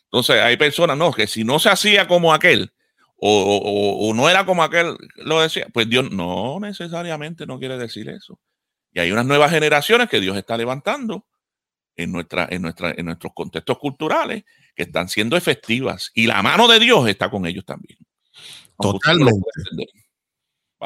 Entonces 0.03 0.41
hay 0.41 0.55
personas, 0.55 0.97
no, 0.97 1.12
que 1.12 1.26
si 1.26 1.43
no 1.43 1.58
se 1.58 1.70
hacía 1.70 2.08
como 2.08 2.32
aquel, 2.32 2.72
o, 3.18 4.14
no 4.16 4.30
era 4.30 4.45
como 4.45 4.62
aquel 4.62 4.95
lo 5.16 5.41
decía, 5.41 5.68
pues 5.74 5.89
Dios 5.89 6.12
no 6.12 6.60
necesariamente 6.60 7.47
no 7.47 7.58
quiere 7.58 7.78
decir 7.78 8.08
eso. 8.08 8.39
Y 8.93 8.99
hay 8.99 9.12
unas 9.12 9.26
nuevas 9.26 9.49
generaciones 9.51 10.08
que 10.10 10.20
Dios 10.20 10.38
está 10.38 10.58
levantando 10.58 11.26
en, 11.95 12.12
nuestra, 12.12 12.47
en, 12.51 12.62
nuestra, 12.62 12.93
en 12.95 13.08
nuestros 13.08 13.34
contextos 13.34 13.80
culturales 13.80 14.43
que 14.76 14.84
están 14.84 15.10
siendo 15.10 15.36
efectivas 15.36 16.12
y 16.14 16.28
la 16.28 16.43
mano 16.43 16.68
de 16.68 16.80
Dios 16.80 17.10
está 17.10 17.32
con 17.32 17.47
ellos 17.47 17.66
también. 17.66 17.97
Totalmente. 18.80 19.41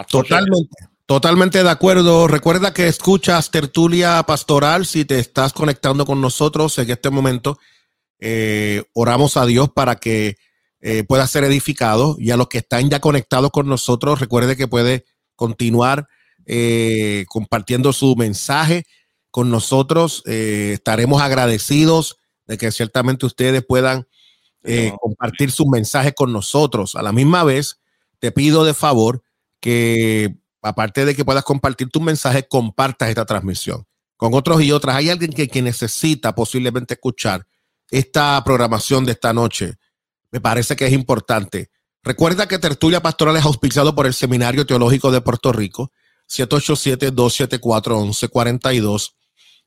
Totalmente. 0.09 0.91
Totalmente 1.11 1.61
de 1.61 1.69
acuerdo. 1.69 2.29
Recuerda 2.29 2.73
que 2.73 2.87
escuchas 2.87 3.51
tertulia 3.51 4.23
pastoral 4.23 4.85
si 4.85 5.03
te 5.03 5.19
estás 5.19 5.51
conectando 5.51 6.05
con 6.05 6.21
nosotros 6.21 6.77
en 6.77 6.89
este 6.89 7.09
momento. 7.09 7.59
Eh, 8.17 8.83
oramos 8.93 9.35
a 9.35 9.45
Dios 9.45 9.69
para 9.69 9.97
que 9.97 10.37
eh, 10.79 11.03
pueda 11.03 11.27
ser 11.27 11.43
edificado 11.43 12.15
y 12.17 12.31
a 12.31 12.37
los 12.37 12.47
que 12.47 12.59
están 12.59 12.89
ya 12.89 13.01
conectados 13.01 13.51
con 13.51 13.67
nosotros, 13.67 14.21
recuerde 14.21 14.55
que 14.55 14.69
puede 14.69 15.03
continuar 15.35 16.07
eh, 16.45 17.25
compartiendo 17.27 17.91
su 17.91 18.15
mensaje 18.15 18.85
con 19.31 19.51
nosotros. 19.51 20.23
estaremos 20.25 21.21
agradecidos 21.21 22.19
de 22.47 22.57
que 22.57 22.71
ciertamente 22.71 23.25
ustedes 23.25 23.65
puedan 23.65 24.07
compartir 25.01 25.51
sus 25.51 25.67
mensajes 25.67 26.13
con 26.15 26.31
nosotros. 26.31 26.95
A 26.95 27.01
la 27.01 27.11
misma 27.11 27.43
vez, 27.43 27.81
te 28.19 28.31
pido 28.31 28.63
de 28.63 28.73
favor 28.73 29.23
que 29.61 30.35
aparte 30.61 31.05
de 31.05 31.15
que 31.15 31.23
puedas 31.23 31.45
compartir 31.45 31.89
tu 31.89 32.01
mensaje, 32.01 32.47
compartas 32.47 33.09
esta 33.09 33.25
transmisión 33.25 33.85
con 34.17 34.33
otros 34.33 34.61
y 34.61 34.71
otras. 34.71 34.95
Hay 34.97 35.09
alguien 35.09 35.33
que, 35.33 35.47
que 35.47 35.61
necesita 35.61 36.35
posiblemente 36.35 36.95
escuchar 36.95 37.47
esta 37.89 38.43
programación 38.43 39.05
de 39.05 39.13
esta 39.13 39.31
noche. 39.33 39.75
Me 40.31 40.39
parece 40.39 40.75
que 40.75 40.85
es 40.85 40.93
importante. 40.93 41.71
Recuerda 42.03 42.47
que 42.47 42.59
Tertulia 42.59 43.01
Pastoral 43.01 43.37
es 43.37 43.45
auspiciado 43.45 43.95
por 43.95 44.05
el 44.05 44.13
Seminario 44.13 44.65
Teológico 44.65 45.11
de 45.11 45.21
Puerto 45.21 45.53
Rico, 45.53 45.91
787-274-1142. 46.29 49.13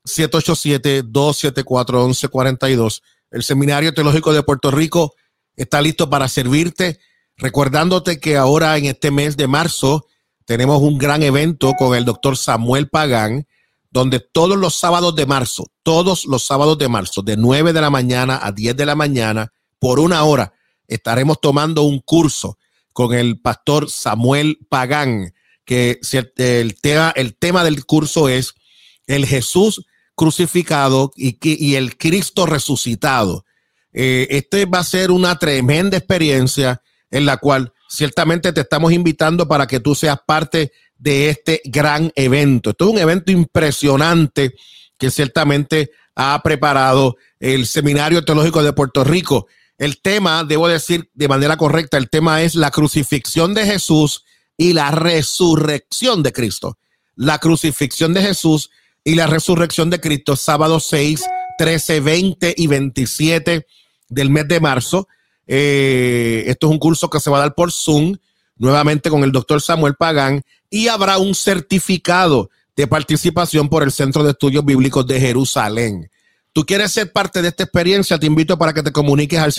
787-274-1142. 0.05 3.01
El 3.31 3.43
Seminario 3.43 3.93
Teológico 3.93 4.33
de 4.33 4.43
Puerto 4.43 4.71
Rico 4.71 5.13
está 5.55 5.81
listo 5.81 6.09
para 6.09 6.27
servirte 6.27 6.99
Recordándote 7.37 8.19
que 8.19 8.37
ahora 8.37 8.77
en 8.77 8.85
este 8.85 9.11
mes 9.11 9.35
de 9.35 9.47
marzo 9.47 10.07
tenemos 10.45 10.81
un 10.81 10.97
gran 10.97 11.23
evento 11.23 11.73
con 11.77 11.95
el 11.95 12.05
doctor 12.05 12.37
Samuel 12.37 12.89
Pagán, 12.89 13.47
donde 13.91 14.19
todos 14.19 14.57
los 14.57 14.75
sábados 14.75 15.15
de 15.15 15.25
marzo, 15.25 15.65
todos 15.83 16.25
los 16.25 16.45
sábados 16.45 16.77
de 16.77 16.87
marzo, 16.87 17.21
de 17.21 17.35
9 17.35 17.73
de 17.73 17.81
la 17.81 17.89
mañana 17.89 18.39
a 18.41 18.51
10 18.51 18.75
de 18.75 18.85
la 18.85 18.95
mañana, 18.95 19.51
por 19.79 19.99
una 19.99 20.23
hora, 20.23 20.53
estaremos 20.87 21.41
tomando 21.41 21.83
un 21.83 21.99
curso 21.99 22.57
con 22.93 23.13
el 23.13 23.39
pastor 23.41 23.89
Samuel 23.89 24.59
Pagán, 24.69 25.33
que 25.65 25.99
el 26.37 26.79
tema, 26.79 27.11
el 27.15 27.35
tema 27.35 27.63
del 27.63 27.85
curso 27.85 28.29
es 28.29 28.53
el 29.07 29.25
Jesús 29.25 29.85
crucificado 30.15 31.11
y, 31.15 31.75
el 31.75 31.97
Cristo 31.97 32.45
resucitado. 32.45 33.45
Eh, 33.91 34.27
este 34.29 34.65
va 34.65 34.79
a 34.79 34.83
ser 34.83 35.11
una 35.11 35.37
tremenda 35.37 35.97
experiencia 35.97 36.81
en 37.15 37.25
la 37.25 37.37
cual 37.37 37.71
ciertamente 37.87 38.51
te 38.51 38.59
estamos 38.59 38.91
invitando 38.91 39.47
para 39.47 39.67
que 39.67 39.79
tú 39.79 39.95
seas 39.95 40.19
parte 40.27 40.73
de 40.97 41.29
este 41.29 41.61
gran 41.63 42.11
evento. 42.13 42.71
Esto 42.71 42.85
es 42.85 42.91
un 42.91 42.99
evento 42.99 43.31
impresionante 43.31 44.53
que 44.97 45.09
ciertamente 45.09 45.91
ha 46.13 46.41
preparado 46.43 47.15
el 47.39 47.67
Seminario 47.67 48.25
Teológico 48.25 48.61
de 48.63 48.73
Puerto 48.73 49.05
Rico. 49.05 49.47
El 49.77 50.01
tema, 50.01 50.43
debo 50.43 50.67
decir 50.67 51.09
de 51.13 51.29
manera 51.29 51.55
correcta, 51.55 51.97
el 51.97 52.09
tema 52.09 52.41
es 52.41 52.53
la 52.53 52.69
crucifixión 52.69 53.53
de 53.53 53.65
Jesús 53.65 54.25
y 54.57 54.73
la 54.73 54.91
resurrección 54.91 56.21
de 56.21 56.33
Cristo. 56.33 56.77
La 57.15 57.39
crucifixión 57.39 58.13
de 58.13 58.23
Jesús 58.23 58.71
y 59.05 59.15
la 59.15 59.27
resurrección 59.27 59.89
de 59.89 60.01
Cristo, 60.01 60.35
sábado 60.35 60.81
6, 60.81 61.23
13, 61.59 62.01
20 62.01 62.55
y 62.57 62.67
27 62.67 63.67
del 64.09 64.29
mes 64.29 64.49
de 64.49 64.59
marzo. 64.59 65.07
Eh, 65.47 66.43
esto 66.47 66.67
es 66.67 66.71
un 66.71 66.79
curso 66.79 67.09
que 67.09 67.19
se 67.19 67.29
va 67.29 67.37
a 67.37 67.41
dar 67.41 67.55
por 67.55 67.71
Zoom, 67.71 68.15
nuevamente 68.57 69.09
con 69.09 69.23
el 69.23 69.31
doctor 69.31 69.61
Samuel 69.61 69.95
Pagán, 69.95 70.41
y 70.69 70.87
habrá 70.87 71.17
un 71.17 71.35
certificado 71.35 72.49
de 72.75 72.87
participación 72.87 73.69
por 73.69 73.83
el 73.83 73.91
Centro 73.91 74.23
de 74.23 74.31
Estudios 74.31 74.65
Bíblicos 74.65 75.05
de 75.07 75.19
Jerusalén. 75.19 76.09
Tú 76.51 76.65
quieres 76.65 76.91
ser 76.91 77.11
parte 77.11 77.41
de 77.41 77.49
esta 77.49 77.63
experiencia, 77.63 78.17
te 78.17 78.27
invito 78.27 78.57
para 78.57 78.73
que 78.73 78.83
te 78.83 78.91
comuniques 78.91 79.39
al 79.39 79.51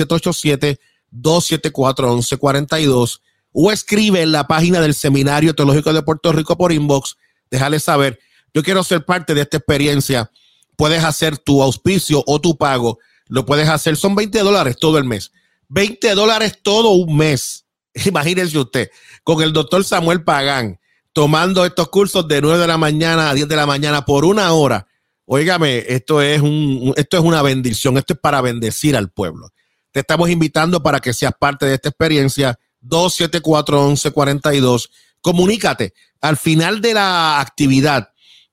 787-274-1142 1.12 3.20
o 3.52 3.72
escribe 3.72 4.22
en 4.22 4.32
la 4.32 4.46
página 4.46 4.80
del 4.80 4.94
Seminario 4.94 5.54
Teológico 5.54 5.92
de 5.92 6.02
Puerto 6.02 6.32
Rico 6.32 6.56
por 6.56 6.72
inbox, 6.72 7.16
déjale 7.50 7.80
saber, 7.80 8.18
yo 8.52 8.62
quiero 8.62 8.84
ser 8.84 9.04
parte 9.04 9.34
de 9.34 9.42
esta 9.42 9.58
experiencia. 9.58 10.30
Puedes 10.76 11.04
hacer 11.04 11.38
tu 11.38 11.62
auspicio 11.62 12.22
o 12.26 12.40
tu 12.40 12.56
pago, 12.56 12.98
lo 13.28 13.46
puedes 13.46 13.68
hacer, 13.68 13.96
son 13.96 14.14
20 14.14 14.38
dólares 14.40 14.76
todo 14.78 14.98
el 14.98 15.04
mes 15.04 15.32
20 15.68 16.14
dólares 16.14 16.58
todo 16.62 16.90
un 16.90 17.16
mes. 17.16 17.66
Imagínense 18.04 18.58
usted, 18.58 18.90
con 19.24 19.42
el 19.42 19.52
doctor 19.52 19.84
Samuel 19.84 20.24
Pagán, 20.24 20.78
tomando 21.12 21.64
estos 21.64 21.88
cursos 21.88 22.28
de 22.28 22.40
9 22.40 22.58
de 22.58 22.66
la 22.66 22.78
mañana 22.78 23.30
a 23.30 23.34
10 23.34 23.48
de 23.48 23.56
la 23.56 23.66
mañana 23.66 24.04
por 24.04 24.24
una 24.24 24.52
hora. 24.52 24.86
Óigame, 25.24 25.84
esto 25.88 26.22
es, 26.22 26.40
un, 26.40 26.94
esto 26.96 27.16
es 27.16 27.24
una 27.24 27.42
bendición, 27.42 27.98
esto 27.98 28.12
es 28.12 28.20
para 28.20 28.40
bendecir 28.40 28.96
al 28.96 29.10
pueblo. 29.10 29.50
Te 29.90 29.98
estamos 30.00 30.30
invitando 30.30 30.82
para 30.82 31.00
que 31.00 31.12
seas 31.12 31.32
parte 31.38 31.66
de 31.66 31.74
esta 31.74 31.88
experiencia. 31.88 32.58
274-1142. 32.82 34.90
Comunícate. 35.20 35.94
Al 36.20 36.36
final 36.36 36.80
de 36.80 36.94
la 36.94 37.40
actividad, 37.40 38.10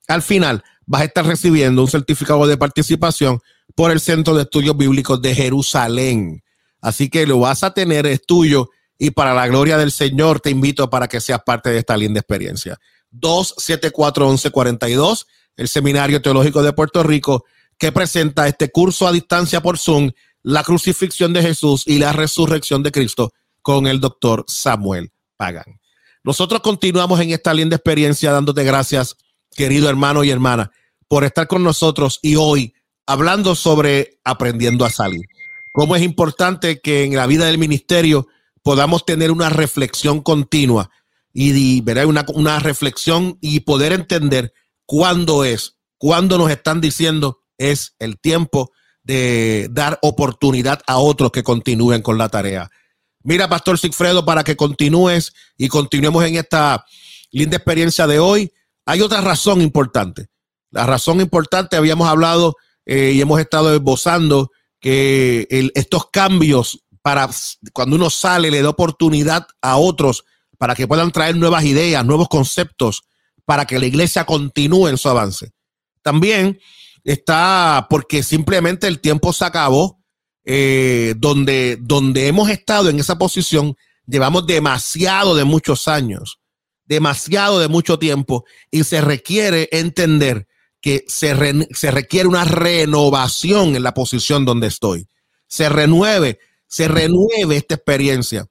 al 0.07 0.21
final, 0.21 0.63
vas 0.85 1.01
a 1.01 1.05
estar 1.05 1.25
recibiendo 1.25 1.81
un 1.81 1.87
certificado 1.87 2.45
de 2.47 2.57
participación 2.57 3.39
por 3.75 3.91
el 3.91 3.99
Centro 3.99 4.35
de 4.35 4.43
Estudios 4.43 4.77
Bíblicos 4.77 5.21
de 5.21 5.35
Jerusalén. 5.35 6.42
Así 6.83 7.09
que 7.09 7.25
lo 7.25 7.39
vas 7.39 7.63
a 7.63 7.73
tener, 7.73 8.05
es 8.05 8.23
tuyo. 8.25 8.69
Y 8.99 9.11
para 9.11 9.33
la 9.33 9.47
gloria 9.47 9.77
del 9.77 9.91
Señor, 9.91 10.41
te 10.41 10.49
invito 10.49 10.89
para 10.89 11.07
que 11.07 11.21
seas 11.21 11.41
parte 11.43 11.69
de 11.69 11.77
esta 11.79 11.95
linda 11.95 12.19
experiencia. 12.19 12.77
274-1142, 13.13 15.25
el 15.55 15.69
Seminario 15.69 16.21
Teológico 16.21 16.61
de 16.61 16.73
Puerto 16.73 17.01
Rico, 17.01 17.45
que 17.79 17.93
presenta 17.93 18.49
este 18.49 18.69
curso 18.69 19.07
a 19.07 19.13
distancia 19.13 19.61
por 19.61 19.77
Zoom, 19.77 20.11
la 20.41 20.63
crucifixión 20.63 21.31
de 21.31 21.41
Jesús 21.41 21.83
y 21.87 21.99
la 21.99 22.11
resurrección 22.11 22.83
de 22.83 22.91
Cristo, 22.91 23.31
con 23.61 23.87
el 23.87 24.01
doctor 24.01 24.43
Samuel 24.49 25.13
Pagan. 25.37 25.79
Nosotros 26.25 26.59
continuamos 26.59 27.21
en 27.21 27.31
esta 27.31 27.53
linda 27.53 27.77
experiencia 27.77 28.33
dándote 28.33 28.65
gracias, 28.65 29.15
querido 29.55 29.89
hermano 29.89 30.25
y 30.25 30.31
hermana, 30.31 30.71
por 31.07 31.23
estar 31.23 31.47
con 31.47 31.63
nosotros 31.63 32.19
y 32.21 32.35
hoy 32.35 32.73
hablando 33.05 33.55
sobre 33.55 34.19
aprendiendo 34.25 34.83
a 34.83 34.89
salir 34.89 35.23
cómo 35.73 35.97
es 35.97 36.03
importante 36.03 36.79
que 36.79 37.03
en 37.03 37.15
la 37.15 37.27
vida 37.27 37.47
del 37.47 37.57
ministerio 37.57 38.27
podamos 38.61 39.05
tener 39.05 39.31
una 39.31 39.49
reflexión 39.49 40.21
continua 40.21 40.89
y, 41.33 41.81
ver 41.81 42.05
una, 42.05 42.23
una 42.33 42.59
reflexión 42.59 43.37
y 43.41 43.61
poder 43.61 43.91
entender 43.91 44.53
cuándo 44.85 45.43
es, 45.43 45.75
cuándo 45.97 46.37
nos 46.37 46.51
están 46.51 46.79
diciendo 46.79 47.39
es 47.57 47.95
el 47.99 48.19
tiempo 48.19 48.71
de 49.03 49.67
dar 49.71 49.99
oportunidad 50.03 50.81
a 50.87 50.97
otros 50.97 51.31
que 51.31 51.43
continúen 51.43 52.03
con 52.03 52.17
la 52.17 52.29
tarea. 52.29 52.69
Mira, 53.23 53.49
Pastor 53.49 53.79
Sigfredo, 53.79 54.23
para 54.25 54.43
que 54.43 54.55
continúes 54.55 55.33
y 55.57 55.69
continuemos 55.69 56.23
en 56.23 56.35
esta 56.35 56.85
linda 57.31 57.57
experiencia 57.57 58.05
de 58.05 58.19
hoy, 58.19 58.51
hay 58.85 59.01
otra 59.01 59.21
razón 59.21 59.61
importante. 59.61 60.27
La 60.69 60.85
razón 60.85 61.19
importante, 61.19 61.77
habíamos 61.77 62.07
hablado 62.07 62.55
eh, 62.85 63.11
y 63.15 63.21
hemos 63.21 63.39
estado 63.39 63.73
esbozando 63.73 64.51
que 64.83 65.47
estos 65.75 66.09
cambios 66.11 66.83
para 67.01 67.29
cuando 67.71 67.95
uno 67.95 68.09
sale 68.09 68.51
le 68.51 68.61
da 68.61 68.67
oportunidad 68.69 69.47
a 69.61 69.77
otros 69.77 70.25
para 70.57 70.75
que 70.75 70.89
puedan 70.89 71.09
traer 71.09 71.37
nuevas 71.37 71.63
ideas, 71.63 72.05
nuevos 72.05 72.27
conceptos, 72.27 73.03
para 73.45 73.65
que 73.65 73.79
la 73.79 73.85
iglesia 73.85 74.25
continúe 74.25 74.89
en 74.89 74.97
su 74.97 75.07
avance. 75.07 75.51
También 76.01 76.59
está 77.05 77.87
porque 77.89 78.23
simplemente 78.23 78.87
el 78.87 78.99
tiempo 78.99 79.31
se 79.31 79.45
acabó, 79.45 80.01
eh, 80.43 81.15
donde, 81.15 81.77
donde 81.79 82.27
hemos 82.27 82.49
estado 82.49 82.89
en 82.89 82.99
esa 82.99 83.17
posición, 83.17 83.77
llevamos 84.05 84.45
demasiado 84.45 85.33
de 85.33 85.45
muchos 85.45 85.87
años, 85.87 86.41
demasiado 86.83 87.59
de 87.59 87.69
mucho 87.69 87.97
tiempo, 87.99 88.43
y 88.69 88.83
se 88.83 88.99
requiere 88.99 89.69
entender 89.71 90.45
que 90.83 91.05
se, 91.07 91.33
se 91.71 91.91
requiere 91.91 92.27
una 92.27 92.43
renovación 92.43 93.77
en 93.77 93.83
la 93.83 93.93
posición 93.93 94.43
donde 94.43 94.67
estoy. 94.67 95.07
Se 95.47 95.69
renueve, 95.69 96.39
se 96.67 96.89
renueve 96.89 97.55
esta 97.55 97.75
experiencia, 97.75 98.47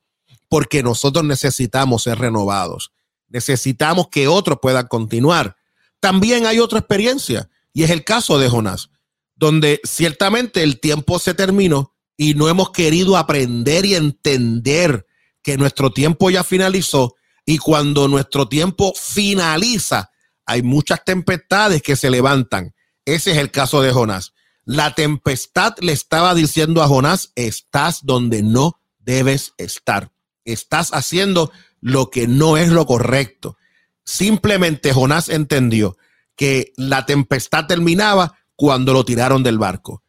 porque 0.49 0.83
nosotros 0.83 1.26
necesitamos 1.26 2.05
ser 2.05 2.18
renovados. 2.18 2.91
Necesitamos 3.28 4.09
que 4.09 4.28
otros 4.28 4.61
puedan 4.62 4.87
continuar. 4.87 5.57
También 6.01 6.47
hay 6.47 6.59
otra 6.59 6.78
experiencia 6.78 7.51
y 7.74 7.83
es 7.83 7.91
el 7.91 8.03
caso 8.03 8.39
de 8.39 8.49
Jonás, 8.49 8.89
donde 9.37 9.83
ciertamente 9.85 10.62
el 10.62 10.80
tiempo 10.80 11.18
se 11.18 11.35
terminó 11.35 11.95
y 12.16 12.33
no 12.33 12.49
hemos 12.49 12.70
querido 12.70 13.18
aprender 13.18 13.85
y 13.85 13.95
entender 13.95 15.07
que 15.43 15.59
nuestro 15.59 15.93
tiempo 15.93 16.30
ya 16.30 16.45
finalizó 16.45 17.14
y 17.45 17.59
cuando 17.59 18.09
nuestro 18.09 18.49
tiempo 18.49 18.95
finaliza, 18.99 20.11
hay 20.53 20.62
muchas 20.62 21.03
tempestades 21.03 21.80
que 21.80 21.96
se 21.96 22.11
levantan. 22.11 22.74
Ese 23.07 23.30
es 23.30 23.38
el 23.38 23.50
caso 23.50 23.80
de 23.80 23.90
Jonás. 23.90 24.34
La 24.64 24.94
tempestad 24.94 25.74
le 25.80 25.92
estaba 25.92 26.34
diciendo 26.34 26.82
a 26.82 26.88
Jonás, 26.88 27.32
estás 27.36 28.00
donde 28.05 28.42
no 28.42 28.78
debes 28.98 29.55
estar. 29.57 30.12
Estás 30.44 30.90
haciendo 30.92 31.50
lo 31.80 32.11
que 32.11 32.28
no 32.28 32.59
es 32.59 32.68
lo 32.68 32.84
correcto. 32.84 33.57
Simplemente 34.05 34.92
Jonás 34.92 35.30
entendió 35.30 35.96
que 36.36 36.74
la 36.76 37.07
tempestad 37.07 37.66
terminaba 37.66 38.38
cuando 38.55 38.92
lo 38.92 39.07
tiraron 39.07 39.42
del 39.42 39.57
barco. 39.57 40.03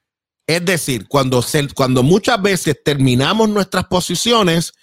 Es 0.46 0.66
decir, 0.66 1.08
cuando, 1.08 1.42
cuando 1.74 2.04
muchas 2.04 2.42
veces 2.42 2.78
terminamos 2.84 3.48
nuestras 3.48 3.86
posiciones, 3.86 4.74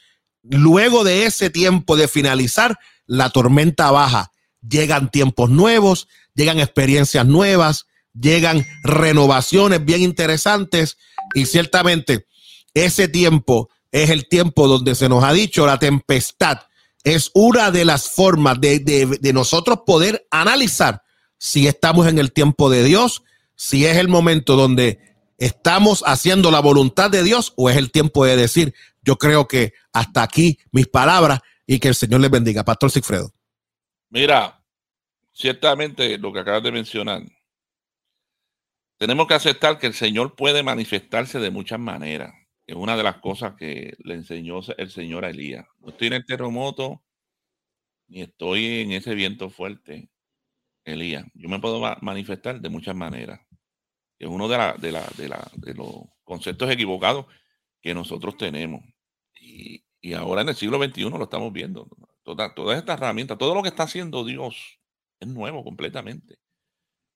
luego 0.42 1.04
de 1.04 1.26
ese 1.26 1.50
tiempo 1.50 1.96
de 1.96 2.08
finalizar, 2.08 2.78
la 3.04 3.28
tormenta 3.28 3.90
baja. 3.90 4.32
Llegan 4.68 5.10
tiempos 5.10 5.50
nuevos, 5.50 6.08
llegan 6.34 6.58
experiencias 6.58 7.26
nuevas, 7.26 7.86
llegan 8.18 8.66
renovaciones 8.82 9.84
bien 9.84 10.02
interesantes 10.02 10.98
y 11.34 11.46
ciertamente 11.46 12.26
ese 12.74 13.08
tiempo 13.08 13.70
es 13.92 14.10
el 14.10 14.28
tiempo 14.28 14.68
donde 14.68 14.94
se 14.94 15.08
nos 15.08 15.24
ha 15.24 15.32
dicho 15.32 15.66
la 15.66 15.78
tempestad 15.78 16.60
es 17.04 17.30
una 17.34 17.70
de 17.70 17.84
las 17.84 18.08
formas 18.10 18.60
de, 18.60 18.78
de 18.78 19.32
nosotros 19.32 19.80
poder 19.86 20.26
analizar 20.30 21.02
si 21.38 21.66
estamos 21.66 22.06
en 22.06 22.18
el 22.18 22.32
tiempo 22.32 22.68
de 22.68 22.84
Dios, 22.84 23.22
si 23.56 23.86
es 23.86 23.96
el 23.96 24.08
momento 24.08 24.56
donde 24.56 24.98
estamos 25.38 26.02
haciendo 26.06 26.50
la 26.50 26.60
voluntad 26.60 27.10
de 27.10 27.22
Dios 27.22 27.54
o 27.56 27.70
es 27.70 27.76
el 27.76 27.90
tiempo 27.90 28.26
de 28.26 28.36
decir, 28.36 28.74
yo 29.02 29.16
creo 29.16 29.48
que 29.48 29.72
hasta 29.92 30.22
aquí 30.22 30.58
mis 30.70 30.86
palabras 30.86 31.40
y 31.66 31.78
que 31.78 31.88
el 31.88 31.94
Señor 31.94 32.20
les 32.20 32.30
bendiga. 32.30 32.64
Pastor 32.64 32.90
Sigfredo. 32.90 33.32
Mira, 34.10 34.64
ciertamente 35.32 36.18
lo 36.18 36.32
que 36.32 36.40
acabas 36.40 36.62
de 36.64 36.72
mencionar, 36.72 37.22
tenemos 38.98 39.26
que 39.26 39.34
aceptar 39.34 39.78
que 39.78 39.86
el 39.86 39.94
Señor 39.94 40.34
puede 40.36 40.62
manifestarse 40.62 41.38
de 41.38 41.50
muchas 41.50 41.78
maneras. 41.80 42.34
Es 42.66 42.76
una 42.76 42.96
de 42.96 43.02
las 43.02 43.18
cosas 43.20 43.54
que 43.56 43.94
le 43.98 44.14
enseñó 44.14 44.60
el 44.76 44.90
Señor 44.90 45.24
a 45.24 45.30
Elías. 45.30 45.66
No 45.78 45.90
estoy 45.90 46.08
en 46.08 46.14
el 46.14 46.26
terremoto, 46.26 47.02
ni 48.08 48.22
estoy 48.22 48.80
en 48.82 48.92
ese 48.92 49.14
viento 49.14 49.48
fuerte. 49.48 50.10
Elías, 50.84 51.24
yo 51.34 51.48
me 51.48 51.60
puedo 51.60 51.80
manifestar 52.00 52.60
de 52.60 52.68
muchas 52.68 52.96
maneras. 52.96 53.40
Es 54.18 54.28
uno 54.28 54.48
de, 54.48 54.58
la, 54.58 54.74
de, 54.74 54.92
la, 54.92 55.06
de, 55.16 55.28
la, 55.28 55.50
de 55.54 55.74
los 55.74 55.94
conceptos 56.24 56.70
equivocados 56.70 57.26
que 57.80 57.94
nosotros 57.94 58.36
tenemos. 58.36 58.82
Y, 59.40 59.84
y, 60.00 60.12
ahora 60.14 60.42
en 60.42 60.50
el 60.50 60.56
siglo 60.56 60.82
XXI 60.82 61.10
lo 61.10 61.24
estamos 61.24 61.52
viendo. 61.52 61.88
Toda, 62.22 62.54
todas 62.54 62.78
estas 62.78 62.98
herramientas, 62.98 63.38
todo 63.38 63.54
lo 63.54 63.62
que 63.62 63.68
está 63.68 63.84
haciendo 63.84 64.24
Dios 64.24 64.78
es 65.18 65.28
nuevo 65.28 65.64
completamente. 65.64 66.38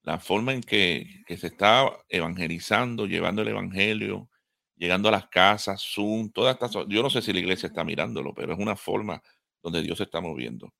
La 0.03 0.19
forma 0.19 0.53
en 0.53 0.61
que, 0.61 1.23
que 1.25 1.37
se 1.37 1.47
está 1.47 1.89
evangelizando, 2.09 3.07
llevando 3.07 3.41
el 3.41 3.49
evangelio, 3.49 4.29
llegando 4.75 5.09
a 5.09 5.13
las 5.13 5.27
casas, 5.27 5.81
Zoom, 5.81 6.31
todas 6.31 6.53
estas. 6.53 6.71
Yo 6.87 7.01
no 7.01 7.09
sé 7.09 7.21
si 7.21 7.33
la 7.33 7.39
iglesia 7.39 7.67
está 7.67 7.83
mirándolo, 7.83 8.33
pero 8.33 8.53
es 8.53 8.59
una 8.59 8.75
forma 8.75 9.21
donde 9.61 9.81
Dios 9.81 9.97
se 9.97 10.03
está 10.03 10.21
moviendo. 10.21 10.73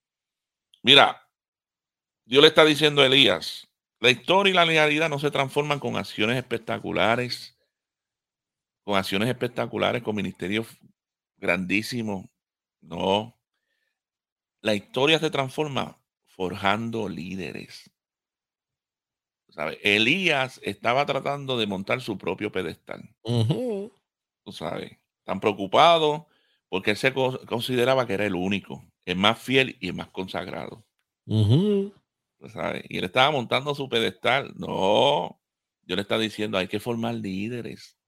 Mira, 0.83 1.27
Dios 2.25 2.41
le 2.41 2.49
está 2.49 2.65
diciendo 2.65 3.01
a 3.01 3.07
Elías, 3.07 3.67
la 3.99 4.09
historia 4.09 4.51
y 4.51 4.55
la 4.55 4.65
legalidad 4.65 5.09
no 5.09 5.19
se 5.19 5.31
transforman 5.31 5.79
con 5.79 5.95
acciones 5.95 6.37
espectaculares, 6.37 7.57
con 8.83 8.97
acciones 8.97 9.29
espectaculares, 9.29 10.03
con 10.03 10.15
ministerios 10.15 10.67
grandísimos. 11.37 12.25
No. 12.81 13.35
La 14.65 14.73
historia 14.73 15.19
se 15.19 15.29
transforma 15.29 16.01
forjando 16.25 17.07
líderes. 17.07 17.91
Elías 19.83 20.59
estaba 20.63 21.05
tratando 21.05 21.55
de 21.59 21.67
montar 21.67 22.01
su 22.01 22.17
propio 22.17 22.51
pedestal. 22.51 23.15
Tú 24.43 24.51
sabes, 24.51 24.97
tan 25.23 25.39
preocupado 25.39 26.27
porque 26.67 26.89
él 26.91 26.97
se 26.97 27.13
consideraba 27.13 28.07
que 28.07 28.15
era 28.15 28.25
el 28.25 28.33
único, 28.33 28.83
el 29.05 29.17
más 29.17 29.39
fiel 29.39 29.77
y 29.79 29.89
el 29.89 29.93
más 29.93 30.09
consagrado. 30.09 30.83
Y 32.89 32.97
él 32.97 33.03
estaba 33.03 33.29
montando 33.29 33.75
su 33.75 33.87
pedestal. 33.87 34.51
No, 34.55 35.39
yo 35.83 35.95
le 35.95 36.01
estaba 36.01 36.21
diciendo, 36.21 36.57
hay 36.57 36.67
que 36.67 36.79
formar 36.79 37.13
líderes. 37.13 37.99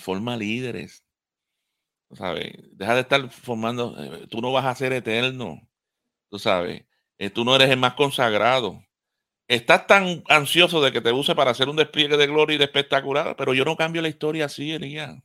Forma 0.00 0.36
líderes. 0.36 1.05
¿Sabes? 2.14 2.52
Deja 2.72 2.94
de 2.94 3.00
estar 3.00 3.30
formando, 3.30 3.94
eh, 3.98 4.26
tú 4.28 4.40
no 4.40 4.52
vas 4.52 4.64
a 4.64 4.74
ser 4.74 4.92
eterno. 4.92 5.68
Tú 6.30 6.38
sabes, 6.38 6.84
eh, 7.18 7.30
tú 7.30 7.44
no 7.44 7.56
eres 7.56 7.70
el 7.70 7.78
más 7.78 7.94
consagrado. 7.94 8.82
Estás 9.48 9.86
tan 9.86 10.24
ansioso 10.28 10.80
de 10.82 10.92
que 10.92 11.00
te 11.00 11.12
use 11.12 11.34
para 11.34 11.52
hacer 11.52 11.68
un 11.68 11.76
despliegue 11.76 12.16
de 12.16 12.26
gloria 12.26 12.56
y 12.56 12.58
de 12.58 12.64
espectacular, 12.64 13.36
pero 13.36 13.54
yo 13.54 13.64
no 13.64 13.76
cambio 13.76 14.02
la 14.02 14.08
historia 14.08 14.46
así, 14.46 14.72
Elías. 14.72 15.16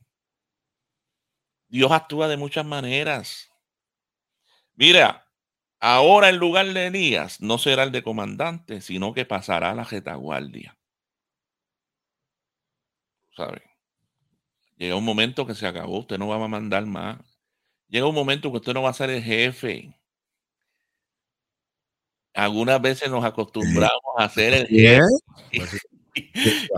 Dios 1.68 1.90
actúa 1.90 2.28
de 2.28 2.36
muchas 2.36 2.64
maneras. 2.66 3.50
Mira, 4.74 5.22
Ahora 5.84 6.28
en 6.28 6.36
lugar 6.36 6.66
de 6.66 6.86
Elías 6.86 7.40
no 7.40 7.58
será 7.58 7.82
el 7.82 7.90
de 7.90 8.04
comandante, 8.04 8.80
sino 8.80 9.12
que 9.12 9.24
pasará 9.26 9.72
a 9.72 9.74
la 9.74 9.82
retaguardia. 9.82 10.78
¿Sabe? 13.36 13.71
Llega 14.82 14.96
un 14.96 15.04
momento 15.04 15.46
que 15.46 15.54
se 15.54 15.64
acabó, 15.64 16.00
usted 16.00 16.18
no 16.18 16.26
va 16.26 16.44
a 16.44 16.48
mandar 16.48 16.84
más. 16.86 17.16
Llega 17.86 18.04
un 18.08 18.16
momento 18.16 18.50
que 18.50 18.56
usted 18.56 18.74
no 18.74 18.82
va 18.82 18.90
a 18.90 18.94
ser 18.94 19.10
el 19.10 19.22
jefe. 19.22 19.96
Algunas 22.34 22.82
veces 22.82 23.08
nos 23.08 23.24
acostumbramos 23.24 24.00
a 24.18 24.28
ser 24.28 24.54
el 24.54 24.66
jefe. 24.66 25.06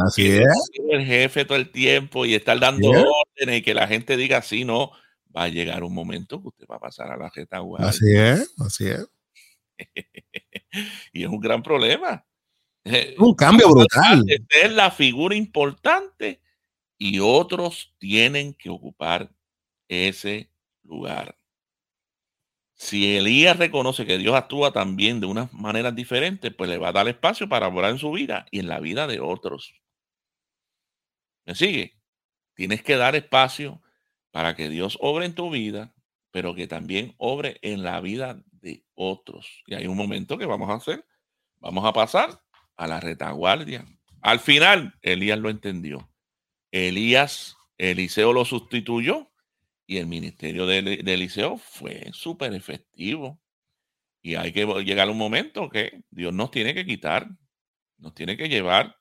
Así 0.07 0.33
es. 0.33 0.45
El 0.91 1.07
jefe 1.07 1.47
todo 1.47 1.57
el 1.57 1.71
tiempo 1.71 2.27
y 2.27 2.35
estar 2.35 2.61
dando 2.61 2.91
órdenes 2.91 3.61
y 3.61 3.63
que 3.63 3.73
la 3.73 3.89
gente 3.89 4.19
diga 4.19 4.43
sí, 4.43 4.67
no 4.67 4.93
va 5.35 5.45
a 5.45 5.49
llegar 5.49 5.83
un 5.83 5.95
momento 5.95 6.43
que 6.43 6.49
usted 6.49 6.67
va 6.71 6.77
a 6.77 6.81
pasar 6.81 7.11
a 7.11 7.17
la 7.17 7.31
retaguardia. 7.35 7.89
Así 7.89 8.15
es, 8.15 8.55
así 8.59 8.89
es. 8.89 9.09
y 11.15 11.23
es 11.25 11.29
un 11.31 11.41
gran 11.41 11.63
problema. 11.63 12.23
Un 13.17 13.35
cambio 13.35 13.71
brutal. 13.71 14.27
es 14.29 14.73
la 14.73 14.91
figura 14.91 15.35
importante 15.35 16.44
y 17.05 17.21
otros 17.21 17.95
tienen 17.99 18.55
que 18.55 18.71
ocupar 18.71 19.31
ese 19.89 20.51
lugar. 20.85 21.37
Si 22.73 23.19
Elías 23.19 23.59
reconoce 23.59 24.07
que 24.07 24.17
Dios 24.17 24.35
actúa 24.35 24.73
también 24.73 25.21
de 25.21 25.27
unas 25.27 25.53
maneras 25.53 25.95
diferentes, 25.95 26.55
pues 26.55 26.71
le 26.71 26.79
va 26.79 26.89
a 26.89 26.93
dar 26.93 27.07
espacio 27.07 27.47
para 27.47 27.69
orar 27.69 27.91
en 27.91 27.99
su 27.99 28.11
vida 28.11 28.47
y 28.51 28.61
en 28.61 28.69
la 28.69 28.81
vida 28.81 29.07
de 29.07 29.21
otros. 29.21 29.75
¿Me 31.45 31.55
sigue? 31.55 32.01
Tienes 32.55 32.83
que 32.83 32.97
dar 32.97 33.15
espacio 33.15 33.83
para 34.31 34.57
que 34.57 34.71
Dios 34.71 34.97
obre 35.03 35.27
en 35.27 35.35
tu 35.35 35.51
vida, 35.51 35.95
pero 36.31 36.55
que 36.55 36.67
también 36.67 37.15
obre 37.19 37.59
en 37.61 37.83
la 37.83 38.01
vida 38.01 38.43
de 38.51 38.83
otros. 38.95 39.63
Y 39.67 39.75
hay 39.75 39.87
un 39.89 39.99
momento 39.99 40.39
que 40.39 40.47
vamos 40.47 40.71
a 40.71 40.77
hacer, 40.77 41.05
vamos 41.59 41.85
a 41.85 41.93
pasar 41.93 42.41
a 42.79 42.87
la 42.87 42.99
retaguardia. 42.99 43.85
Al 44.23 44.41
final, 44.41 44.99
Elías 45.03 45.39
lo 45.39 45.51
entendió. 45.51 46.09
Elías, 46.75 47.57
Eliseo 47.79 48.33
lo 48.33 48.45
sustituyó 48.45 49.31
y 49.87 49.99
el 49.99 50.09
ministerio 50.09 50.67
de, 50.67 50.79
Eliseo 51.07 51.57
fue 51.57 52.11
súper 52.13 52.53
efectivo. 52.53 53.41
Y 54.21 54.35
hay 54.35 54.53
que 54.53 54.67
llegar 54.83 55.07
a 55.07 55.13
un 55.13 55.19
momento 55.19 55.69
que 55.69 56.03
Dios 56.11 56.35
nos 56.35 56.51
tiene 56.51 56.75
que 56.75 56.85
quitar, 56.85 57.29
nos 57.99 58.13
tiene 58.13 58.37
que 58.37 58.49
llevar 58.49 58.99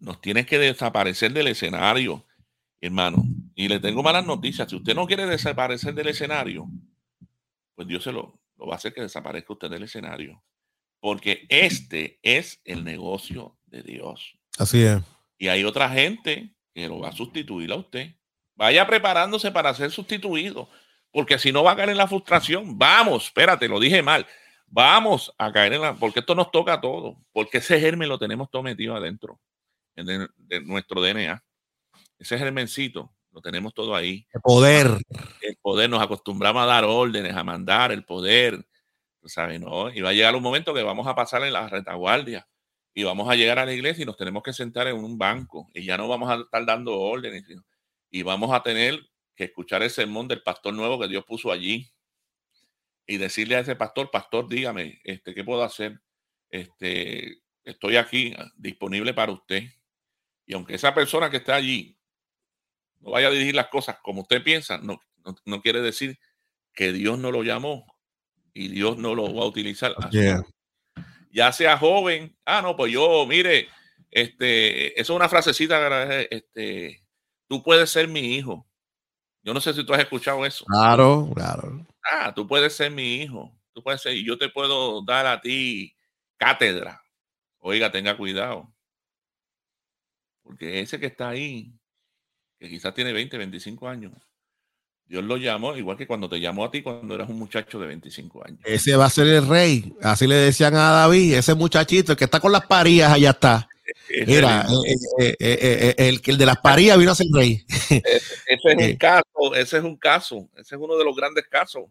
nos 0.00 0.20
tiene 0.20 0.46
que 0.46 0.58
desaparecer 0.58 1.32
del 1.32 1.48
escenario, 1.48 2.24
hermano. 2.80 3.24
Y 3.56 3.66
le 3.66 3.80
tengo 3.80 4.00
malas 4.02 4.24
noticias. 4.24 4.68
Si 4.70 4.76
usted 4.76 4.94
no 4.94 5.06
quiere 5.08 5.26
desaparecer 5.26 5.92
del 5.92 6.06
escenario, 6.06 6.68
pues 7.74 7.88
Dios 7.88 8.04
se 8.04 8.12
lo, 8.12 8.40
lo 8.56 8.66
va 8.66 8.74
a 8.74 8.76
hacer 8.76 8.94
que 8.94 9.00
desaparezca 9.00 9.54
usted 9.54 9.70
del 9.70 9.82
escenario. 9.82 10.40
Porque 11.00 11.46
este 11.48 12.20
es 12.22 12.60
el 12.64 12.84
negocio 12.84 13.58
de 13.66 13.82
Dios. 13.82 14.38
Así 14.56 14.82
es. 14.82 15.02
Y 15.36 15.48
hay 15.48 15.64
otra 15.64 15.88
gente 15.88 16.54
que 16.78 16.88
lo 16.88 17.00
va 17.00 17.08
a 17.08 17.12
sustituir 17.12 17.72
a 17.72 17.76
usted. 17.76 18.14
Vaya 18.54 18.86
preparándose 18.86 19.50
para 19.50 19.74
ser 19.74 19.90
sustituido, 19.90 20.68
porque 21.12 21.38
si 21.38 21.52
no 21.52 21.62
va 21.62 21.72
a 21.72 21.76
caer 21.76 21.90
en 21.90 21.96
la 21.96 22.08
frustración. 22.08 22.78
Vamos, 22.78 23.26
espérate, 23.26 23.68
lo 23.68 23.78
dije 23.78 24.02
mal. 24.02 24.26
Vamos 24.66 25.32
a 25.38 25.52
caer 25.52 25.74
en 25.74 25.80
la, 25.80 25.94
porque 25.94 26.20
esto 26.20 26.34
nos 26.34 26.50
toca 26.50 26.74
a 26.74 26.80
todos, 26.80 27.16
porque 27.32 27.58
ese 27.58 27.80
germen 27.80 28.08
lo 28.08 28.18
tenemos 28.18 28.50
todo 28.50 28.62
metido 28.62 28.94
adentro 28.94 29.40
de, 29.96 30.28
de 30.36 30.60
nuestro 30.60 31.00
DNA. 31.00 31.42
Ese 32.18 32.38
germencito 32.38 33.14
lo 33.32 33.40
tenemos 33.40 33.72
todo 33.72 33.94
ahí. 33.94 34.26
El 34.32 34.40
poder. 34.40 34.88
El 35.40 35.56
poder, 35.62 35.88
nos 35.88 36.02
acostumbramos 36.02 36.62
a 36.62 36.66
dar 36.66 36.84
órdenes, 36.84 37.34
a 37.34 37.44
mandar 37.44 37.92
el 37.92 38.04
poder, 38.04 38.66
¿sabes? 39.24 39.60
No, 39.60 39.90
y 39.90 40.00
va 40.00 40.10
a 40.10 40.12
llegar 40.12 40.34
un 40.34 40.42
momento 40.42 40.74
que 40.74 40.82
vamos 40.82 41.06
a 41.06 41.14
pasar 41.14 41.42
en 41.44 41.52
la 41.52 41.68
retaguardia 41.68 42.46
y 42.98 43.04
vamos 43.04 43.30
a 43.30 43.36
llegar 43.36 43.60
a 43.60 43.64
la 43.64 43.72
iglesia 43.72 44.02
y 44.02 44.06
nos 44.06 44.16
tenemos 44.16 44.42
que 44.42 44.52
sentar 44.52 44.88
en 44.88 44.96
un 44.96 45.16
banco 45.16 45.70
y 45.72 45.84
ya 45.84 45.96
no 45.96 46.08
vamos 46.08 46.28
a 46.28 46.34
estar 46.34 46.66
dando 46.66 46.98
órdenes 46.98 47.44
y 48.10 48.22
vamos 48.24 48.52
a 48.52 48.60
tener 48.60 48.98
que 49.36 49.44
escuchar 49.44 49.84
el 49.84 49.90
sermón 49.90 50.26
del 50.26 50.42
pastor 50.42 50.74
nuevo 50.74 50.98
que 50.98 51.06
Dios 51.06 51.24
puso 51.24 51.52
allí 51.52 51.92
y 53.06 53.18
decirle 53.18 53.54
a 53.54 53.60
ese 53.60 53.76
pastor, 53.76 54.10
pastor, 54.10 54.48
dígame, 54.48 55.00
este, 55.04 55.32
¿qué 55.32 55.44
puedo 55.44 55.62
hacer? 55.62 56.00
Este, 56.50 57.40
estoy 57.62 57.98
aquí 57.98 58.34
ah, 58.36 58.50
disponible 58.56 59.14
para 59.14 59.30
usted. 59.30 59.62
Y 60.44 60.54
aunque 60.54 60.74
esa 60.74 60.92
persona 60.92 61.30
que 61.30 61.36
está 61.36 61.54
allí 61.54 61.96
no 62.98 63.12
vaya 63.12 63.28
a 63.28 63.30
dirigir 63.30 63.54
las 63.54 63.68
cosas 63.68 63.98
como 64.02 64.22
usted 64.22 64.42
piensa, 64.42 64.78
no, 64.78 65.00
no, 65.44 65.62
quiere 65.62 65.82
decir 65.82 66.18
que 66.72 66.92
Dios 66.92 67.16
no 67.16 67.30
lo 67.30 67.44
llamó 67.44 67.86
y 68.52 68.66
Dios 68.66 68.98
no 68.98 69.14
lo 69.14 69.32
va 69.32 69.42
a 69.42 69.46
utilizar 69.46 69.94
ya 71.30 71.52
sea 71.52 71.76
joven, 71.78 72.36
ah, 72.44 72.62
no, 72.62 72.76
pues 72.76 72.92
yo, 72.92 73.26
mire, 73.26 73.68
este, 74.10 75.00
eso 75.00 75.12
es 75.12 75.16
una 75.16 75.28
frasecita, 75.28 76.22
este, 76.22 77.04
tú 77.48 77.62
puedes 77.62 77.90
ser 77.90 78.08
mi 78.08 78.36
hijo. 78.36 78.66
Yo 79.42 79.54
no 79.54 79.60
sé 79.60 79.72
si 79.72 79.84
tú 79.84 79.94
has 79.94 80.00
escuchado 80.00 80.44
eso. 80.44 80.64
Claro, 80.66 81.30
claro. 81.34 81.86
Ah, 82.10 82.34
tú 82.34 82.46
puedes 82.46 82.74
ser 82.74 82.90
mi 82.90 83.22
hijo. 83.22 83.52
Tú 83.72 83.82
puedes 83.82 84.02
ser, 84.02 84.14
y 84.14 84.24
yo 84.24 84.36
te 84.36 84.48
puedo 84.48 85.02
dar 85.02 85.26
a 85.26 85.40
ti 85.40 85.94
cátedra. 86.36 87.02
Oiga, 87.58 87.90
tenga 87.90 88.16
cuidado. 88.16 88.74
Porque 90.42 90.80
ese 90.80 90.98
que 90.98 91.06
está 91.06 91.30
ahí, 91.30 91.72
que 92.58 92.68
quizás 92.68 92.94
tiene 92.94 93.12
20, 93.12 93.38
25 93.38 93.88
años, 93.88 94.12
Dios 95.08 95.24
lo 95.24 95.38
llamó, 95.38 95.74
igual 95.74 95.96
que 95.96 96.06
cuando 96.06 96.28
te 96.28 96.38
llamó 96.38 96.66
a 96.66 96.70
ti 96.70 96.82
cuando 96.82 97.14
eras 97.14 97.30
un 97.30 97.38
muchacho 97.38 97.78
de 97.78 97.86
25 97.86 98.44
años. 98.44 98.60
Ese 98.64 98.94
va 98.94 99.06
a 99.06 99.10
ser 99.10 99.26
el 99.26 99.48
rey. 99.48 99.94
Así 100.02 100.26
le 100.26 100.34
decían 100.34 100.74
a 100.74 100.90
David, 100.90 101.34
ese 101.34 101.54
muchachito, 101.54 102.12
el 102.12 102.18
que 102.18 102.24
está 102.24 102.40
con 102.40 102.52
las 102.52 102.66
parías, 102.66 103.10
allá 103.10 103.30
está. 103.30 103.68
Mira, 104.26 104.66
eh, 105.18 105.34
eh, 105.40 105.58
eh, 105.60 105.94
el, 105.96 106.20
el, 106.22 106.36
de 106.36 106.46
las 106.46 106.58
parías 106.58 106.98
vino 106.98 107.12
a 107.12 107.14
ser 107.14 107.26
rey. 107.32 107.64
Ese, 107.68 108.02
es 108.46 108.60
un 108.64 108.96
caso, 108.98 109.54
ese 109.54 109.78
es 109.78 109.84
un 109.84 109.96
caso, 109.96 110.48
ese 110.56 110.74
es 110.74 110.80
uno 110.80 110.96
de 110.98 111.04
los 111.04 111.16
grandes 111.16 111.46
casos, 111.48 111.84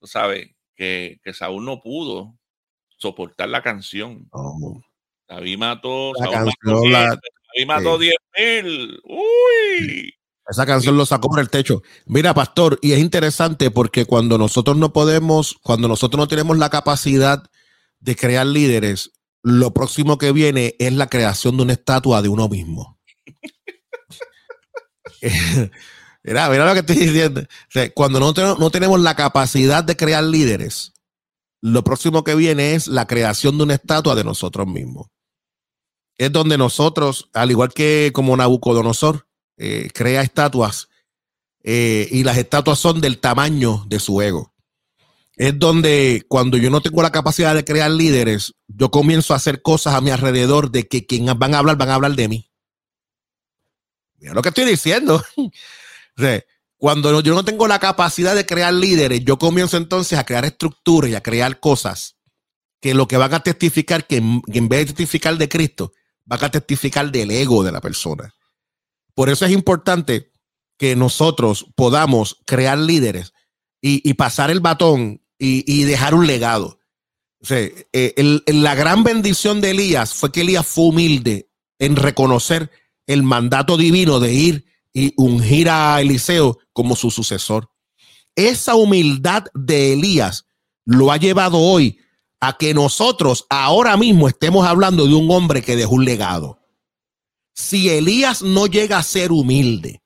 tú 0.00 0.06
sabes, 0.06 0.48
que, 0.74 1.20
que 1.22 1.34
Saúl 1.34 1.62
no 1.62 1.82
pudo 1.82 2.38
soportar 2.96 3.50
la 3.50 3.62
canción. 3.62 4.28
Oh. 4.32 4.80
David 5.28 5.58
mató, 5.58 6.14
la 6.14 6.24
Saúl 6.24 6.52
canción, 6.58 6.90
mató, 6.90 7.20
David 7.54 7.66
mató 7.66 7.98
10 7.98 8.14
mil. 8.38 9.00
Uy. 9.04 10.15
Esa 10.48 10.64
canción 10.64 10.96
lo 10.96 11.04
sacó 11.04 11.28
por 11.28 11.40
el 11.40 11.50
techo. 11.50 11.82
Mira, 12.06 12.32
pastor, 12.32 12.78
y 12.80 12.92
es 12.92 13.00
interesante 13.00 13.70
porque 13.70 14.04
cuando 14.04 14.38
nosotros 14.38 14.76
no 14.76 14.92
podemos, 14.92 15.56
cuando 15.62 15.88
nosotros 15.88 16.18
no 16.18 16.28
tenemos 16.28 16.56
la 16.56 16.70
capacidad 16.70 17.42
de 17.98 18.14
crear 18.14 18.46
líderes, 18.46 19.10
lo 19.42 19.74
próximo 19.74 20.18
que 20.18 20.32
viene 20.32 20.76
es 20.78 20.92
la 20.92 21.08
creación 21.08 21.56
de 21.56 21.64
una 21.64 21.72
estatua 21.72 22.22
de 22.22 22.28
uno 22.28 22.48
mismo. 22.48 22.98
mira, 26.22 26.48
mira 26.48 26.66
lo 26.66 26.74
que 26.74 26.80
estoy 26.80 26.96
diciendo. 26.96 27.42
cuando 27.94 28.20
no, 28.20 28.32
no 28.56 28.70
tenemos 28.70 29.00
la 29.00 29.16
capacidad 29.16 29.82
de 29.82 29.96
crear 29.96 30.22
líderes, 30.22 30.92
lo 31.60 31.82
próximo 31.82 32.22
que 32.22 32.36
viene 32.36 32.74
es 32.74 32.86
la 32.86 33.06
creación 33.06 33.56
de 33.56 33.64
una 33.64 33.74
estatua 33.74 34.14
de 34.14 34.22
nosotros 34.22 34.68
mismos. 34.68 35.08
Es 36.18 36.30
donde 36.30 36.56
nosotros, 36.56 37.30
al 37.34 37.50
igual 37.50 37.72
que 37.72 38.10
como 38.14 38.36
Nabucodonosor, 38.36 39.26
eh, 39.56 39.90
crea 39.94 40.22
estatuas 40.22 40.88
eh, 41.62 42.08
y 42.10 42.22
las 42.22 42.36
estatuas 42.36 42.78
son 42.78 43.00
del 43.00 43.18
tamaño 43.18 43.84
de 43.88 43.98
su 43.98 44.22
ego. 44.22 44.54
Es 45.34 45.58
donde 45.58 46.24
cuando 46.28 46.56
yo 46.56 46.70
no 46.70 46.80
tengo 46.80 47.02
la 47.02 47.10
capacidad 47.10 47.54
de 47.54 47.64
crear 47.64 47.90
líderes, 47.90 48.54
yo 48.68 48.90
comienzo 48.90 49.34
a 49.34 49.36
hacer 49.36 49.60
cosas 49.62 49.94
a 49.94 50.00
mi 50.00 50.10
alrededor 50.10 50.70
de 50.70 50.86
que 50.86 51.06
quien 51.06 51.26
van 51.38 51.54
a 51.54 51.58
hablar, 51.58 51.76
van 51.76 51.90
a 51.90 51.94
hablar 51.96 52.14
de 52.14 52.28
mí. 52.28 52.50
Mira 54.18 54.32
lo 54.32 54.42
que 54.42 54.50
estoy 54.50 54.64
diciendo. 54.64 55.22
cuando 56.78 57.20
yo 57.20 57.34
no 57.34 57.44
tengo 57.44 57.66
la 57.68 57.78
capacidad 57.78 58.34
de 58.34 58.46
crear 58.46 58.72
líderes, 58.72 59.24
yo 59.24 59.38
comienzo 59.38 59.76
entonces 59.76 60.18
a 60.18 60.24
crear 60.24 60.44
estructuras 60.44 61.10
y 61.10 61.14
a 61.14 61.22
crear 61.22 61.60
cosas 61.60 62.16
que 62.80 62.94
lo 62.94 63.08
que 63.08 63.16
van 63.16 63.34
a 63.34 63.40
testificar, 63.40 64.06
que 64.06 64.18
en 64.18 64.68
vez 64.68 64.80
de 64.80 64.86
testificar 64.86 65.36
de 65.36 65.48
Cristo, 65.48 65.92
van 66.24 66.44
a 66.44 66.50
testificar 66.50 67.10
del 67.10 67.30
ego 67.30 67.64
de 67.64 67.72
la 67.72 67.80
persona. 67.80 68.35
Por 69.16 69.30
eso 69.30 69.46
es 69.46 69.52
importante 69.52 70.30
que 70.78 70.94
nosotros 70.94 71.66
podamos 71.74 72.36
crear 72.44 72.76
líderes 72.76 73.32
y, 73.80 74.12
pasar 74.14 74.50
el 74.50 74.60
batón 74.60 75.22
y, 75.38 75.84
dejar 75.84 76.14
un 76.14 76.26
legado. 76.26 76.78
Eh, 77.48 78.42
la 78.46 78.74
gran 78.74 79.04
bendición 79.04 79.62
de 79.62 79.70
Elías 79.70 80.12
fue 80.12 80.30
que 80.32 80.42
Elías 80.42 80.66
fue 80.66 80.88
humilde 80.88 81.48
en 81.78 81.96
reconocer 81.96 82.70
el 83.06 83.22
mandato 83.22 83.78
divino 83.78 84.20
de 84.20 84.34
ir 84.34 84.66
y 84.92 85.14
ungir 85.16 85.70
a 85.70 85.98
Eliseo 86.02 86.58
como 86.74 86.94
su 86.94 87.10
sucesor. 87.10 87.70
Esa 88.34 88.74
humildad 88.74 89.44
de 89.54 89.94
Elías 89.94 90.44
lo 90.84 91.10
ha 91.10 91.16
llevado 91.16 91.56
hoy 91.58 92.00
a 92.40 92.58
que 92.58 92.74
nosotros 92.74 93.46
ahora 93.48 93.96
mismo 93.96 94.28
estemos 94.28 94.66
hablando 94.66 95.06
de 95.06 95.14
un 95.14 95.30
hombre 95.30 95.62
que 95.62 95.74
dejó 95.74 95.94
un 95.94 96.04
legado 96.04 96.65
si 97.56 97.88
Elías 97.88 98.42
no 98.42 98.66
llega 98.66 98.98
a 98.98 99.02
ser 99.02 99.32
humilde 99.32 100.02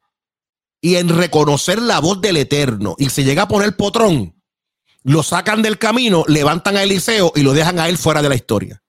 y 0.80 0.94
en 0.94 1.08
reconocer 1.08 1.82
la 1.82 1.98
voz 1.98 2.20
del 2.20 2.36
Eterno 2.36 2.94
y 2.96 3.10
se 3.10 3.24
llega 3.24 3.42
a 3.42 3.48
poner 3.48 3.76
potrón, 3.76 4.40
lo 5.02 5.24
sacan 5.24 5.60
del 5.60 5.76
camino, 5.76 6.24
levantan 6.28 6.76
a 6.76 6.84
Eliseo 6.84 7.32
y 7.34 7.42
lo 7.42 7.52
dejan 7.52 7.80
a 7.80 7.88
él 7.88 7.98
fuera 7.98 8.22
de 8.22 8.28
la 8.28 8.36
historia. 8.36 8.82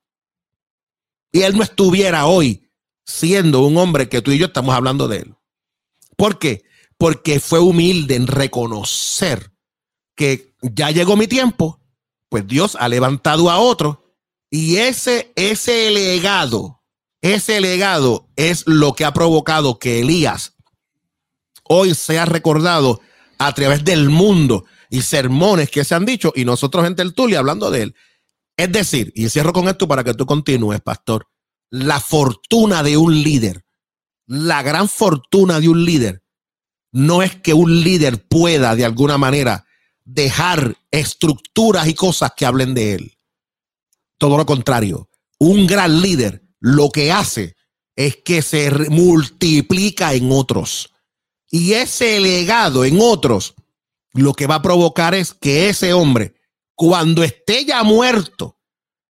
Y 1.32 1.41
él 1.41 1.57
no 1.57 1.64
estuviera 1.64 2.28
hoy 2.28 2.70
siendo 3.03 3.62
un 3.62 3.78
hombre 3.78 4.07
que 4.07 4.22
tú 4.22 4.32
y 4.32 4.38
yo 4.38 4.45
estamos 4.45 4.76
hablando 4.76 5.07
de 5.07 5.18
él. 5.18 5.36
¿Por 6.16 6.38
qué? 6.38 6.64
Porque 6.99 7.39
fue 7.39 7.59
humilde 7.59 8.16
en 8.16 8.28
reconocer 8.28 9.51
que 10.16 10.53
ya 10.62 10.91
llegó 10.91 11.18
mi 11.18 11.28
tiempo, 11.28 11.82
pues 12.30 12.45
Dios 12.45 12.78
ha 12.80 12.88
levantado 12.88 13.49
a 13.49 13.57
otro 13.57 14.14
y 14.51 14.76
ese, 14.76 15.34
ese 15.36 15.89
legado 15.89 16.81
ese 17.22 17.62
legado 17.62 18.30
es 18.36 18.64
lo 18.66 18.94
que 18.94 19.06
ha 19.06 19.14
provocado 19.14 19.78
que 19.80 20.00
Elías 20.00 20.56
hoy 21.64 21.94
sea 21.96 22.26
recordado 22.26 23.00
a 23.38 23.54
través 23.54 23.84
del 23.86 24.10
mundo 24.10 24.66
y 24.90 25.02
sermones 25.04 25.70
que 25.70 25.86
se 25.86 25.96
han 25.96 26.06
dicho 26.06 26.34
y 26.36 26.44
nosotros 26.44 26.86
en 26.86 26.96
Tertulia 26.96 27.40
hablando 27.40 27.72
de 27.72 27.84
él. 27.84 27.96
Es 28.58 28.72
decir, 28.72 29.14
y 29.16 29.30
cierro 29.30 29.54
con 29.54 29.68
esto 29.68 29.88
para 29.88 30.04
que 30.04 30.14
tú 30.14 30.26
continúes, 30.26 30.82
pastor, 30.82 31.28
la 31.70 32.00
fortuna 32.00 32.84
de 32.84 32.98
un 32.98 33.24
líder, 33.24 33.66
la 34.28 34.62
gran 34.64 34.90
fortuna 34.90 35.60
de 35.60 35.70
un 35.70 35.86
líder, 35.86 36.24
no 36.92 37.24
es 37.24 37.38
que 37.38 37.54
un 37.54 37.84
líder 37.84 38.28
pueda 38.28 38.76
de 38.76 38.84
alguna 38.84 39.18
manera 39.18 39.66
dejar 40.04 40.76
estructuras 40.92 41.88
y 41.88 41.94
cosas 41.94 42.34
que 42.36 42.46
hablen 42.46 42.74
de 42.74 42.96
él. 42.96 43.18
Todo 44.18 44.38
lo 44.38 44.46
contrario, 44.46 45.10
un 45.40 45.66
gran 45.66 46.02
líder 46.02 46.44
lo 46.62 46.91
que 46.91 47.12
hace 47.12 47.55
es 47.95 48.18
que 48.24 48.41
se 48.41 48.72
multiplica 48.89 50.14
en 50.14 50.32
otros. 50.32 50.93
Y 51.49 51.74
ese 51.74 52.20
legado 52.22 52.86
en 52.86 52.99
otros, 53.01 53.55
lo 54.14 54.34
que 54.34 54.47
va 54.47 54.55
a 54.55 54.62
provocar 54.62 55.14
es 55.14 55.34
que 55.34 55.68
ese 55.68 55.91
hombre, 55.91 56.36
cuando 56.76 57.24
esté 57.24 57.66
ya 57.66 57.84
muerto, 57.84 58.57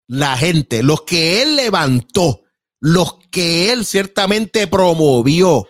la 0.06 0.36
gente, 0.36 0.82
los 0.82 1.02
que 1.02 1.42
él 1.42 1.56
levantó, 1.56 2.42
los 2.80 3.16
que 3.30 3.72
él 3.72 3.84
ciertamente 3.84 4.68
promovió, 4.68 5.66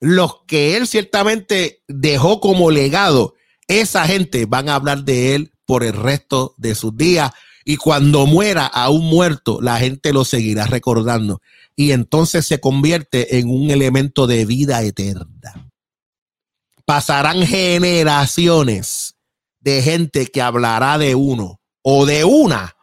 los 0.00 0.42
que 0.46 0.76
él 0.76 0.86
ciertamente 0.86 1.82
dejó 1.88 2.40
como 2.40 2.70
legado, 2.70 3.34
esa 3.66 4.06
gente 4.06 4.46
van 4.46 4.68
a 4.68 4.74
hablar 4.74 5.04
de 5.04 5.34
él 5.34 5.52
por 5.64 5.84
el 5.84 5.94
resto 5.94 6.54
de 6.58 6.74
sus 6.74 6.96
días 6.96 7.30
Y 7.70 7.76
cuando 7.76 8.26
muera 8.26 8.66
a 8.66 8.90
un 8.90 9.06
muerto, 9.06 9.60
la 9.62 9.78
gente 9.78 10.12
lo 10.12 10.24
seguirá 10.24 10.66
recordando. 10.66 11.40
Y 11.76 11.92
entonces 11.92 12.44
se 12.44 12.58
convierte 12.58 13.38
en 13.38 13.48
un 13.48 13.70
elemento 13.70 14.26
de 14.26 14.44
vida 14.44 14.82
eterna. 14.82 15.70
Pasarán 16.84 17.46
generaciones 17.46 19.14
de 19.60 19.82
gente 19.82 20.26
que 20.26 20.42
hablará 20.42 20.98
de 20.98 21.14
uno 21.14 21.60
o 21.82 22.06
de 22.06 22.24
una 22.24 22.74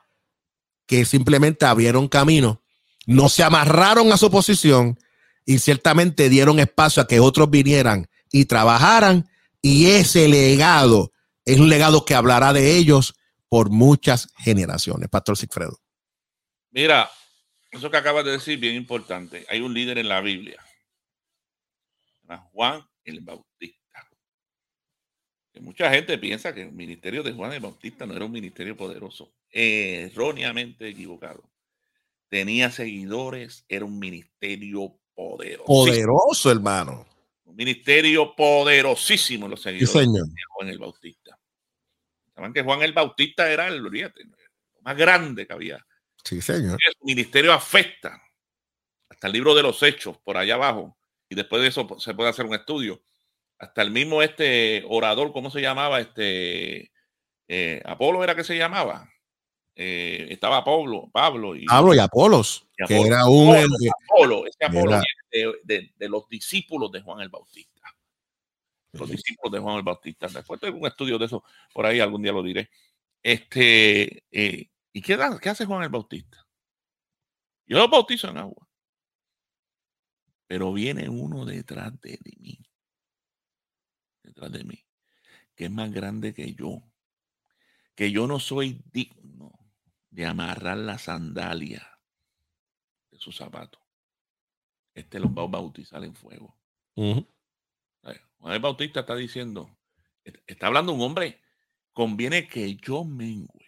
que 0.85 1.03
simplemente 1.03 1.65
abrieron 1.65 2.07
camino, 2.07 2.61
no 3.05 3.27
se 3.27 3.43
amarraron 3.43 4.13
a 4.13 4.17
su 4.17 4.31
posición 4.31 4.97
y 5.45 5.59
ciertamente 5.59 6.29
dieron 6.29 6.59
espacio 6.59 7.03
a 7.03 7.07
que 7.09 7.19
otros 7.19 7.49
vinieran 7.49 8.07
y 8.31 8.45
trabajaran 8.45 9.27
y 9.61 9.87
ese 9.87 10.29
legado 10.29 11.11
es 11.43 11.59
un 11.59 11.67
legado 11.67 12.05
que 12.05 12.15
hablará 12.15 12.53
de 12.53 12.77
ellos 12.77 13.15
por 13.49 13.69
muchas 13.69 14.31
generaciones. 14.37 15.09
Pastor 15.09 15.37
Sigfredo. 15.37 15.79
Mira, 16.71 17.09
eso 17.71 17.89
que 17.89 17.97
acabas 17.97 18.25
de 18.25 18.31
decir, 18.31 18.59
bien 18.59 18.75
importante. 18.75 19.45
Hay 19.49 19.61
un 19.61 19.73
líder 19.73 19.97
en 19.97 20.09
la 20.09 20.21
Biblia, 20.21 20.63
Juan 22.51 22.85
el 23.03 23.21
Bautista. 23.21 23.77
Que 25.53 25.61
mucha 25.61 25.89
gente 25.89 26.17
piensa 26.17 26.53
que 26.53 26.63
el 26.63 26.71
ministerio 26.71 27.23
de 27.23 27.33
Juan 27.33 27.53
el 27.53 27.61
Bautista 27.61 28.05
no 28.05 28.15
era 28.15 28.25
un 28.25 28.31
ministerio 28.31 28.75
poderoso. 28.75 29.33
Erróneamente 29.49 30.89
equivocado. 30.89 31.49
Tenía 32.29 32.69
seguidores, 32.71 33.63
era 33.69 33.85
un 33.85 33.97
ministerio 33.97 34.99
poderoso. 35.15 35.65
Poderoso, 35.65 36.51
hermano. 36.51 37.07
Un 37.45 37.55
ministerio 37.55 38.35
poderosísimo 38.35 39.47
los 39.47 39.61
seguidores 39.61 40.11
de 40.13 40.43
Juan 40.49 40.69
el 40.69 40.77
Bautista. 40.77 41.26
Saben 42.37 42.53
que 42.53 42.61
Juan 42.61 42.83
el 42.83 42.93
Bautista 42.93 43.51
era 43.51 43.67
el, 43.67 43.81
más 44.81 44.95
grande 44.95 45.47
que 45.47 45.53
había. 45.53 45.83
Sí, 46.23 46.39
señor. 46.39 46.77
El 46.85 46.93
ministerio 47.01 47.51
afecta 47.51 48.21
hasta 49.09 49.25
el 49.25 49.33
libro 49.33 49.55
de 49.55 49.63
los 49.63 49.81
hechos, 49.81 50.19
por 50.19 50.37
allá 50.37 50.53
abajo. 50.53 50.99
Y 51.27 51.33
después 51.33 51.63
de 51.63 51.69
eso 51.69 51.87
se 51.97 52.13
puede 52.13 52.29
hacer 52.29 52.45
un 52.45 52.53
estudio. 52.53 53.01
Hasta 53.57 53.81
el 53.81 53.89
mismo 53.89 54.21
este 54.21 54.83
orador, 54.87 55.33
¿cómo 55.33 55.49
se 55.49 55.61
llamaba? 55.61 55.99
Este 55.99 56.91
eh, 57.47 57.81
Apolo 57.83 58.23
era 58.23 58.35
que 58.35 58.43
se 58.43 58.55
llamaba. 58.55 59.11
Eh, 59.75 60.27
estaba 60.29 60.63
Pablo, 60.63 61.09
Pablo 61.11 61.55
y 61.55 61.65
Pablo 61.65 61.95
y 61.95 61.99
Apolos, 61.99 62.67
que 62.87 63.01
era 63.01 63.25
un 63.25 63.55
Apolo, 63.55 64.45
ese 64.45 64.63
Apolo 64.63 65.01
de, 65.31 65.91
de, 65.97 66.09
los 66.09 66.29
discípulos 66.29 66.91
de 66.91 67.01
Juan 67.01 67.21
el 67.21 67.29
Bautista. 67.29 67.76
Los 68.97 69.09
discípulos 69.09 69.51
de 69.51 69.59
Juan 69.59 69.77
el 69.77 69.83
Bautista. 69.83 70.27
Después 70.27 70.59
tengo 70.59 70.79
un 70.79 70.87
estudio 70.87 71.17
de 71.17 71.25
eso, 71.25 71.43
por 71.73 71.85
ahí 71.85 71.99
algún 71.99 72.21
día 72.21 72.31
lo 72.31 72.43
diré. 72.43 72.69
Este, 73.21 74.23
eh, 74.31 74.69
¿y 74.93 75.01
qué, 75.01 75.17
qué 75.41 75.49
hace 75.49 75.65
Juan 75.65 75.83
el 75.83 75.89
Bautista? 75.89 76.47
Yo 77.65 77.77
lo 77.77 77.89
bautizo 77.89 78.29
en 78.29 78.37
agua. 78.37 78.67
Pero 80.47 80.71
viene 80.71 81.09
uno 81.09 81.45
detrás 81.45 81.99
de 81.99 82.17
mí. 82.23 82.57
Detrás 84.23 84.51
de 84.51 84.63
mí. 84.63 84.85
Que 85.53 85.65
es 85.65 85.71
más 85.71 85.91
grande 85.91 86.33
que 86.33 86.53
yo. 86.53 86.81
Que 87.93 88.11
yo 88.11 88.27
no 88.27 88.39
soy 88.39 88.81
digno 88.91 89.51
de 90.09 90.25
amarrar 90.25 90.77
la 90.77 90.97
sandalia 90.97 91.99
de 93.11 93.19
su 93.19 93.31
zapato. 93.31 93.79
Este 94.93 95.19
los 95.19 95.31
va 95.31 95.43
a 95.43 95.47
bautizar 95.47 96.03
en 96.03 96.15
fuego. 96.15 96.57
Bautista 98.59 99.01
está 99.01 99.15
diciendo, 99.15 99.69
está 100.45 100.67
hablando 100.67 100.93
un 100.93 101.01
hombre, 101.01 101.41
conviene 101.93 102.47
que 102.47 102.75
yo 102.75 103.03
mengüe. 103.03 103.65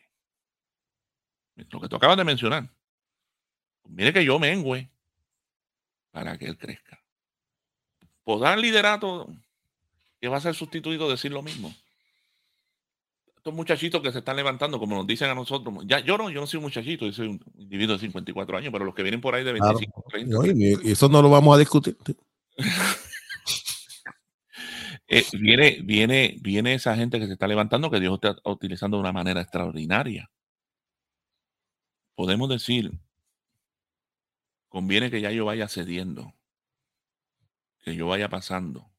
Lo 1.55 1.82
que 1.82 1.89
tú 1.89 1.95
acabas 1.95 2.17
de 2.17 2.23
mencionar. 2.23 2.69
Conviene 3.82 4.13
que 4.13 4.23
yo 4.23 4.39
mengüe 4.39 4.89
para 6.11 6.38
que 6.38 6.45
él 6.45 6.57
crezca. 6.57 7.03
Podrá 8.23 8.53
el 8.53 8.61
liderato 8.61 9.27
que 10.21 10.27
va 10.27 10.38
a 10.38 10.41
ser 10.41 10.55
sustituido 10.55 11.09
decir 11.09 11.32
lo 11.32 11.41
mismo 11.41 11.73
estos 13.39 13.53
muchachitos 13.53 14.01
que 14.01 14.11
se 14.11 14.19
están 14.19 14.36
levantando, 14.36 14.80
como 14.80 14.97
nos 14.97 15.07
dicen 15.07 15.30
a 15.30 15.34
nosotros, 15.34 15.73
ya 15.86 15.99
yo 16.01 16.17
no, 16.17 16.30
yo 16.30 16.41
no 16.41 16.47
soy 16.47 16.57
un 16.57 16.63
muchachito, 16.63 17.05
yo 17.05 17.13
soy 17.13 17.27
un 17.30 17.41
individuo 17.57 17.95
de 17.95 18.01
54 18.01 18.57
años, 18.57 18.69
pero 18.71 18.84
los 18.84 18.93
que 18.93 19.01
vienen 19.01 19.21
por 19.21 19.34
ahí 19.34 19.45
de 19.45 19.53
25, 19.53 20.05
30. 20.09 20.47
y 20.84 20.91
eso 20.91 21.07
no 21.07 21.21
lo 21.21 21.30
vamos 21.30 21.55
a 21.55 21.59
discutir. 21.59 21.97
Eh, 25.12 25.26
viene, 25.34 25.80
viene, 25.84 26.36
viene 26.39 26.76
esa 26.76 26.95
gente 26.95 27.20
que 27.20 27.26
se 27.26 27.34
está 27.34 27.47
levantando 27.47 27.89
que 27.89 27.99
Dios 27.99 28.14
está 28.22 28.38
utilizando 28.45 28.97
de 28.97 29.01
una 29.01 29.12
manera 29.12 29.41
extraordinaria. 29.41 30.30
Podemos 32.14 32.47
decir, 32.47 32.91
conviene 34.68 35.10
que 35.10 35.20
ya 35.20 35.32
yo 35.32 35.45
vaya 35.45 35.68
cediendo, 35.68 36.34
que 37.80 37.95
yo 37.95 38.07
vaya 38.07 38.30
pasando, 38.30 38.91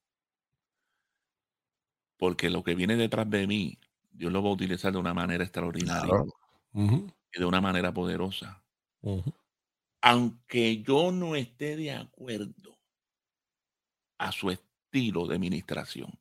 porque 2.16 2.50
lo 2.50 2.64
que 2.64 2.74
viene 2.74 2.96
detrás 2.96 3.30
de 3.30 3.46
mí 3.46 3.78
Dios 4.10 4.32
lo 4.32 4.42
va 4.42 4.50
a 4.50 4.52
utilizar 4.52 4.92
de 4.92 4.98
una 4.98 5.14
manera 5.14 5.44
extraordinaria 5.44 6.24
y 6.74 7.38
de 7.38 7.44
una 7.44 7.60
manera 7.60 7.94
poderosa. 7.94 8.62
Aunque 10.02 10.82
yo 10.82 11.12
no 11.12 11.36
esté 11.36 11.76
de 11.76 11.92
acuerdo 11.92 12.78
a 14.18 14.32
su 14.32 14.50
estilo 14.50 14.69
de 14.92 15.34
administración. 15.34 16.18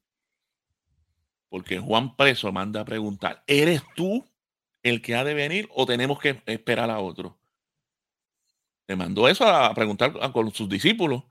Porque 1.50 1.80
Juan 1.80 2.16
Preso 2.16 2.52
manda 2.52 2.82
a 2.82 2.86
preguntar, 2.86 3.44
¿eres 3.48 3.82
tú 3.96 4.26
el 4.84 5.02
que 5.02 5.16
ha 5.16 5.24
de 5.24 5.34
venir 5.34 5.68
o 5.74 5.86
tenemos 5.86 6.20
que 6.20 6.42
esperar 6.46 6.90
a 6.92 7.00
otro? 7.00 7.40
Le 8.88 8.96
mandó 8.96 9.28
eso 9.28 9.48
a 9.48 9.74
preguntar 9.74 10.14
con 10.32 10.52
sus 10.54 10.70
discípulos. 10.70 11.24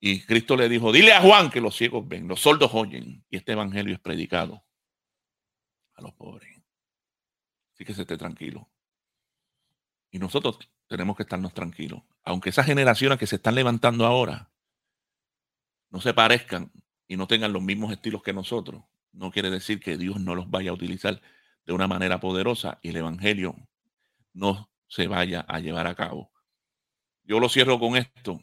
Y 0.00 0.22
Cristo 0.22 0.56
le 0.56 0.68
dijo, 0.68 0.90
dile 0.90 1.12
a 1.12 1.20
Juan 1.20 1.50
que 1.50 1.60
los 1.60 1.76
ciegos 1.76 2.06
ven, 2.08 2.26
los 2.26 2.40
sordos 2.40 2.70
oyen 2.74 3.24
y 3.30 3.36
este 3.36 3.52
evangelio 3.52 3.94
es 3.94 4.00
predicado 4.00 4.64
a 5.94 6.02
los 6.02 6.12
pobres. 6.14 6.60
Así 7.74 7.84
que 7.84 7.94
se 7.94 8.02
esté 8.02 8.16
tranquilo. 8.16 8.68
Y 10.10 10.18
nosotros 10.18 10.58
tenemos 10.88 11.16
que 11.16 11.22
estarnos 11.22 11.54
tranquilos. 11.54 12.02
Aunque 12.24 12.50
esas 12.50 12.66
generaciones 12.66 13.18
que 13.18 13.26
se 13.26 13.36
están 13.36 13.54
levantando 13.54 14.04
ahora 14.04 14.51
no 15.92 16.00
se 16.00 16.12
parezcan 16.12 16.72
y 17.06 17.16
no 17.16 17.28
tengan 17.28 17.52
los 17.52 17.62
mismos 17.62 17.92
estilos 17.92 18.22
que 18.24 18.32
nosotros, 18.32 18.82
no 19.12 19.30
quiere 19.30 19.50
decir 19.50 19.78
que 19.78 19.96
Dios 19.96 20.18
no 20.18 20.34
los 20.34 20.50
vaya 20.50 20.70
a 20.70 20.74
utilizar 20.74 21.22
de 21.64 21.72
una 21.72 21.86
manera 21.86 22.18
poderosa 22.18 22.80
y 22.82 22.88
el 22.88 22.96
Evangelio 22.96 23.54
no 24.32 24.68
se 24.88 25.06
vaya 25.06 25.44
a 25.46 25.60
llevar 25.60 25.86
a 25.86 25.94
cabo. 25.94 26.32
Yo 27.22 27.38
lo 27.38 27.48
cierro 27.48 27.78
con 27.78 27.96
esto. 27.96 28.40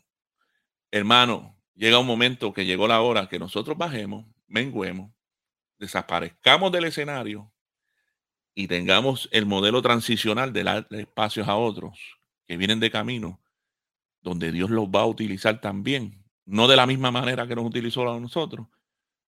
Hermano, 0.90 1.58
llega 1.76 2.00
un 2.00 2.08
momento 2.08 2.54
que 2.54 2.66
llegó 2.66 2.88
la 2.88 3.02
hora 3.02 3.28
que 3.28 3.40
nosotros 3.40 3.78
bajemos, 3.78 4.26
menguemos 4.48 5.12
desaparezcamos 5.80 6.72
del 6.72 6.86
escenario 6.86 7.52
y 8.54 8.68
tengamos 8.68 9.30
el 9.32 9.46
modelo 9.46 9.82
transicional 9.82 10.52
de 10.54 10.64
dar 10.64 10.88
espacios 10.92 11.48
a 11.48 11.56
otros 11.56 12.20
que 12.46 12.58
vienen 12.58 12.80
de 12.80 12.92
camino, 12.92 13.42
donde 14.22 14.52
Dios 14.52 14.70
los 14.70 14.88
va 14.88 15.02
a 15.02 15.06
utilizar 15.06 15.62
también, 15.62 16.19
no 16.50 16.68
de 16.68 16.76
la 16.76 16.86
misma 16.86 17.12
manera 17.12 17.48
que 17.48 17.56
nos 17.56 17.66
utilizó 17.66 18.10
a 18.10 18.20
nosotros, 18.20 18.68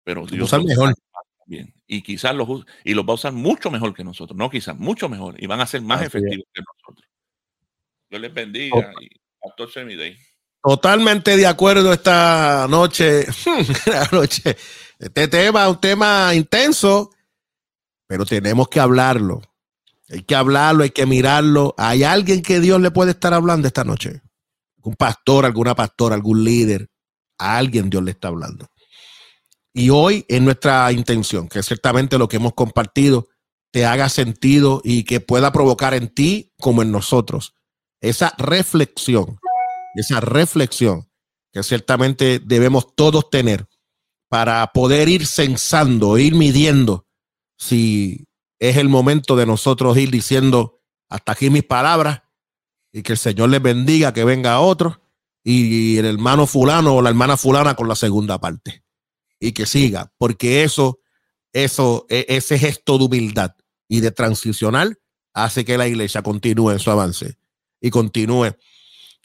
pero 0.04 0.26
Dios 0.26 0.52
los 0.52 0.66
mejor. 0.66 0.94
Bien. 1.46 1.74
Y 1.88 2.02
quizás 2.02 2.36
los, 2.36 2.66
y 2.84 2.94
los 2.94 3.06
va 3.06 3.12
a 3.12 3.16
usar 3.16 3.32
mucho 3.32 3.72
mejor 3.72 3.94
que 3.94 4.04
nosotros, 4.04 4.38
no 4.38 4.50
quizás, 4.50 4.78
mucho 4.78 5.08
mejor, 5.08 5.42
y 5.42 5.48
van 5.48 5.62
a 5.62 5.68
ser 5.68 5.82
más 5.82 6.02
efectivos 6.02 6.46
que 6.54 6.62
nosotros. 6.62 7.08
Dios 8.10 8.22
les 8.22 8.34
bendiga 8.34 8.94
y 9.02 9.10
Pastor 9.40 9.72
Semiday. 9.72 10.18
Totalmente 10.62 11.38
de 11.38 11.48
acuerdo 11.48 11.94
esta 11.94 12.68
noche. 12.70 13.26
noche 14.12 14.58
este 15.00 15.28
tema 15.28 15.64
es 15.64 15.70
un 15.70 15.80
tema 15.80 16.34
intenso, 16.34 17.12
pero 18.08 18.26
tenemos 18.26 18.68
que 18.68 18.80
hablarlo. 18.80 19.42
Hay 20.10 20.24
que 20.24 20.36
hablarlo, 20.36 20.84
hay 20.84 20.90
que 20.90 21.06
mirarlo. 21.06 21.76
¿Hay 21.78 22.04
alguien 22.04 22.42
que 22.42 22.60
Dios 22.60 22.82
le 22.82 22.92
puede 22.92 23.12
estar 23.12 23.34
hablando 23.34 23.68
esta 23.68 23.84
noche? 23.84 24.22
Un 24.82 24.96
pastor, 24.96 25.46
alguna 25.46 25.76
pastora, 25.76 26.16
algún 26.16 26.44
líder. 26.44 26.90
A 27.38 27.58
alguien 27.58 27.90
Dios 27.90 28.04
le 28.04 28.12
está 28.12 28.30
hablando. 28.30 28.68
Y 29.74 29.90
hoy 29.92 30.26
es 30.28 30.42
nuestra 30.42 30.92
intención, 30.92 31.48
que 31.48 31.62
ciertamente 31.62 32.18
lo 32.18 32.28
que 32.28 32.38
hemos 32.38 32.54
compartido 32.54 33.28
te 33.72 33.86
haga 33.86 34.10
sentido 34.10 34.82
y 34.84 35.04
que 35.04 35.20
pueda 35.20 35.52
provocar 35.52 35.94
en 35.94 36.08
ti 36.08 36.52
como 36.60 36.82
en 36.82 36.92
nosotros 36.92 37.54
esa 38.02 38.34
reflexión, 38.38 39.38
esa 39.96 40.20
reflexión 40.20 41.10
que 41.52 41.62
ciertamente 41.64 42.40
debemos 42.40 42.96
todos 42.96 43.30
tener 43.30 43.68
para 44.30 44.66
poder 44.74 45.10
ir 45.10 45.26
censando, 45.26 46.18
ir 46.18 46.36
midiendo 46.36 47.06
si 47.58 48.26
es 48.60 48.78
el 48.78 48.90
momento 48.90 49.36
de 49.36 49.46
nosotros 49.46 49.98
ir 49.98 50.12
diciendo 50.12 50.82
hasta 51.10 51.34
aquí 51.34 51.50
mis 51.50 51.64
palabras 51.64 52.24
y 52.92 53.04
que 53.04 53.14
el 53.14 53.18
Señor 53.18 53.50
les 53.50 53.62
bendiga, 53.62 54.14
que 54.14 54.24
venga 54.24 54.60
otro 54.60 55.02
y 55.50 55.98
el 55.98 56.06
hermano 56.06 56.46
fulano 56.46 56.96
o 56.96 57.02
la 57.02 57.08
hermana 57.08 57.38
fulana 57.38 57.74
con 57.74 57.88
la 57.88 57.96
segunda 57.96 58.38
parte 58.38 58.84
y 59.40 59.54
que 59.54 59.66
siga, 59.66 60.12
porque 60.18 60.64
eso, 60.64 61.00
eso, 61.54 62.06
e, 62.10 62.26
ese 62.28 62.60
gesto 62.60 62.98
de 62.98 63.06
humildad 63.06 63.52
y 63.88 64.02
de 64.02 64.12
transicional 64.12 65.00
hace 65.34 65.64
que 65.64 65.78
la 65.78 65.88
iglesia 65.88 66.22
continúe 66.22 66.72
en 66.72 66.80
su 66.80 66.92
avance 66.92 67.38
y 67.80 67.92
continúe 67.92 68.58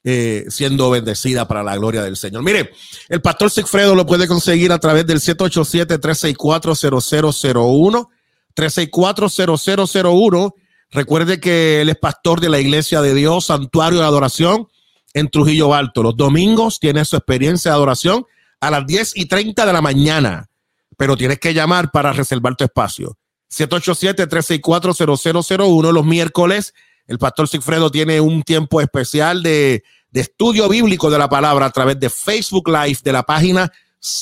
eh, 0.05 0.45
siendo 0.49 0.91
bendecida 0.91 1.49
para 1.49 1.65
la 1.65 1.77
gloria 1.77 2.05
del 2.05 2.17
Señor. 2.17 2.45
Mire, 2.45 2.71
el 3.09 3.21
pastor 3.21 3.51
Sigfredo 3.51 3.97
lo 3.97 4.07
puede 4.07 4.29
conseguir 4.29 4.71
a 4.71 4.79
través 4.79 5.05
del 5.09 5.19
787-364-0001. 5.19 8.09
364-0001. 8.55 10.55
Recuerde 10.91 11.41
que 11.41 11.81
él 11.81 11.89
es 11.89 11.97
pastor 11.97 12.41
de 12.41 12.49
la 12.49 12.61
Iglesia 12.61 13.03
de 13.03 13.13
Dios, 13.13 13.47
Santuario 13.47 13.99
de 13.99 14.05
Adoración 14.05 14.69
en 15.15 15.29
Trujillo 15.29 15.75
Alto. 15.75 16.03
Los 16.03 16.17
domingos 16.17 16.81
tiene 16.81 17.05
su 17.05 17.17
experiencia 17.17 17.71
de 17.71 17.77
adoración 17.77 18.27
a 18.61 18.71
las 18.71 18.87
10 18.87 19.17
y 19.17 19.27
30 19.27 19.67
de 19.67 19.73
la 19.73 19.83
mañana, 19.83 20.49
pero 20.97 21.17
tienes 21.17 21.39
que 21.39 21.55
llamar 21.55 21.91
para 21.91 22.13
reservar 22.13 22.55
tu 22.57 22.65
espacio. 22.65 23.17
787-364-0001. 23.51 25.93
Los 25.93 26.05
miércoles, 26.05 26.75
el 27.07 27.19
pastor 27.19 27.49
Sigfredo 27.49 27.91
tiene 27.91 28.21
un 28.21 28.43
tiempo 28.43 28.81
especial 28.81 29.43
de, 29.43 29.85
de 30.11 30.21
estudio 30.21 30.69
bíblico 30.69 31.11
de 31.11 31.19
la 31.19 31.29
palabra 31.29 31.67
a 31.67 31.71
través 31.71 31.99
de 32.01 32.09
Facebook 32.09 32.69
Live 32.69 33.01
de 33.03 33.13
la 33.13 33.25
página 33.25 33.71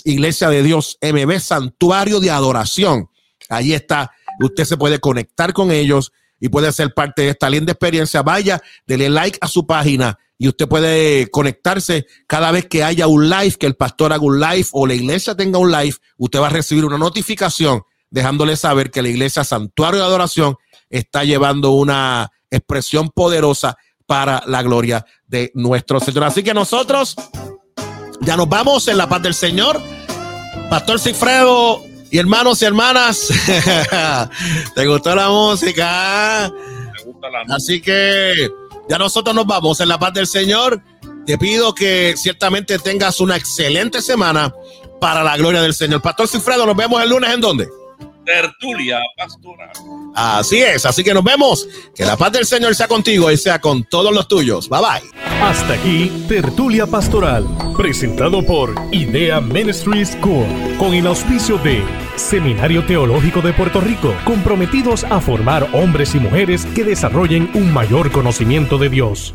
Iglesia 0.04 0.48
de 0.48 0.62
Dios 0.62 0.98
MB 1.00 1.38
Santuario 1.38 2.20
de 2.20 2.30
Adoración. 2.30 3.08
Ahí 3.48 3.72
está. 3.72 4.10
Usted 4.40 4.64
se 4.64 4.76
puede 4.76 5.00
conectar 5.00 5.52
con 5.52 5.70
ellos 5.70 6.12
y 6.38 6.48
puede 6.48 6.72
ser 6.72 6.94
parte 6.94 7.22
de 7.22 7.30
esta 7.30 7.50
linda 7.50 7.72
experiencia. 7.72 8.22
Vaya, 8.22 8.62
dele 8.86 9.10
like 9.10 9.38
a 9.40 9.48
su 9.48 9.66
página 9.66 10.18
y 10.40 10.48
usted 10.48 10.66
puede 10.66 11.30
conectarse 11.30 12.06
cada 12.26 12.50
vez 12.50 12.64
que 12.64 12.82
haya 12.82 13.06
un 13.06 13.28
live, 13.28 13.56
que 13.60 13.66
el 13.66 13.76
pastor 13.76 14.14
haga 14.14 14.24
un 14.24 14.40
live 14.40 14.66
o 14.72 14.86
la 14.86 14.94
iglesia 14.94 15.34
tenga 15.34 15.58
un 15.58 15.70
live, 15.70 15.94
usted 16.16 16.40
va 16.40 16.46
a 16.46 16.50
recibir 16.50 16.86
una 16.86 16.96
notificación 16.96 17.82
dejándole 18.08 18.56
saber 18.56 18.90
que 18.90 19.02
la 19.02 19.10
iglesia 19.10 19.44
Santuario 19.44 20.00
de 20.00 20.06
Adoración 20.06 20.56
está 20.88 21.24
llevando 21.24 21.72
una 21.72 22.32
expresión 22.50 23.10
poderosa 23.10 23.76
para 24.06 24.42
la 24.46 24.62
gloria 24.62 25.04
de 25.26 25.52
nuestro 25.54 26.00
Señor. 26.00 26.24
Así 26.24 26.42
que 26.42 26.54
nosotros 26.54 27.16
ya 28.22 28.38
nos 28.38 28.48
vamos 28.48 28.88
en 28.88 28.96
la 28.96 29.10
paz 29.10 29.20
del 29.20 29.34
Señor. 29.34 29.78
Pastor 30.70 30.98
Cifredo 30.98 31.84
y 32.10 32.16
hermanos 32.16 32.62
y 32.62 32.64
hermanas, 32.64 33.28
¿te 34.74 34.86
gustó 34.86 35.14
la 35.14 35.28
música? 35.28 36.50
Me 36.50 37.12
gusta 37.12 37.28
la 37.28 37.40
música. 37.40 37.54
Así 37.56 37.82
que 37.82 38.48
ya 38.90 38.98
nosotros 38.98 39.36
nos 39.36 39.46
vamos 39.46 39.78
en 39.78 39.88
la 39.88 40.00
paz 40.00 40.12
del 40.12 40.26
Señor. 40.26 40.82
Te 41.24 41.38
pido 41.38 41.72
que 41.72 42.14
ciertamente 42.16 42.76
tengas 42.80 43.20
una 43.20 43.36
excelente 43.36 44.02
semana 44.02 44.52
para 45.00 45.22
la 45.22 45.36
gloria 45.36 45.62
del 45.62 45.74
Señor. 45.74 46.02
Pastor 46.02 46.26
Cifredo, 46.26 46.66
nos 46.66 46.76
vemos 46.76 47.00
el 47.00 47.08
lunes 47.08 47.32
en 47.32 47.40
dónde? 47.40 47.68
Tertulia 48.30 49.00
pastoral. 49.16 49.70
Así 50.14 50.58
es, 50.58 50.86
así 50.86 51.02
que 51.02 51.12
nos 51.12 51.24
vemos. 51.24 51.66
Que 51.94 52.04
la 52.04 52.16
paz 52.16 52.32
del 52.32 52.46
Señor 52.46 52.74
sea 52.74 52.86
contigo 52.86 53.30
y 53.30 53.36
sea 53.36 53.60
con 53.60 53.84
todos 53.84 54.14
los 54.14 54.28
tuyos. 54.28 54.68
Bye 54.68 54.80
bye. 54.80 55.20
Hasta 55.42 55.74
aquí, 55.74 56.24
tertulia 56.28 56.86
pastoral, 56.86 57.46
presentado 57.76 58.44
por 58.44 58.74
Idea 58.92 59.40
Ministries 59.40 60.16
Core, 60.16 60.76
con 60.78 60.94
el 60.94 61.06
auspicio 61.06 61.58
de 61.58 61.82
Seminario 62.16 62.84
Teológico 62.84 63.40
de 63.40 63.52
Puerto 63.52 63.80
Rico, 63.80 64.14
comprometidos 64.24 65.04
a 65.04 65.20
formar 65.20 65.68
hombres 65.72 66.14
y 66.14 66.20
mujeres 66.20 66.66
que 66.66 66.84
desarrollen 66.84 67.50
un 67.54 67.72
mayor 67.72 68.12
conocimiento 68.12 68.78
de 68.78 68.90
Dios. 68.90 69.34